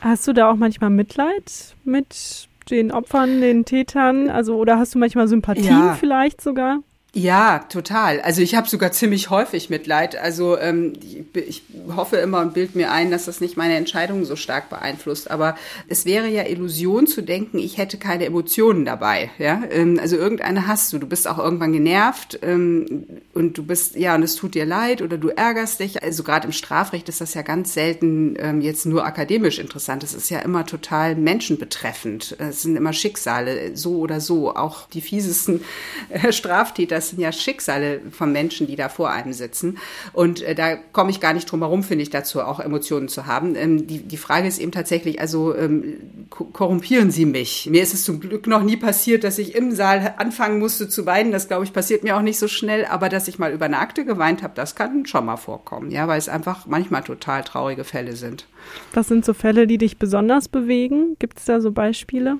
Hast 0.00 0.26
du 0.28 0.32
da 0.32 0.50
auch 0.50 0.56
manchmal 0.56 0.90
Mitleid 0.90 1.76
mit 1.84 2.48
den 2.70 2.92
Opfern, 2.92 3.40
den 3.40 3.64
Tätern? 3.64 4.28
Also, 4.28 4.56
oder 4.56 4.78
hast 4.78 4.94
du 4.94 4.98
manchmal 4.98 5.28
Sympathie 5.28 5.68
ja. 5.68 5.96
vielleicht 5.98 6.40
sogar? 6.40 6.80
Ja, 7.16 7.60
total. 7.68 8.20
Also 8.22 8.42
ich 8.42 8.56
habe 8.56 8.68
sogar 8.68 8.90
ziemlich 8.90 9.30
häufig 9.30 9.70
Mitleid. 9.70 10.16
Also 10.16 10.58
ähm, 10.58 10.94
ich, 11.32 11.62
hoffe 11.94 12.16
immer 12.16 12.40
und 12.40 12.54
bild 12.54 12.74
mir 12.74 12.90
ein, 12.90 13.12
dass 13.12 13.26
das 13.26 13.40
nicht 13.40 13.56
meine 13.56 13.76
Entscheidungen 13.76 14.24
so 14.24 14.34
stark 14.34 14.68
beeinflusst. 14.68 15.30
Aber 15.30 15.56
es 15.86 16.06
wäre 16.06 16.26
ja 16.26 16.44
Illusion 16.44 17.06
zu 17.06 17.22
denken, 17.22 17.58
ich 17.58 17.78
hätte 17.78 17.98
keine 17.98 18.24
Emotionen 18.24 18.84
dabei. 18.84 19.30
Ja, 19.38 19.62
ähm, 19.70 20.00
also 20.02 20.16
irgendeine 20.16 20.66
hast 20.66 20.92
du. 20.92 20.98
Du 20.98 21.06
bist 21.06 21.28
auch 21.28 21.38
irgendwann 21.38 21.72
genervt 21.72 22.40
ähm, 22.42 23.06
und 23.32 23.56
du 23.58 23.62
bist 23.62 23.94
ja 23.94 24.16
und 24.16 24.24
es 24.24 24.34
tut 24.34 24.56
dir 24.56 24.66
leid 24.66 25.00
oder 25.00 25.16
du 25.16 25.28
ärgerst 25.28 25.78
dich. 25.78 26.02
Also 26.02 26.24
gerade 26.24 26.48
im 26.48 26.52
Strafrecht 26.52 27.08
ist 27.08 27.20
das 27.20 27.34
ja 27.34 27.42
ganz 27.42 27.74
selten 27.74 28.34
ähm, 28.40 28.60
jetzt 28.60 28.86
nur 28.86 29.06
akademisch 29.06 29.60
interessant. 29.60 30.02
Es 30.02 30.14
ist 30.14 30.30
ja 30.30 30.40
immer 30.40 30.66
total 30.66 31.14
menschenbetreffend. 31.14 32.34
Es 32.40 32.62
sind 32.62 32.74
immer 32.74 32.92
Schicksale 32.92 33.76
so 33.76 33.98
oder 33.98 34.20
so. 34.20 34.56
Auch 34.56 34.88
die 34.88 35.00
fiesesten 35.00 35.60
äh, 36.08 36.32
Straftäter 36.32 37.03
das 37.04 37.10
sind 37.10 37.20
ja 37.20 37.32
Schicksale 37.32 38.00
von 38.10 38.32
Menschen, 38.32 38.66
die 38.66 38.76
da 38.76 38.88
vor 38.88 39.10
einem 39.10 39.32
sitzen. 39.32 39.78
Und 40.12 40.42
äh, 40.42 40.54
da 40.54 40.76
komme 40.76 41.10
ich 41.10 41.20
gar 41.20 41.34
nicht 41.34 41.50
drum 41.50 41.60
herum, 41.60 41.82
finde 41.82 42.02
ich, 42.02 42.10
dazu 42.10 42.40
auch 42.40 42.60
Emotionen 42.60 43.08
zu 43.08 43.26
haben. 43.26 43.54
Ähm, 43.56 43.86
die, 43.86 43.98
die 43.98 44.16
Frage 44.16 44.48
ist 44.48 44.58
eben 44.58 44.72
tatsächlich, 44.72 45.20
also 45.20 45.54
ähm, 45.54 45.98
korrumpieren 46.30 47.10
Sie 47.10 47.26
mich? 47.26 47.68
Mir 47.70 47.82
ist 47.82 47.92
es 47.92 48.04
zum 48.04 48.20
Glück 48.20 48.46
noch 48.46 48.62
nie 48.62 48.76
passiert, 48.76 49.24
dass 49.24 49.38
ich 49.38 49.54
im 49.54 49.72
Saal 49.72 50.14
anfangen 50.16 50.58
musste 50.58 50.88
zu 50.88 51.04
weinen. 51.04 51.30
Das, 51.30 51.48
glaube 51.48 51.64
ich, 51.64 51.72
passiert 51.72 52.04
mir 52.04 52.16
auch 52.16 52.22
nicht 52.22 52.38
so 52.38 52.48
schnell. 52.48 52.86
Aber 52.86 53.08
dass 53.08 53.28
ich 53.28 53.38
mal 53.38 53.52
über 53.52 53.66
eine 53.66 53.78
Akte 53.78 54.04
geweint 54.04 54.42
habe, 54.42 54.54
das 54.54 54.74
kann 54.74 55.04
schon 55.04 55.26
mal 55.26 55.36
vorkommen. 55.36 55.90
Ja, 55.90 56.08
weil 56.08 56.18
es 56.18 56.28
einfach 56.28 56.66
manchmal 56.66 57.02
total 57.02 57.44
traurige 57.44 57.84
Fälle 57.84 58.16
sind. 58.16 58.46
Was 58.94 59.08
sind 59.08 59.24
so 59.24 59.34
Fälle, 59.34 59.66
die 59.66 59.78
dich 59.78 59.98
besonders 59.98 60.48
bewegen? 60.48 61.16
Gibt 61.18 61.38
es 61.38 61.44
da 61.44 61.60
so 61.60 61.70
Beispiele? 61.70 62.38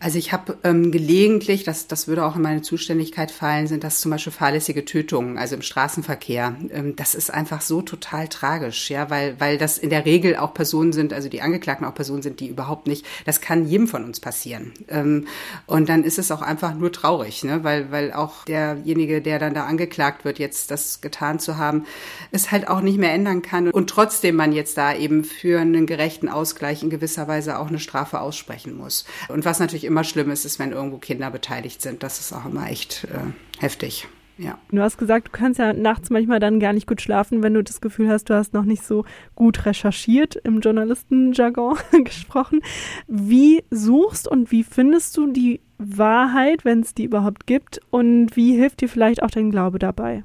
Also 0.00 0.16
ich 0.16 0.32
habe 0.32 0.56
ähm, 0.62 0.92
gelegentlich, 0.92 1.64
das, 1.64 1.88
das 1.88 2.06
würde 2.06 2.24
auch 2.24 2.36
in 2.36 2.42
meine 2.42 2.62
Zuständigkeit 2.62 3.32
fallen, 3.32 3.66
sind 3.66 3.82
das 3.82 4.00
zum 4.00 4.12
Beispiel 4.12 4.32
fahrlässige 4.32 4.84
Tötungen, 4.84 5.38
also 5.38 5.56
im 5.56 5.62
Straßenverkehr. 5.62 6.54
Ähm, 6.70 6.94
das 6.94 7.16
ist 7.16 7.34
einfach 7.34 7.62
so 7.62 7.82
total 7.82 8.28
tragisch, 8.28 8.90
ja, 8.90 9.10
weil, 9.10 9.40
weil 9.40 9.58
das 9.58 9.76
in 9.76 9.90
der 9.90 10.04
Regel 10.04 10.36
auch 10.36 10.54
Personen 10.54 10.92
sind, 10.92 11.12
also 11.12 11.28
die 11.28 11.42
Angeklagten 11.42 11.84
auch 11.84 11.94
Personen 11.94 12.22
sind, 12.22 12.38
die 12.38 12.46
überhaupt 12.46 12.86
nicht, 12.86 13.04
das 13.24 13.40
kann 13.40 13.66
jedem 13.66 13.88
von 13.88 14.04
uns 14.04 14.20
passieren. 14.20 14.72
Ähm, 14.86 15.26
und 15.66 15.88
dann 15.88 16.04
ist 16.04 16.20
es 16.20 16.30
auch 16.30 16.42
einfach 16.42 16.74
nur 16.74 16.92
traurig, 16.92 17.42
ne, 17.42 17.64
weil, 17.64 17.90
weil 17.90 18.12
auch 18.12 18.44
derjenige, 18.44 19.20
der 19.20 19.40
dann 19.40 19.54
da 19.54 19.64
angeklagt 19.64 20.24
wird, 20.24 20.38
jetzt 20.38 20.70
das 20.70 21.00
getan 21.00 21.40
zu 21.40 21.56
haben, 21.56 21.86
es 22.30 22.52
halt 22.52 22.68
auch 22.68 22.82
nicht 22.82 22.98
mehr 22.98 23.12
ändern 23.12 23.42
kann 23.42 23.68
und 23.68 23.90
trotzdem 23.90 24.36
man 24.36 24.52
jetzt 24.52 24.78
da 24.78 24.94
eben 24.94 25.24
für 25.24 25.58
einen 25.60 25.86
gerechten 25.86 26.28
Ausgleich 26.28 26.84
in 26.84 26.90
gewisser 26.90 27.26
Weise 27.26 27.58
auch 27.58 27.66
eine 27.66 27.80
Strafe 27.80 28.20
aussprechen 28.20 28.76
muss. 28.76 29.04
Und 29.26 29.44
was 29.44 29.58
natürlich 29.58 29.87
immer 29.88 30.04
schlimm 30.04 30.30
ist, 30.30 30.44
ist, 30.44 30.58
wenn 30.58 30.72
irgendwo 30.72 30.98
Kinder 30.98 31.30
beteiligt 31.30 31.82
sind. 31.82 32.02
Das 32.02 32.20
ist 32.20 32.32
auch 32.32 32.46
immer 32.46 32.70
echt 32.70 33.04
äh, 33.04 33.60
heftig. 33.60 34.06
Ja. 34.38 34.56
Du 34.70 34.80
hast 34.80 34.98
gesagt, 34.98 35.28
du 35.28 35.32
kannst 35.32 35.58
ja 35.58 35.72
nachts 35.72 36.10
manchmal 36.10 36.38
dann 36.38 36.60
gar 36.60 36.72
nicht 36.72 36.86
gut 36.86 37.02
schlafen, 37.02 37.42
wenn 37.42 37.54
du 37.54 37.64
das 37.64 37.80
Gefühl 37.80 38.08
hast, 38.08 38.30
du 38.30 38.34
hast 38.34 38.54
noch 38.54 38.64
nicht 38.64 38.84
so 38.84 39.04
gut 39.34 39.66
recherchiert, 39.66 40.36
im 40.36 40.60
Journalistenjargon 40.60 41.76
gesprochen. 42.04 42.60
Wie 43.08 43.64
suchst 43.70 44.28
und 44.28 44.52
wie 44.52 44.62
findest 44.62 45.16
du 45.16 45.32
die 45.32 45.60
Wahrheit, 45.78 46.64
wenn 46.64 46.80
es 46.80 46.94
die 46.94 47.04
überhaupt 47.04 47.48
gibt? 47.48 47.80
Und 47.90 48.36
wie 48.36 48.54
hilft 48.54 48.80
dir 48.80 48.88
vielleicht 48.88 49.24
auch 49.24 49.30
dein 49.30 49.50
Glaube 49.50 49.80
dabei? 49.80 50.22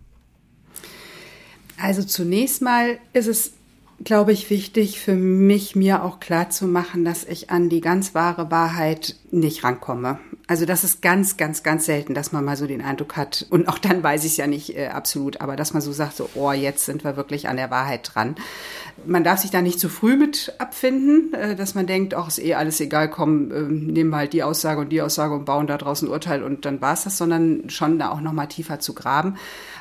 Also 1.81 2.03
zunächst 2.03 2.61
mal 2.61 2.99
ist 3.13 3.27
es 3.27 3.53
glaube 4.03 4.31
ich, 4.31 4.49
wichtig 4.49 4.99
für 4.99 5.15
mich, 5.15 5.75
mir 5.75 6.03
auch 6.03 6.19
klar 6.19 6.49
zu 6.49 6.67
machen, 6.67 7.05
dass 7.05 7.23
ich 7.23 7.49
an 7.49 7.69
die 7.69 7.81
ganz 7.81 8.13
wahre 8.15 8.51
Wahrheit 8.51 9.15
nicht 9.31 9.63
rankomme. 9.63 10.19
Also 10.45 10.65
das 10.65 10.83
ist 10.83 11.01
ganz, 11.01 11.37
ganz, 11.37 11.63
ganz 11.63 11.85
selten, 11.85 12.13
dass 12.13 12.31
man 12.31 12.43
mal 12.43 12.57
so 12.57 12.67
den 12.67 12.81
Eindruck 12.81 13.15
hat, 13.15 13.45
und 13.49 13.67
auch 13.67 13.77
dann 13.77 14.03
weiß 14.03 14.25
ich 14.25 14.31
es 14.31 14.37
ja 14.37 14.47
nicht 14.47 14.77
äh, 14.77 14.87
absolut, 14.87 15.41
aber 15.41 15.55
dass 15.55 15.73
man 15.73 15.81
so 15.81 15.91
sagt, 15.91 16.17
so, 16.17 16.29
oh, 16.35 16.51
jetzt 16.51 16.85
sind 16.85 17.03
wir 17.03 17.15
wirklich 17.15 17.47
an 17.47 17.55
der 17.55 17.71
Wahrheit 17.71 18.11
dran. 18.13 18.35
Man 19.05 19.23
darf 19.23 19.39
sich 19.39 19.51
da 19.51 19.61
nicht 19.61 19.79
zu 19.79 19.89
früh 19.89 20.17
mit 20.17 20.53
abfinden, 20.57 21.33
äh, 21.33 21.55
dass 21.55 21.75
man 21.75 21.87
denkt, 21.87 22.13
ach, 22.13 22.27
ist 22.27 22.39
eh 22.39 22.55
alles 22.55 22.79
egal, 22.81 23.09
komm, 23.09 23.51
äh, 23.51 23.61
nehmen 23.61 24.15
halt 24.15 24.33
die 24.33 24.43
Aussage 24.43 24.81
und 24.81 24.89
die 24.89 25.01
Aussage 25.01 25.33
und 25.33 25.45
bauen 25.45 25.67
da 25.67 25.77
draußen 25.77 26.07
Urteil 26.07 26.43
und 26.43 26.65
dann 26.65 26.81
war 26.81 26.93
es 26.93 27.05
das, 27.05 27.17
sondern 27.17 27.69
schon 27.69 27.97
da 27.97 28.11
auch 28.11 28.21
nochmal 28.21 28.47
tiefer 28.47 28.79
zu 28.79 28.93
graben. 28.93 29.37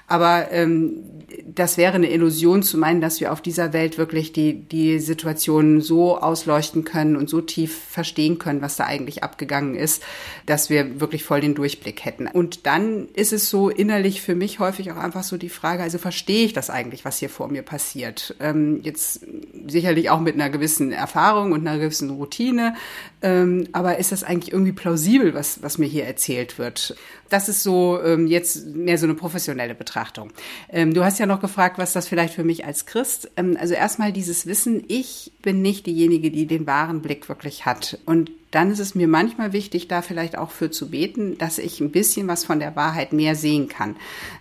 Aber 0.07 0.51
ähm, 0.51 1.05
das 1.47 1.77
wäre 1.77 1.95
eine 1.95 2.11
Illusion 2.11 2.63
zu 2.63 2.79
meinen, 2.79 3.01
dass 3.01 3.21
wir 3.21 3.33
auf 3.33 3.41
dieser 3.41 3.73
Welt 3.73 3.99
wirklich 3.99 4.33
die, 4.33 4.55
die 4.61 4.99
Situation 4.99 5.81
so 5.81 6.19
ausleuchten 6.19 6.85
können 6.85 7.17
und 7.17 7.29
so 7.29 7.41
tief 7.41 7.77
verstehen 7.91 8.39
können, 8.39 8.63
was 8.63 8.77
da 8.77 8.85
eigentlich 8.85 9.23
abgegangen 9.23 9.75
ist, 9.75 10.03
dass 10.47 10.71
wir 10.71 11.01
wirklich 11.01 11.25
voll 11.25 11.41
den 11.41 11.55
Durchblick 11.55 12.05
hätten. 12.05 12.27
Und 12.27 12.67
dann 12.67 13.09
ist 13.15 13.33
es 13.33 13.49
so 13.49 13.69
innerlich 13.69 14.23
für 14.23 14.35
mich 14.35 14.59
häufig 14.59 14.93
auch 14.93 14.97
einfach 14.97 15.23
so 15.23 15.37
die 15.37 15.49
Frage, 15.49 15.83
also 15.83 15.99
verstehe 15.99 16.45
ich 16.45 16.53
das 16.53 16.71
eigentlich, 16.71 17.05
was 17.05 17.19
hier 17.19 17.31
vor 17.31 17.49
mir 17.49 17.63
passiert? 17.63 18.35
Ähm, 18.41 18.81
jetzt 18.83 19.27
sicherlich 19.67 20.11
auch 20.11 20.21
mit 20.21 20.35
einer 20.35 20.51
gewissen 20.51 20.93
Erfahrung 20.93 21.53
und 21.53 21.67
einer 21.67 21.79
gewissen 21.79 22.11
Routine, 22.11 22.75
ähm, 23.23 23.69
aber 23.73 23.99
ist 23.99 24.13
das 24.13 24.25
eigentlich 24.25 24.53
irgendwie 24.53 24.73
plausibel, 24.73 25.35
was, 25.35 25.63
was 25.63 25.79
mir 25.79 25.87
hier 25.87 26.05
erzählt 26.05 26.59
wird? 26.59 26.97
Das 27.33 27.49
ist 27.49 27.63
so 27.63 27.99
ähm, 28.03 28.27
jetzt 28.27 28.67
mehr 28.67 28.99
so 28.99 29.07
eine 29.07 29.15
professionelle 29.15 29.75
Betrachtung. 29.75 30.33
Ähm, 30.69 30.93
du 30.93 31.03
hast 31.03 31.19
ja 31.19 31.25
noch 31.25 31.41
gefragt, 31.41 31.79
was 31.79 31.95
das 31.95 32.07
vielleicht 32.07 32.35
für 32.35 32.45
mich 32.45 32.67
als 32.67 32.85
Christ. 32.85 33.31
Ähm, 33.37 33.57
also 33.59 33.73
erstmal 33.73 34.13
dieses 34.13 34.47
Wissen, 34.47 34.85
ich 34.89 35.33
bin 35.41 35.63
nicht 35.63 35.87
diejenige, 35.87 36.31
die 36.31 36.47
den 36.47 36.67
wahren 36.67 37.01
Blick 37.01 37.29
wirklich 37.31 37.65
hat. 37.65 37.99
Und 38.05 38.31
dann 38.53 38.71
ist 38.71 38.79
es 38.79 38.95
mir 38.95 39.09
manchmal 39.09 39.53
wichtig, 39.55 39.89
da 39.89 40.03
vielleicht 40.03 40.37
auch 40.37 40.51
für 40.51 40.71
zu 40.71 40.91
beten, 40.91 41.39
dass 41.39 41.59
ich 41.59 41.81
ein 41.81 41.91
bisschen 41.91 42.29
was 42.29 42.45
von 42.45 42.61
der 42.61 42.77
Wahrheit 42.77 43.15
mehr 43.15 43.35
sehen 43.35 43.67
kann. 43.67 43.97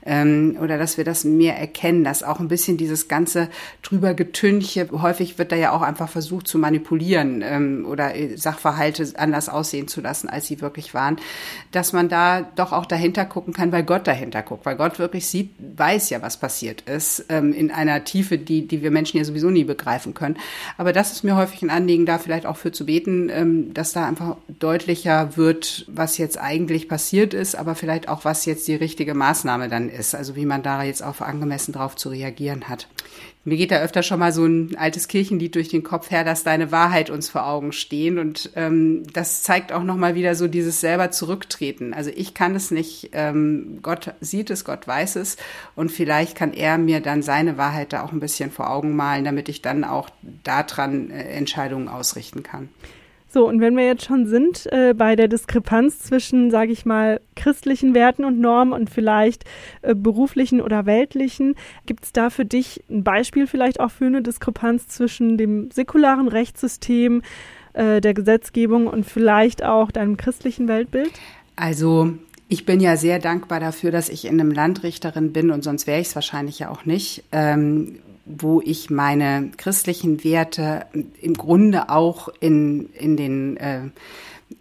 Ähm, 0.05 0.57
oder 0.61 0.77
dass 0.77 0.97
wir 0.97 1.05
das 1.05 1.23
mehr 1.23 1.57
erkennen, 1.57 2.03
dass 2.03 2.21
auch 2.21 2.41
ein 2.41 2.49
bisschen 2.49 2.75
dieses 2.75 3.07
ganze 3.07 3.47
drüber 3.81 4.13
Getünche, 4.13 4.89
häufig 4.91 5.37
wird 5.39 5.53
da 5.53 5.55
ja 5.55 5.71
auch 5.71 5.81
einfach 5.81 6.09
versucht 6.09 6.47
zu 6.47 6.57
manipulieren 6.57 7.41
ähm, 7.41 7.85
oder 7.87 8.11
Sachverhalte 8.35 9.13
anders 9.15 9.47
aussehen 9.47 9.87
zu 9.87 10.01
lassen, 10.01 10.27
als 10.27 10.45
sie 10.45 10.59
wirklich 10.59 10.93
waren, 10.93 11.15
dass 11.71 11.93
man 11.93 12.09
da 12.09 12.41
doch 12.41 12.73
auch 12.73 12.85
dahinter 12.85 13.25
gucken 13.25 13.53
kann, 13.53 13.71
weil 13.71 13.83
Gott 13.83 14.07
dahinter 14.07 14.43
guckt, 14.43 14.65
weil 14.65 14.75
Gott 14.75 14.99
wirklich 14.99 15.27
sieht, 15.27 15.51
weiß 15.77 16.09
ja, 16.09 16.21
was 16.21 16.37
passiert 16.37 16.81
ist, 16.81 17.25
ähm, 17.29 17.53
in 17.53 17.71
einer 17.71 18.03
Tiefe, 18.03 18.37
die, 18.37 18.67
die 18.67 18.81
wir 18.81 18.91
Menschen 18.91 19.19
ja 19.19 19.23
sowieso 19.23 19.49
nie 19.49 19.63
begreifen 19.63 20.13
können. 20.13 20.35
Aber 20.77 20.91
das 20.91 21.13
ist 21.13 21.23
mir 21.23 21.37
häufig 21.37 21.61
ein 21.61 21.69
Anliegen, 21.69 22.05
da 22.05 22.17
vielleicht 22.17 22.45
auch 22.45 22.57
für 22.57 22.73
zu 22.73 22.85
beten, 22.85 23.29
ähm, 23.29 23.73
dass 23.73 23.93
da 23.93 24.00
einfach 24.05 24.37
deutlicher 24.47 25.37
wird, 25.37 25.85
was 25.87 26.17
jetzt 26.17 26.39
eigentlich 26.39 26.87
passiert 26.87 27.33
ist, 27.33 27.55
aber 27.55 27.75
vielleicht 27.75 28.09
auch, 28.09 28.25
was 28.25 28.45
jetzt 28.45 28.67
die 28.67 28.75
richtige 28.75 29.13
Maßnahme 29.13 29.69
dann 29.69 29.89
ist. 29.89 30.15
Also 30.15 30.35
wie 30.35 30.45
man 30.45 30.63
da 30.63 30.83
jetzt 30.83 31.03
auch 31.03 31.21
angemessen 31.21 31.73
drauf 31.73 31.95
zu 31.95 32.09
reagieren 32.09 32.69
hat. 32.69 32.87
Mir 33.43 33.57
geht 33.57 33.71
da 33.71 33.81
öfter 33.81 34.03
schon 34.03 34.19
mal 34.19 34.31
so 34.31 34.45
ein 34.45 34.75
altes 34.77 35.07
Kirchenlied 35.07 35.55
durch 35.55 35.67
den 35.67 35.81
Kopf 35.81 36.11
her, 36.11 36.23
dass 36.23 36.43
deine 36.43 36.71
Wahrheit 36.71 37.09
uns 37.09 37.27
vor 37.27 37.47
Augen 37.47 37.71
stehen. 37.71 38.19
Und 38.19 38.51
ähm, 38.55 39.03
das 39.13 39.41
zeigt 39.41 39.71
auch 39.71 39.81
nochmal 39.81 40.13
wieder 40.13 40.35
so 40.35 40.47
dieses 40.47 40.79
selber 40.79 41.09
Zurücktreten. 41.09 41.95
Also 41.95 42.11
ich 42.15 42.35
kann 42.35 42.53
es 42.53 42.69
nicht, 42.69 43.09
ähm, 43.13 43.79
Gott 43.81 44.13
sieht 44.21 44.51
es, 44.51 44.63
Gott 44.63 44.87
weiß 44.87 45.15
es. 45.15 45.37
Und 45.75 45.91
vielleicht 45.91 46.37
kann 46.37 46.53
er 46.53 46.77
mir 46.77 46.99
dann 46.99 47.23
seine 47.23 47.57
Wahrheit 47.57 47.93
da 47.93 48.03
auch 48.03 48.11
ein 48.11 48.19
bisschen 48.19 48.51
vor 48.51 48.69
Augen 48.69 48.95
malen, 48.95 49.25
damit 49.25 49.49
ich 49.49 49.63
dann 49.63 49.83
auch 49.83 50.11
daran 50.43 51.09
äh, 51.09 51.23
Entscheidungen 51.31 51.87
ausrichten 51.87 52.43
kann. 52.43 52.69
So, 53.33 53.47
und 53.47 53.61
wenn 53.61 53.77
wir 53.77 53.85
jetzt 53.85 54.03
schon 54.03 54.25
sind 54.25 54.67
äh, 54.73 54.93
bei 54.93 55.15
der 55.15 55.29
Diskrepanz 55.29 55.99
zwischen, 55.99 56.51
sage 56.51 56.73
ich 56.73 56.85
mal, 56.85 57.21
christlichen 57.37 57.93
Werten 57.93 58.25
und 58.25 58.41
Normen 58.41 58.73
und 58.73 58.89
vielleicht 58.89 59.45
äh, 59.83 59.95
beruflichen 59.95 60.59
oder 60.59 60.85
weltlichen, 60.85 61.55
gibt 61.85 62.03
es 62.03 62.11
da 62.11 62.29
für 62.29 62.43
dich 62.43 62.83
ein 62.89 63.05
Beispiel 63.05 63.47
vielleicht 63.47 63.79
auch 63.79 63.89
für 63.89 64.05
eine 64.05 64.21
Diskrepanz 64.21 64.89
zwischen 64.89 65.37
dem 65.37 65.71
säkularen 65.71 66.27
Rechtssystem, 66.27 67.21
äh, 67.71 68.01
der 68.01 68.13
Gesetzgebung 68.13 68.87
und 68.87 69.05
vielleicht 69.05 69.63
auch 69.63 69.91
deinem 69.91 70.17
christlichen 70.17 70.67
Weltbild? 70.67 71.11
Also 71.55 72.11
ich 72.49 72.65
bin 72.65 72.81
ja 72.81 72.97
sehr 72.97 73.19
dankbar 73.19 73.61
dafür, 73.61 73.91
dass 73.91 74.09
ich 74.09 74.25
in 74.25 74.41
einem 74.41 74.51
Land 74.51 74.83
Richterin 74.83 75.31
bin 75.31 75.51
und 75.51 75.63
sonst 75.63 75.87
wäre 75.87 76.01
ich 76.01 76.07
es 76.07 76.15
wahrscheinlich 76.15 76.59
ja 76.59 76.69
auch 76.69 76.83
nicht. 76.83 77.23
Ähm, 77.31 77.99
wo 78.25 78.61
ich 78.61 78.89
meine 78.89 79.51
christlichen 79.57 80.23
Werte 80.23 80.85
im 81.21 81.33
Grunde 81.33 81.89
auch 81.89 82.29
in, 82.39 82.89
in 82.93 83.17
den 83.17 83.57
äh, 83.57 83.81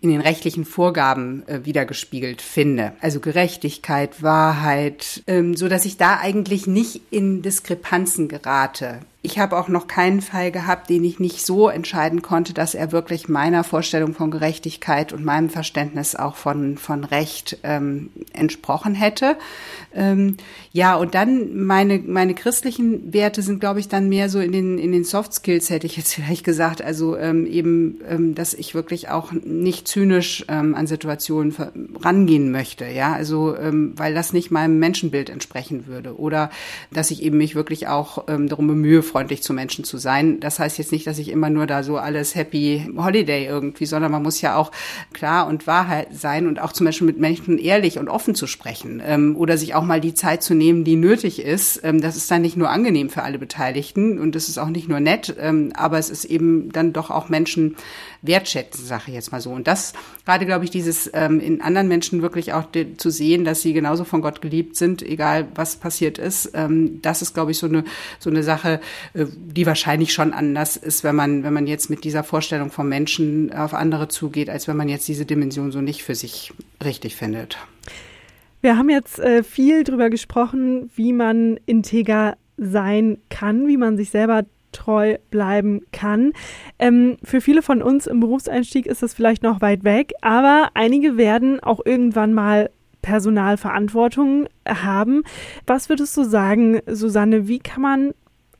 in 0.00 0.10
den 0.10 0.20
rechtlichen 0.20 0.64
Vorgaben 0.64 1.46
äh, 1.46 1.64
wiedergespiegelt 1.64 2.40
finde. 2.40 2.92
Also 3.00 3.20
Gerechtigkeit, 3.20 4.22
Wahrheit, 4.22 5.22
ähm, 5.26 5.56
so 5.56 5.68
dass 5.68 5.84
ich 5.84 5.96
da 5.96 6.18
eigentlich 6.18 6.66
nicht 6.66 7.02
in 7.10 7.42
Diskrepanzen 7.42 8.28
gerate 8.28 9.00
ich 9.22 9.38
habe 9.38 9.58
auch 9.58 9.68
noch 9.68 9.86
keinen 9.86 10.22
Fall 10.22 10.50
gehabt, 10.50 10.88
den 10.88 11.04
ich 11.04 11.20
nicht 11.20 11.44
so 11.44 11.68
entscheiden 11.68 12.22
konnte, 12.22 12.54
dass 12.54 12.74
er 12.74 12.90
wirklich 12.90 13.28
meiner 13.28 13.64
Vorstellung 13.64 14.14
von 14.14 14.30
Gerechtigkeit 14.30 15.12
und 15.12 15.22
meinem 15.26 15.50
Verständnis 15.50 16.16
auch 16.16 16.36
von, 16.36 16.78
von 16.78 17.04
Recht 17.04 17.58
ähm, 17.62 18.08
entsprochen 18.32 18.94
hätte. 18.94 19.36
Ähm, 19.94 20.38
ja, 20.72 20.96
und 20.96 21.14
dann 21.14 21.66
meine, 21.66 21.98
meine 21.98 22.34
christlichen 22.34 23.12
Werte 23.12 23.42
sind, 23.42 23.60
glaube 23.60 23.80
ich, 23.80 23.88
dann 23.88 24.08
mehr 24.08 24.30
so 24.30 24.40
in 24.40 24.52
den, 24.52 24.78
in 24.78 24.90
den 24.90 25.04
Soft 25.04 25.34
Skills, 25.34 25.68
hätte 25.68 25.86
ich 25.86 25.98
jetzt 25.98 26.14
vielleicht 26.14 26.44
gesagt. 26.44 26.80
Also 26.80 27.18
ähm, 27.18 27.44
eben, 27.44 28.00
ähm, 28.08 28.34
dass 28.34 28.54
ich 28.54 28.74
wirklich 28.74 29.10
auch 29.10 29.32
nicht 29.32 29.86
zynisch 29.86 30.46
ähm, 30.48 30.74
an 30.74 30.86
Situationen 30.86 31.54
rangehen 32.00 32.52
möchte. 32.52 32.86
Ja, 32.86 33.12
also 33.12 33.54
ähm, 33.54 33.92
weil 33.96 34.14
das 34.14 34.32
nicht 34.32 34.50
meinem 34.50 34.78
Menschenbild 34.78 35.28
entsprechen 35.28 35.86
würde. 35.86 36.18
Oder 36.18 36.50
dass 36.90 37.10
ich 37.10 37.22
eben 37.22 37.36
mich 37.36 37.54
wirklich 37.54 37.86
auch 37.86 38.24
ähm, 38.28 38.48
darum 38.48 38.66
bemühe, 38.66 39.02
freundlich 39.10 39.42
zu 39.42 39.52
Menschen 39.52 39.84
zu 39.84 39.98
sein. 39.98 40.40
Das 40.40 40.58
heißt 40.58 40.78
jetzt 40.78 40.92
nicht, 40.92 41.06
dass 41.06 41.18
ich 41.18 41.28
immer 41.28 41.50
nur 41.50 41.66
da 41.66 41.82
so 41.82 41.98
alles 41.98 42.34
Happy 42.34 42.90
Holiday 42.96 43.46
irgendwie, 43.46 43.86
sondern 43.86 44.12
man 44.12 44.22
muss 44.22 44.40
ja 44.40 44.56
auch 44.56 44.70
klar 45.12 45.46
und 45.46 45.66
Wahrheit 45.66 46.08
sein 46.12 46.46
und 46.46 46.60
auch 46.60 46.72
zum 46.72 46.86
Beispiel 46.86 47.06
mit 47.06 47.18
Menschen 47.18 47.58
ehrlich 47.58 47.98
und 47.98 48.08
offen 48.08 48.34
zu 48.34 48.46
sprechen 48.46 49.02
ähm, 49.04 49.36
oder 49.36 49.56
sich 49.56 49.74
auch 49.74 49.84
mal 49.84 50.00
die 50.00 50.14
Zeit 50.14 50.42
zu 50.42 50.54
nehmen, 50.54 50.84
die 50.84 50.96
nötig 50.96 51.42
ist. 51.42 51.80
Ähm, 51.82 52.00
das 52.00 52.16
ist 52.16 52.30
dann 52.30 52.42
nicht 52.42 52.56
nur 52.56 52.70
angenehm 52.70 53.10
für 53.10 53.22
alle 53.22 53.38
Beteiligten 53.38 54.18
und 54.18 54.36
es 54.36 54.48
ist 54.48 54.58
auch 54.58 54.68
nicht 54.68 54.88
nur 54.88 55.00
nett, 55.00 55.34
ähm, 55.38 55.72
aber 55.74 55.98
es 55.98 56.10
ist 56.10 56.24
eben 56.24 56.70
dann 56.72 56.92
doch 56.92 57.10
auch 57.10 57.28
Menschen 57.28 57.76
wertschätzen, 58.22 58.84
sage 58.84 59.04
ich 59.08 59.14
jetzt 59.14 59.32
mal 59.32 59.40
so. 59.40 59.50
Und 59.50 59.66
das 59.66 59.92
gerade, 60.24 60.46
glaube 60.46 60.64
ich, 60.64 60.70
dieses 60.70 61.10
ähm, 61.14 61.40
in 61.40 61.60
anderen 61.60 61.88
Menschen 61.88 62.22
wirklich 62.22 62.52
auch 62.52 62.64
zu 62.96 63.10
sehen, 63.10 63.44
dass 63.44 63.62
sie 63.62 63.72
genauso 63.72 64.04
von 64.04 64.20
Gott 64.20 64.40
geliebt 64.40 64.76
sind, 64.76 65.02
egal 65.02 65.48
was 65.54 65.76
passiert 65.76 66.18
ist, 66.18 66.52
ähm, 66.54 67.00
das 67.02 67.22
ist, 67.22 67.34
glaube 67.34 67.50
ich, 67.50 67.58
so 67.58 67.66
eine 67.66 67.84
so 68.18 68.30
eine 68.30 68.42
Sache, 68.42 68.80
die 69.14 69.66
wahrscheinlich 69.66 70.12
schon 70.12 70.32
anders 70.32 70.76
ist, 70.76 71.04
wenn 71.04 71.16
man 71.16 71.42
wenn 71.44 71.52
man 71.52 71.66
jetzt 71.66 71.90
mit 71.90 72.04
dieser 72.04 72.24
Vorstellung 72.24 72.70
vom 72.70 72.88
Menschen 72.88 73.52
auf 73.52 73.74
andere 73.74 74.08
zugeht, 74.08 74.50
als 74.50 74.68
wenn 74.68 74.76
man 74.76 74.88
jetzt 74.88 75.08
diese 75.08 75.26
Dimension 75.26 75.72
so 75.72 75.80
nicht 75.80 76.02
für 76.02 76.14
sich 76.14 76.52
richtig 76.84 77.16
findet. 77.16 77.58
Wir 78.60 78.76
haben 78.76 78.90
jetzt 78.90 79.18
äh, 79.18 79.42
viel 79.42 79.84
darüber 79.84 80.10
gesprochen, 80.10 80.90
wie 80.94 81.12
man 81.12 81.58
integer 81.64 82.36
sein 82.58 83.18
kann, 83.30 83.66
wie 83.68 83.78
man 83.78 83.96
sich 83.96 84.10
selber 84.10 84.44
treu 84.72 85.16
bleiben 85.30 85.82
kann. 85.92 86.32
Ähm, 86.78 87.16
für 87.24 87.40
viele 87.40 87.62
von 87.62 87.82
uns 87.82 88.06
im 88.06 88.20
Berufseinstieg 88.20 88.86
ist 88.86 89.02
das 89.02 89.14
vielleicht 89.14 89.42
noch 89.42 89.60
weit 89.60 89.84
weg, 89.84 90.12
aber 90.20 90.70
einige 90.74 91.16
werden 91.16 91.60
auch 91.60 91.80
irgendwann 91.84 92.34
mal 92.34 92.70
Personalverantwortung 93.02 94.46
haben. 94.68 95.22
Was 95.66 95.88
würdest 95.88 96.16
du 96.16 96.24
sagen, 96.24 96.80
Susanne, 96.86 97.48
wie 97.48 97.58
kann 97.58 97.82
man 97.82 98.12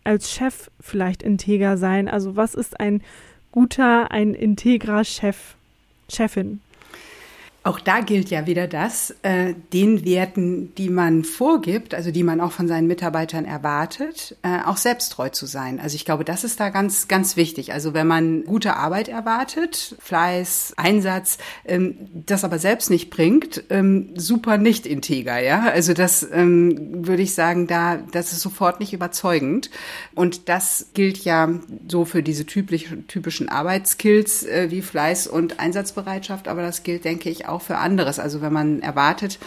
als 0.05 0.33
Chef 0.33 0.71
vielleicht 0.81 1.23
integer 1.23 1.77
sein? 1.77 2.09
Also 2.09 2.37
was 2.37 2.55
ist 2.55 2.81
ein 2.81 3.03
guter, 3.53 4.11
ein 4.11 4.35
integrer 4.35 5.05
Chef, 5.05 5.55
Chefin? 6.09 6.61
Auch 7.63 7.79
da 7.79 8.01
gilt 8.01 8.31
ja 8.31 8.47
wieder 8.47 8.67
das, 8.67 9.15
äh, 9.23 9.53
den 9.75 10.03
Werten, 10.07 10.75
die 10.77 10.89
man 10.89 11.25
vorgibt, 11.25 11.93
also 11.93 12.11
die 12.11 12.23
man 12.23 12.41
auch 12.41 12.53
von 12.53 12.67
seinen 12.69 12.87
Mitarbeitern 12.87 13.45
erwartet, 13.45 14.35
äh, 14.43 14.65
auch 14.65 14.79
selbsttreu 14.79 15.29
zu 15.29 15.45
sein. 15.45 15.79
Also 15.79 15.95
ich 15.95 16.07
glaube, 16.07 16.25
das 16.25 16.43
ist 16.43 16.59
da 16.59 16.71
ganz, 16.71 17.07
ganz 17.07 17.37
wichtig. 17.37 17.75
Also 17.75 17.93
wenn 17.93 18.07
man 18.07 18.45
gute 18.45 18.77
Arbeit 18.77 19.09
erwartet, 19.09 19.95
Fleiß, 19.99 20.73
Einsatz, 20.79 21.37
ähm, 21.67 21.97
das 22.25 22.45
aber 22.45 22.59
selbst 22.59 22.89
nicht 22.89 23.11
bringt, 23.11 23.63
ähm, 23.69 24.15
super 24.17 24.57
nicht 24.57 24.87
integer, 24.87 25.39
ja. 25.39 25.65
Also 25.65 25.93
das 25.93 26.27
ähm, 26.33 27.07
würde 27.07 27.23
ich 27.23 27.35
sagen, 27.35 27.67
da, 27.67 27.99
das 27.99 28.33
ist 28.33 28.41
sofort 28.41 28.81
nicht 28.81 28.95
überzeugend. 28.95 29.69
Und 30.15 30.49
das 30.49 30.87
gilt 30.95 31.19
ja 31.27 31.51
so 31.89 32.07
für 32.07 32.23
diese 32.23 32.47
typisch, 32.47 32.87
typischen 33.07 33.51
Arbeitskills 33.51 34.45
äh, 34.45 34.71
wie 34.71 34.81
Fleiß 34.81 35.27
und 35.27 35.61
Einsatzbereitschaft, 35.61 36.49
aber 36.49 36.63
das 36.63 36.85
gilt, 36.85 37.05
denke 37.05 37.29
ich, 37.29 37.50
auch 37.51 37.63
für 37.63 37.79
anderes. 37.79 38.19
Also 38.19 38.41
wenn 38.41 38.53
man 38.53 38.81
erwartet, 38.81 39.39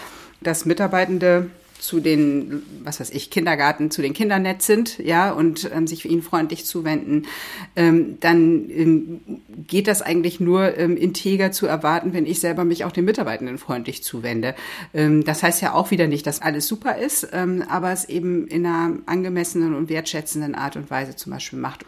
dass 0.41 0.65
Mitarbeitende 0.65 1.49
zu 1.83 1.99
den, 1.99 2.63
was 2.83 3.01
weiß 3.01 3.09
ich, 3.09 3.29
Kindergarten, 3.29 3.91
zu 3.91 4.01
den 4.01 4.13
Kindern 4.13 4.43
nett 4.43 4.61
sind, 4.61 4.99
ja, 4.99 5.31
und 5.31 5.69
ähm, 5.73 5.85
sich 5.85 6.03
für 6.03 6.07
ihnen 6.07 6.21
freundlich 6.21 6.65
zuwenden, 6.65 7.27
ähm, 7.75 8.17
dann 8.21 8.69
ähm, 8.69 9.21
geht 9.67 9.87
das 9.87 10.01
eigentlich 10.01 10.39
nur 10.39 10.77
ähm, 10.77 10.95
integer 10.95 11.51
zu 11.51 11.67
erwarten, 11.67 12.13
wenn 12.13 12.25
ich 12.25 12.39
selber 12.39 12.63
mich 12.63 12.85
auch 12.85 12.93
den 12.93 13.03
Mitarbeitenden 13.03 13.57
freundlich 13.57 14.01
zuwende. 14.01 14.55
Ähm, 14.93 15.25
das 15.25 15.43
heißt 15.43 15.61
ja 15.61 15.73
auch 15.73 15.91
wieder 15.91 16.07
nicht, 16.07 16.25
dass 16.25 16.41
alles 16.41 16.67
super 16.67 16.97
ist, 16.97 17.27
ähm, 17.33 17.65
aber 17.67 17.91
es 17.91 18.07
eben 18.07 18.47
in 18.47 18.65
einer 18.65 18.99
angemessenen 19.05 19.75
und 19.75 19.89
wertschätzenden 19.89 20.55
Art 20.55 20.77
und 20.77 20.89
Weise 20.89 21.17
zum 21.17 21.33
Beispiel 21.33 21.59
macht. 21.59 21.85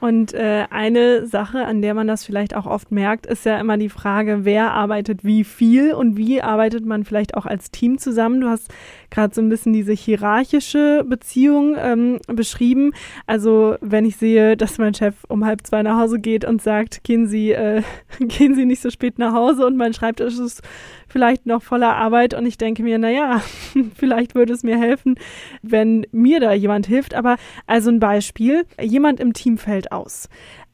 Und 0.00 0.32
äh, 0.32 0.66
eine 0.70 1.26
Sache, 1.26 1.64
an 1.64 1.82
der 1.82 1.92
man 1.94 2.06
das 2.06 2.24
vielleicht 2.24 2.54
auch 2.54 2.66
oft 2.66 2.92
merkt, 2.92 3.26
ist 3.26 3.44
ja 3.44 3.58
immer 3.58 3.78
die 3.78 3.88
Frage, 3.88 4.44
wer 4.44 4.72
arbeitet 4.72 5.24
wie 5.24 5.42
viel 5.42 5.92
und 5.92 6.16
wie 6.16 6.40
arbeitet 6.40 6.86
man 6.86 7.04
vielleicht 7.04 7.36
auch 7.36 7.46
als 7.46 7.72
Team 7.72 7.98
zusammen. 7.98 8.40
Du 8.40 8.48
hast 8.48 8.72
gerade 9.10 9.34
so 9.34 9.40
ein 9.40 9.48
bisschen 9.48 9.72
diese 9.72 9.92
hierarchische 9.92 11.04
Beziehung 11.06 11.76
ähm, 11.78 12.18
beschrieben. 12.26 12.92
Also 13.26 13.76
wenn 13.80 14.04
ich 14.04 14.16
sehe, 14.16 14.56
dass 14.56 14.78
mein 14.78 14.94
Chef 14.94 15.14
um 15.28 15.44
halb 15.44 15.66
zwei 15.66 15.82
nach 15.82 15.98
Hause 15.98 16.18
geht 16.18 16.44
und 16.44 16.62
sagt, 16.62 17.04
gehen 17.04 17.26
Sie, 17.26 17.52
äh, 17.52 17.82
gehen 18.20 18.54
Sie 18.54 18.64
nicht 18.64 18.82
so 18.82 18.90
spät 18.90 19.18
nach 19.18 19.32
Hause 19.32 19.66
und 19.66 19.76
mein 19.76 19.94
Schreibtisch 19.94 20.38
ist 20.38 20.62
vielleicht 21.08 21.46
noch 21.46 21.62
voller 21.62 21.96
Arbeit 21.96 22.34
und 22.34 22.46
ich 22.46 22.58
denke 22.58 22.82
mir, 22.82 22.98
naja, 22.98 23.42
vielleicht 23.94 24.34
würde 24.34 24.52
es 24.52 24.62
mir 24.62 24.78
helfen, 24.78 25.16
wenn 25.62 26.06
mir 26.12 26.40
da 26.40 26.52
jemand 26.52 26.86
hilft. 26.86 27.14
Aber 27.14 27.36
also 27.66 27.90
ein 27.90 28.00
Beispiel, 28.00 28.64
jemand 28.80 29.20
im 29.20 29.32
Team 29.32 29.58
fällt 29.58 29.92
aus. 29.92 30.28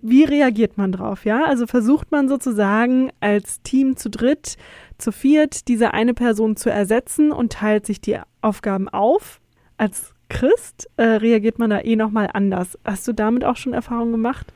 Wie 0.07 0.25
reagiert 0.25 0.77
man 0.77 0.93
drauf? 0.93 1.25
Ja, 1.25 1.45
also 1.45 1.67
versucht 1.67 2.13
man 2.13 2.29
sozusagen 2.29 3.11
als 3.21 3.63
Team 3.63 3.97
zu 3.97 4.11
dritt, 4.11 4.59
zu 4.99 5.13
viert 5.13 5.69
diese 5.69 5.95
eine 5.95 6.15
Person 6.15 6.57
zu 6.57 6.71
ersetzen 6.71 7.33
und 7.33 7.53
teilt 7.53 7.87
sich 7.87 8.01
die 8.01 8.19
Aufgaben 8.41 8.89
auf. 8.89 9.41
Als 9.77 10.15
Christ 10.29 10.89
äh, 10.97 11.03
reagiert 11.03 11.59
man 11.59 11.71
da 11.71 11.81
eh 11.81 11.97
nochmal 11.97 12.31
anders. 12.33 12.79
Hast 12.85 13.07
du 13.09 13.13
damit 13.13 13.45
auch 13.45 13.57
schon 13.57 13.73
Erfahrungen 13.73 14.13
gemacht? 14.13 14.53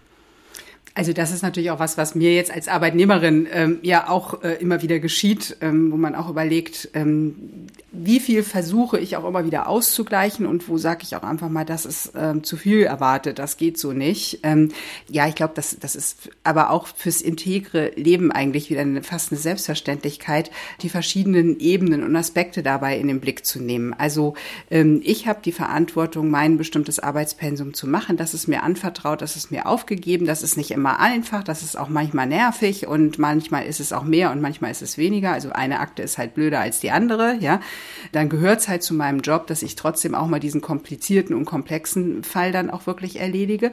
Also 0.99 1.13
das 1.13 1.31
ist 1.31 1.43
natürlich 1.43 1.71
auch 1.71 1.79
was, 1.79 1.97
was 1.97 2.17
mir 2.17 2.35
jetzt 2.35 2.51
als 2.51 2.67
Arbeitnehmerin 2.67 3.47
ähm, 3.53 3.79
ja 3.83 4.09
auch 4.09 4.43
äh, 4.43 4.55
immer 4.55 4.83
wieder 4.83 4.99
geschieht, 4.99 5.57
ähm, 5.61 5.93
wo 5.93 5.97
man 5.97 6.17
auch 6.17 6.29
überlegt, 6.29 6.89
ähm, 6.93 7.69
wie 7.93 8.19
viel 8.19 8.43
versuche 8.43 8.99
ich 8.99 9.17
auch 9.17 9.25
immer 9.25 9.45
wieder 9.45 9.69
auszugleichen 9.69 10.45
und 10.45 10.69
wo 10.69 10.77
sage 10.77 11.05
ich 11.05 11.15
auch 11.15 11.23
einfach 11.23 11.49
mal, 11.49 11.65
das 11.65 11.87
ist 11.87 12.15
ähm, 12.17 12.43
zu 12.43 12.57
viel 12.57 12.83
erwartet, 12.83 13.39
das 13.39 13.57
geht 13.57 13.79
so 13.79 13.93
nicht. 13.93 14.41
Ähm, 14.43 14.73
ja, 15.09 15.29
ich 15.29 15.37
glaube, 15.37 15.53
das, 15.55 15.77
das 15.79 15.95
ist 15.95 16.31
aber 16.43 16.71
auch 16.71 16.89
fürs 16.89 17.21
integre 17.21 17.93
Leben 17.95 18.33
eigentlich 18.33 18.69
wieder 18.69 18.81
eine, 18.81 19.05
fast 19.05 19.31
eine 19.31 19.41
Selbstverständlichkeit, 19.41 20.51
die 20.83 20.89
verschiedenen 20.89 21.61
Ebenen 21.61 22.03
und 22.03 22.17
Aspekte 22.17 22.65
dabei 22.65 22.99
in 22.99 23.07
den 23.07 23.21
Blick 23.21 23.47
zu 23.47 23.63
nehmen. 23.63 23.95
Also 23.95 24.35
ähm, 24.69 25.01
ich 25.05 25.29
habe 25.29 25.43
die 25.45 25.53
Verantwortung, 25.53 26.29
mein 26.29 26.59
bestimmtes 26.59 26.99
Arbeitspensum 26.99 27.73
zu 27.73 27.87
machen. 27.87 28.17
Das 28.17 28.35
ist 28.35 28.49
mir 28.49 28.65
anvertraut, 28.65 29.23
das 29.23 29.37
ist 29.37 29.53
mir 29.53 29.67
aufgegeben, 29.67 30.27
das 30.27 30.43
ist 30.43 30.57
nicht 30.57 30.73
immer 30.73 30.88
immer 30.89 31.01
einfach, 31.01 31.45
das 31.45 31.63
ist 31.63 31.77
auch 31.77 31.89
manchmal 31.89 32.27
nervig 32.27 32.87
und 32.87 33.19
manchmal 33.19 33.67
ist 33.67 33.79
es 33.81 33.93
auch 33.93 34.05
mehr 34.05 34.31
und 34.31 34.41
manchmal 34.41 34.71
ist 34.71 34.81
es 34.81 34.97
weniger. 34.97 35.33
Also 35.33 35.51
eine 35.51 35.81
Akte 35.81 36.03
ist 36.03 36.17
halt 36.17 36.35
blöder 36.35 36.61
als 36.61 36.81
die 36.81 36.91
andere, 36.91 37.37
ja. 37.41 37.61
Dann 38.13 38.31
gehört 38.31 38.61
es 38.61 38.69
halt 38.69 38.83
zu 38.83 38.95
meinem 38.95 39.21
Job, 39.21 39.47
dass 39.49 39.63
ich 39.63 39.77
trotzdem 39.77 40.15
auch 40.15 40.27
mal 40.27 40.41
diesen 40.41 40.63
komplizierten 40.63 41.37
und 41.37 41.45
komplexen 41.45 42.25
Fall 42.25 42.53
dann 42.53 42.71
auch 42.71 42.87
wirklich 42.87 43.21
erledige. 43.21 43.73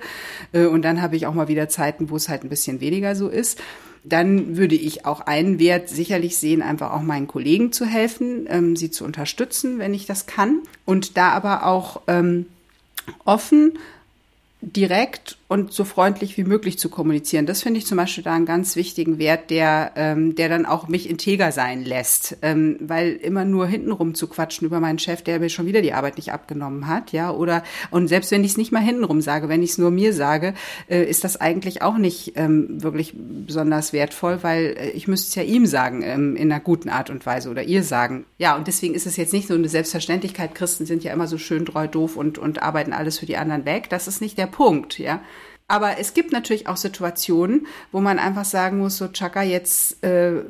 Äh, 0.52 0.66
und 0.66 0.82
dann 0.82 1.02
habe 1.02 1.16
ich 1.16 1.26
auch 1.26 1.34
mal 1.34 1.48
wieder 1.48 1.70
Zeiten, 1.70 2.10
wo 2.10 2.18
es 2.18 2.28
halt 2.28 2.44
ein 2.44 2.50
bisschen 2.50 2.82
weniger 2.82 3.16
so 3.16 3.30
ist 3.30 3.62
dann 4.08 4.56
würde 4.56 4.76
ich 4.76 5.08
auch 5.08 5.22
einen 5.22 5.58
Wert 5.58 5.90
sicherlich 5.90 6.38
sehen, 6.38 6.62
einfach 6.62 6.92
auch 6.92 7.02
meinen 7.02 7.26
Kollegen 7.26 7.72
zu 7.72 7.86
helfen, 7.88 8.46
ähm, 8.48 8.76
sie 8.76 8.92
zu 8.92 9.04
unterstützen, 9.04 9.80
wenn 9.80 9.96
ich 9.96 10.06
das 10.06 10.28
kann. 10.28 10.60
Und 10.86 11.18
da 11.18 11.30
aber 11.30 11.66
auch 11.66 12.02
ähm, 12.06 12.46
offen, 13.24 13.80
direkt 14.62 15.38
und 15.48 15.72
so 15.72 15.84
freundlich 15.84 16.38
wie 16.38 16.44
möglich 16.44 16.80
zu 16.80 16.90
kommunizieren. 16.90 17.46
Das 17.46 17.62
finde 17.62 17.78
ich 17.78 17.86
zum 17.86 17.98
Beispiel 17.98 18.24
da 18.24 18.34
einen 18.34 18.48
ganz 18.48 18.76
wichtigen 18.76 19.20
Wert, 19.20 19.52
der, 19.52 19.92
ähm, 19.96 20.34
der 20.34 20.50
dann 20.50 20.66
auch 20.66 20.88
mich 20.88 21.08
integer 21.08 21.52
sein 21.52 21.86
lässt. 21.86 22.38
Ähm, 22.42 22.78
weil 22.80 23.12
immer 23.14 23.46
nur 23.46 23.68
hintenrum 23.68 24.16
zu 24.16 24.28
quatschen 24.28 24.66
über 24.66 24.80
meinen 24.80 24.98
Chef, 24.98 25.22
der 25.22 25.40
mir 25.40 25.50
schon 25.50 25.68
wieder 25.68 25.84
die 25.84 25.94
Arbeit 25.94 26.18
nicht 26.18 26.32
abgenommen 26.32 26.88
hat, 26.88 27.12
ja, 27.12 27.32
oder 27.32 27.64
und 27.92 28.08
selbst 28.08 28.32
wenn 28.32 28.44
ich 28.44 28.52
es 28.52 28.58
nicht 28.58 28.72
mal 28.72 28.82
hintenrum 28.82 29.22
sage, 29.22 29.48
wenn 29.48 29.62
ich 29.62 29.72
es 29.72 29.78
nur 29.78 29.92
mir 29.92 30.14
sage, 30.14 30.56
äh, 30.90 31.04
ist 31.04 31.24
das 31.24 31.40
eigentlich 31.40 31.84
auch 31.84 31.98
nicht 31.98 32.34
ähm, 32.36 32.82
wirklich 32.82 33.14
besonders 33.16 33.94
wertvoll, 33.94 34.40
weil 34.42 34.76
äh, 34.78 34.90
ich 34.92 35.08
müsste 35.08 35.28
es 35.30 35.36
ja 35.36 35.44
ihm 35.44 35.68
sagen, 35.68 36.02
ähm, 36.02 36.36
in 36.36 36.52
einer 36.52 36.62
guten 36.62 36.90
Art 36.90 37.12
und 37.12 37.24
Weise 37.26 37.52
oder 37.52 37.62
ihr 37.62 37.84
sagen. 37.84 38.26
Ja, 38.40 38.56
und 38.56 38.66
deswegen 38.66 38.96
ist 38.96 39.06
es 39.06 39.16
jetzt 39.16 39.34
nicht 39.34 39.48
so 39.48 39.54
eine 39.54 39.70
Selbstverständlichkeit. 39.70 40.56
Christen 40.56 40.88
sind 40.88 41.04
ja 41.04 41.14
immer 41.14 41.28
so 41.28 41.38
schön 41.38 41.68
treu 41.68 41.88
doof 41.88 42.18
und, 42.18 42.40
und 42.40 42.64
arbeiten 42.64 42.94
alles 42.94 43.20
für 43.20 43.28
die 43.28 43.38
anderen 43.38 43.66
weg. 43.66 43.90
Das 43.90 44.08
ist 44.08 44.22
nicht 44.22 44.40
der 44.40 44.48
Punkt, 44.48 44.98
ja. 44.98 45.22
Aber 45.68 45.98
es 46.00 46.14
gibt 46.14 46.32
natürlich 46.32 46.68
auch 46.68 46.78
Situationen, 46.78 47.66
wo 47.92 48.00
man 48.00 48.20
einfach 48.20 48.46
sagen 48.46 48.78
muss, 48.78 48.98
so 48.98 49.08
Chaka, 49.08 49.42
jetzt 49.42 50.04
äh, 50.04 50.44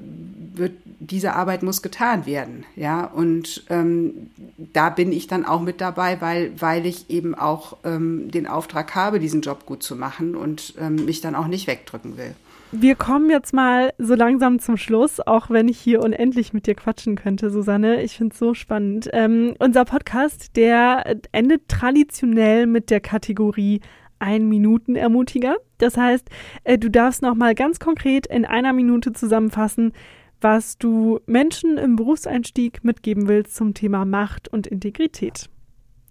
wird 0.53 0.74
diese 0.99 1.34
Arbeit 1.34 1.63
muss 1.63 1.82
getan 1.82 2.26
werden, 2.26 2.66
ja. 2.76 3.05
Und 3.05 3.63
ähm, 3.70 4.30
da 4.57 4.89
bin 4.89 5.13
ich 5.13 5.28
dann 5.28 5.45
auch 5.45 5.61
mit 5.61 5.80
dabei, 5.80 6.20
weil 6.20 6.51
weil 6.59 6.86
ich 6.86 7.09
eben 7.09 7.34
auch 7.34 7.78
ähm, 7.86 8.30
den 8.30 8.45
Auftrag 8.45 8.93
habe, 8.95 9.20
diesen 9.20 9.41
Job 9.41 9.66
gut 9.66 9.84
zu 9.84 9.95
machen 9.95 10.36
und 10.36 10.74
ähm, 10.82 11.05
mich 11.05 11.22
dann 11.22 11.36
auch 11.36 11.47
nicht 11.47 11.68
wegdrücken 11.68 12.18
will. 12.18 12.36
Wir 12.72 12.95
kommen 12.95 13.30
jetzt 13.30 13.53
mal 13.53 13.93
so 13.97 14.16
langsam 14.16 14.59
zum 14.59 14.76
Schluss, 14.76 15.26
auch 15.26 15.49
wenn 15.49 15.70
ich 15.70 15.80
hier 15.80 16.01
unendlich 16.01 16.51
mit 16.51 16.68
dir 16.68 16.76
quatschen 16.76 17.16
könnte, 17.16 17.49
Susanne. 17.49 18.01
Ich 18.01 18.18
finde 18.18 18.34
es 18.34 18.39
so 18.39 18.53
spannend. 18.53 19.09
Ähm, 19.13 19.53
unser 19.59 19.86
Podcast, 19.86 20.57
der 20.57 21.16
endet 21.32 21.70
traditionell 21.70 22.68
mit 22.68 22.89
der 22.89 22.99
Kategorie 22.99 23.80
Ein-Minuten-Ermutiger. 24.20 25.57
Das 25.78 25.97
heißt, 25.97 26.30
äh, 26.63 26.78
du 26.78 26.89
darfst 26.89 27.22
nochmal 27.22 27.55
ganz 27.55 27.80
konkret 27.80 28.28
in 28.28 28.45
einer 28.45 28.74
Minute 28.74 29.13
zusammenfassen, 29.13 29.93
was 30.41 30.78
du 30.78 31.20
Menschen 31.26 31.78
im 31.78 31.95
Berufseinstieg 31.95 32.84
mitgeben 32.84 33.28
willst 33.28 33.55
zum 33.55 33.74
Thema 33.74 34.05
Macht 34.05 34.47
und 34.47 34.68
Integrität. 34.68 35.49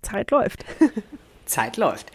Zeit 0.03 0.31
läuft. 0.31 0.65
Zeit 1.47 1.77
läuft. 1.77 2.11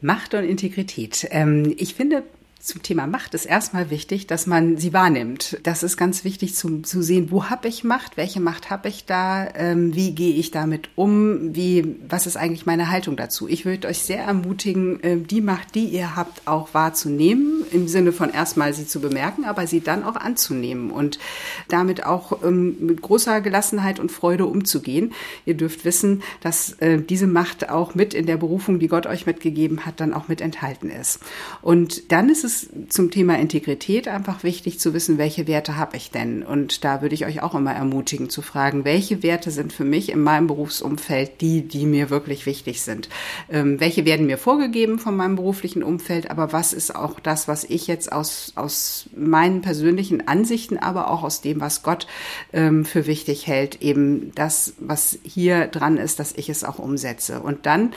Macht 0.00 0.34
und 0.34 0.44
Integrität. 0.44 1.26
Ähm, 1.30 1.74
ich 1.76 1.94
finde, 1.94 2.22
zum 2.66 2.82
Thema 2.82 3.06
Macht 3.06 3.32
ist 3.34 3.44
erstmal 3.44 3.90
wichtig, 3.90 4.26
dass 4.26 4.48
man 4.48 4.76
sie 4.76 4.92
wahrnimmt. 4.92 5.56
Das 5.62 5.84
ist 5.84 5.96
ganz 5.96 6.24
wichtig 6.24 6.56
zu, 6.56 6.82
zu 6.82 7.00
sehen, 7.00 7.30
wo 7.30 7.44
habe 7.44 7.68
ich 7.68 7.84
Macht, 7.84 8.16
welche 8.16 8.40
Macht 8.40 8.70
habe 8.70 8.88
ich 8.88 9.04
da, 9.04 9.46
ähm, 9.54 9.94
wie 9.94 10.16
gehe 10.16 10.34
ich 10.34 10.50
damit 10.50 10.88
um, 10.96 11.54
wie, 11.54 11.96
was 12.08 12.26
ist 12.26 12.36
eigentlich 12.36 12.66
meine 12.66 12.90
Haltung 12.90 13.16
dazu. 13.16 13.48
Ich 13.48 13.66
würde 13.66 13.86
euch 13.86 14.00
sehr 14.00 14.24
ermutigen, 14.24 15.00
äh, 15.04 15.16
die 15.16 15.42
Macht, 15.42 15.76
die 15.76 15.84
ihr 15.84 16.16
habt, 16.16 16.48
auch 16.48 16.74
wahrzunehmen, 16.74 17.64
im 17.70 17.86
Sinne 17.86 18.10
von 18.10 18.30
erstmal 18.30 18.74
sie 18.74 18.88
zu 18.88 19.00
bemerken, 19.00 19.44
aber 19.44 19.68
sie 19.68 19.80
dann 19.80 20.02
auch 20.02 20.16
anzunehmen 20.16 20.90
und 20.90 21.20
damit 21.68 22.04
auch 22.04 22.42
ähm, 22.42 22.76
mit 22.80 23.00
großer 23.00 23.42
Gelassenheit 23.42 24.00
und 24.00 24.10
Freude 24.10 24.46
umzugehen. 24.46 25.12
Ihr 25.44 25.54
dürft 25.54 25.84
wissen, 25.84 26.24
dass 26.40 26.72
äh, 26.80 27.00
diese 27.00 27.28
Macht 27.28 27.70
auch 27.70 27.94
mit 27.94 28.12
in 28.12 28.26
der 28.26 28.38
Berufung, 28.38 28.80
die 28.80 28.88
Gott 28.88 29.06
euch 29.06 29.24
mitgegeben 29.24 29.86
hat, 29.86 30.00
dann 30.00 30.12
auch 30.12 30.26
mit 30.26 30.40
enthalten 30.40 30.90
ist. 30.90 31.20
Und 31.62 32.10
dann 32.10 32.28
ist 32.28 32.42
es 32.42 32.55
zum 32.88 33.10
Thema 33.10 33.38
Integrität 33.38 34.08
einfach 34.08 34.42
wichtig 34.42 34.78
zu 34.78 34.94
wissen, 34.94 35.18
welche 35.18 35.46
Werte 35.46 35.76
habe 35.76 35.96
ich 35.96 36.10
denn? 36.10 36.42
Und 36.42 36.84
da 36.84 37.02
würde 37.02 37.14
ich 37.14 37.26
euch 37.26 37.42
auch 37.42 37.54
immer 37.54 37.72
ermutigen 37.72 38.30
zu 38.30 38.42
fragen, 38.42 38.84
welche 38.84 39.22
Werte 39.22 39.50
sind 39.50 39.72
für 39.72 39.84
mich 39.84 40.10
in 40.10 40.22
meinem 40.22 40.46
Berufsumfeld 40.46 41.40
die, 41.40 41.62
die 41.62 41.86
mir 41.86 42.10
wirklich 42.10 42.46
wichtig 42.46 42.82
sind? 42.82 43.08
Ähm, 43.50 43.80
welche 43.80 44.04
werden 44.04 44.26
mir 44.26 44.38
vorgegeben 44.38 44.98
von 44.98 45.16
meinem 45.16 45.36
beruflichen 45.36 45.82
Umfeld? 45.82 46.30
Aber 46.30 46.52
was 46.52 46.72
ist 46.72 46.94
auch 46.94 47.20
das, 47.20 47.48
was 47.48 47.64
ich 47.64 47.86
jetzt 47.86 48.12
aus, 48.12 48.52
aus 48.56 49.08
meinen 49.16 49.60
persönlichen 49.60 50.28
Ansichten, 50.28 50.78
aber 50.78 51.10
auch 51.10 51.22
aus 51.22 51.40
dem, 51.40 51.60
was 51.60 51.82
Gott 51.82 52.06
ähm, 52.52 52.84
für 52.84 53.06
wichtig 53.06 53.46
hält, 53.46 53.82
eben 53.82 54.32
das, 54.34 54.74
was 54.78 55.18
hier 55.22 55.66
dran 55.66 55.96
ist, 55.96 56.18
dass 56.20 56.32
ich 56.32 56.48
es 56.48 56.64
auch 56.64 56.78
umsetze. 56.78 57.40
Und 57.40 57.66
dann 57.66 57.92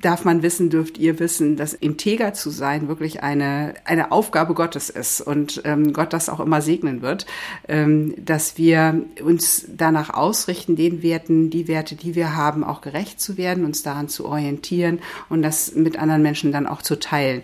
darf 0.00 0.24
man 0.24 0.42
wissen, 0.42 0.68
dürft 0.68 0.98
ihr 0.98 1.18
wissen, 1.18 1.56
dass 1.56 1.72
integer 1.72 2.34
zu 2.34 2.50
sein 2.50 2.88
wirklich 2.88 3.22
eine, 3.22 3.74
eine 3.84 4.12
Aufgabe 4.12 4.54
Gottes 4.54 4.90
ist 4.90 5.20
und 5.20 5.62
ähm, 5.64 5.92
Gott 5.92 6.12
das 6.12 6.28
auch 6.28 6.40
immer 6.40 6.60
segnen 6.60 7.00
wird, 7.00 7.26
ähm, 7.66 8.14
dass 8.18 8.58
wir 8.58 9.02
uns 9.24 9.66
danach 9.74 10.10
ausrichten, 10.10 10.76
den 10.76 11.02
Werten, 11.02 11.50
die 11.50 11.66
Werte, 11.66 11.96
die 11.96 12.14
wir 12.14 12.36
haben, 12.36 12.62
auch 12.62 12.82
gerecht 12.82 13.20
zu 13.20 13.36
werden, 13.36 13.64
uns 13.64 13.82
daran 13.82 14.08
zu 14.08 14.26
orientieren 14.26 15.00
und 15.30 15.42
das 15.42 15.74
mit 15.74 15.98
anderen 15.98 16.22
Menschen 16.22 16.52
dann 16.52 16.66
auch 16.66 16.82
zu 16.82 16.98
teilen 16.98 17.42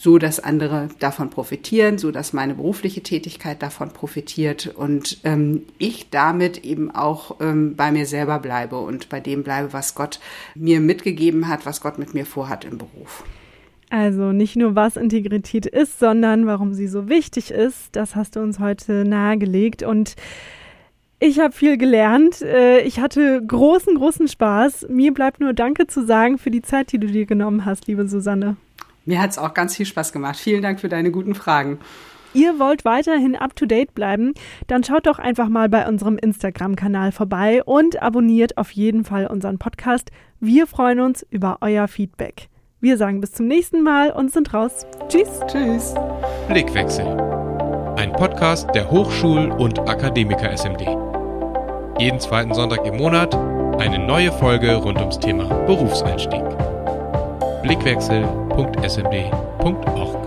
so 0.00 0.16
dass 0.16 0.40
andere 0.40 0.88
davon 0.98 1.28
profitieren, 1.28 1.98
so 1.98 2.10
dass 2.10 2.32
meine 2.32 2.54
berufliche 2.54 3.02
Tätigkeit 3.02 3.60
davon 3.62 3.90
profitiert 3.90 4.66
und 4.74 5.18
ähm, 5.24 5.64
ich 5.76 6.08
damit 6.08 6.64
eben 6.64 6.90
auch 6.90 7.36
ähm, 7.42 7.76
bei 7.76 7.92
mir 7.92 8.06
selber 8.06 8.38
bleibe 8.38 8.78
und 8.78 9.10
bei 9.10 9.20
dem 9.20 9.42
bleibe, 9.42 9.74
was 9.74 9.94
Gott 9.94 10.18
mir 10.54 10.80
mitgegeben 10.80 11.48
hat, 11.48 11.66
was 11.66 11.82
Gott 11.82 11.98
mit 11.98 12.14
mir 12.14 12.24
vorhat 12.24 12.64
im 12.64 12.78
Beruf. 12.78 13.24
Also 13.90 14.32
nicht 14.32 14.56
nur, 14.56 14.74
was 14.74 14.96
Integrität 14.96 15.66
ist, 15.66 15.98
sondern 15.98 16.46
warum 16.46 16.72
sie 16.72 16.88
so 16.88 17.10
wichtig 17.10 17.50
ist. 17.50 17.90
Das 17.92 18.16
hast 18.16 18.36
du 18.36 18.40
uns 18.40 18.58
heute 18.58 19.04
nahegelegt 19.04 19.82
und 19.82 20.16
ich 21.18 21.40
habe 21.40 21.52
viel 21.52 21.76
gelernt. 21.76 22.40
Äh, 22.40 22.80
ich 22.80 23.00
hatte 23.00 23.44
großen, 23.46 23.96
großen 23.96 24.28
Spaß. 24.28 24.86
Mir 24.88 25.12
bleibt 25.12 25.40
nur 25.40 25.52
Danke 25.52 25.86
zu 25.86 26.06
sagen 26.06 26.38
für 26.38 26.50
die 26.50 26.62
Zeit, 26.62 26.90
die 26.90 26.98
du 26.98 27.06
dir 27.06 27.26
genommen 27.26 27.66
hast, 27.66 27.86
liebe 27.86 28.08
Susanne. 28.08 28.56
Mir 29.04 29.20
hat 29.20 29.30
es 29.30 29.38
auch 29.38 29.54
ganz 29.54 29.76
viel 29.76 29.86
Spaß 29.86 30.12
gemacht. 30.12 30.36
Vielen 30.36 30.62
Dank 30.62 30.80
für 30.80 30.88
deine 30.88 31.10
guten 31.10 31.34
Fragen. 31.34 31.78
Ihr 32.32 32.60
wollt 32.60 32.84
weiterhin 32.84 33.34
up-to-date 33.34 33.92
bleiben, 33.92 34.34
dann 34.68 34.84
schaut 34.84 35.06
doch 35.06 35.18
einfach 35.18 35.48
mal 35.48 35.68
bei 35.68 35.88
unserem 35.88 36.16
Instagram-Kanal 36.16 37.10
vorbei 37.10 37.64
und 37.64 38.00
abonniert 38.00 38.56
auf 38.56 38.70
jeden 38.70 39.04
Fall 39.04 39.26
unseren 39.26 39.58
Podcast. 39.58 40.12
Wir 40.38 40.68
freuen 40.68 41.00
uns 41.00 41.26
über 41.28 41.58
euer 41.60 41.88
Feedback. 41.88 42.48
Wir 42.80 42.96
sagen 42.96 43.20
bis 43.20 43.32
zum 43.32 43.46
nächsten 43.48 43.82
Mal 43.82 44.10
und 44.10 44.32
sind 44.32 44.54
raus. 44.54 44.86
Tschüss. 45.08 45.40
Tschüss. 45.48 45.94
Blickwechsel. 46.48 47.04
Ein 47.96 48.12
Podcast 48.12 48.68
der 48.74 48.90
Hochschul- 48.90 49.50
und 49.50 49.80
Akademiker 49.80 50.50
SMD. 50.50 50.86
Jeden 51.98 52.20
zweiten 52.20 52.54
Sonntag 52.54 52.86
im 52.86 52.96
Monat 52.96 53.34
eine 53.78 53.98
neue 53.98 54.32
Folge 54.32 54.76
rund 54.76 54.98
ums 54.98 55.18
Thema 55.18 55.44
Berufseinstieg 55.66 56.44
blickwechsel.smd.org. 57.62 60.19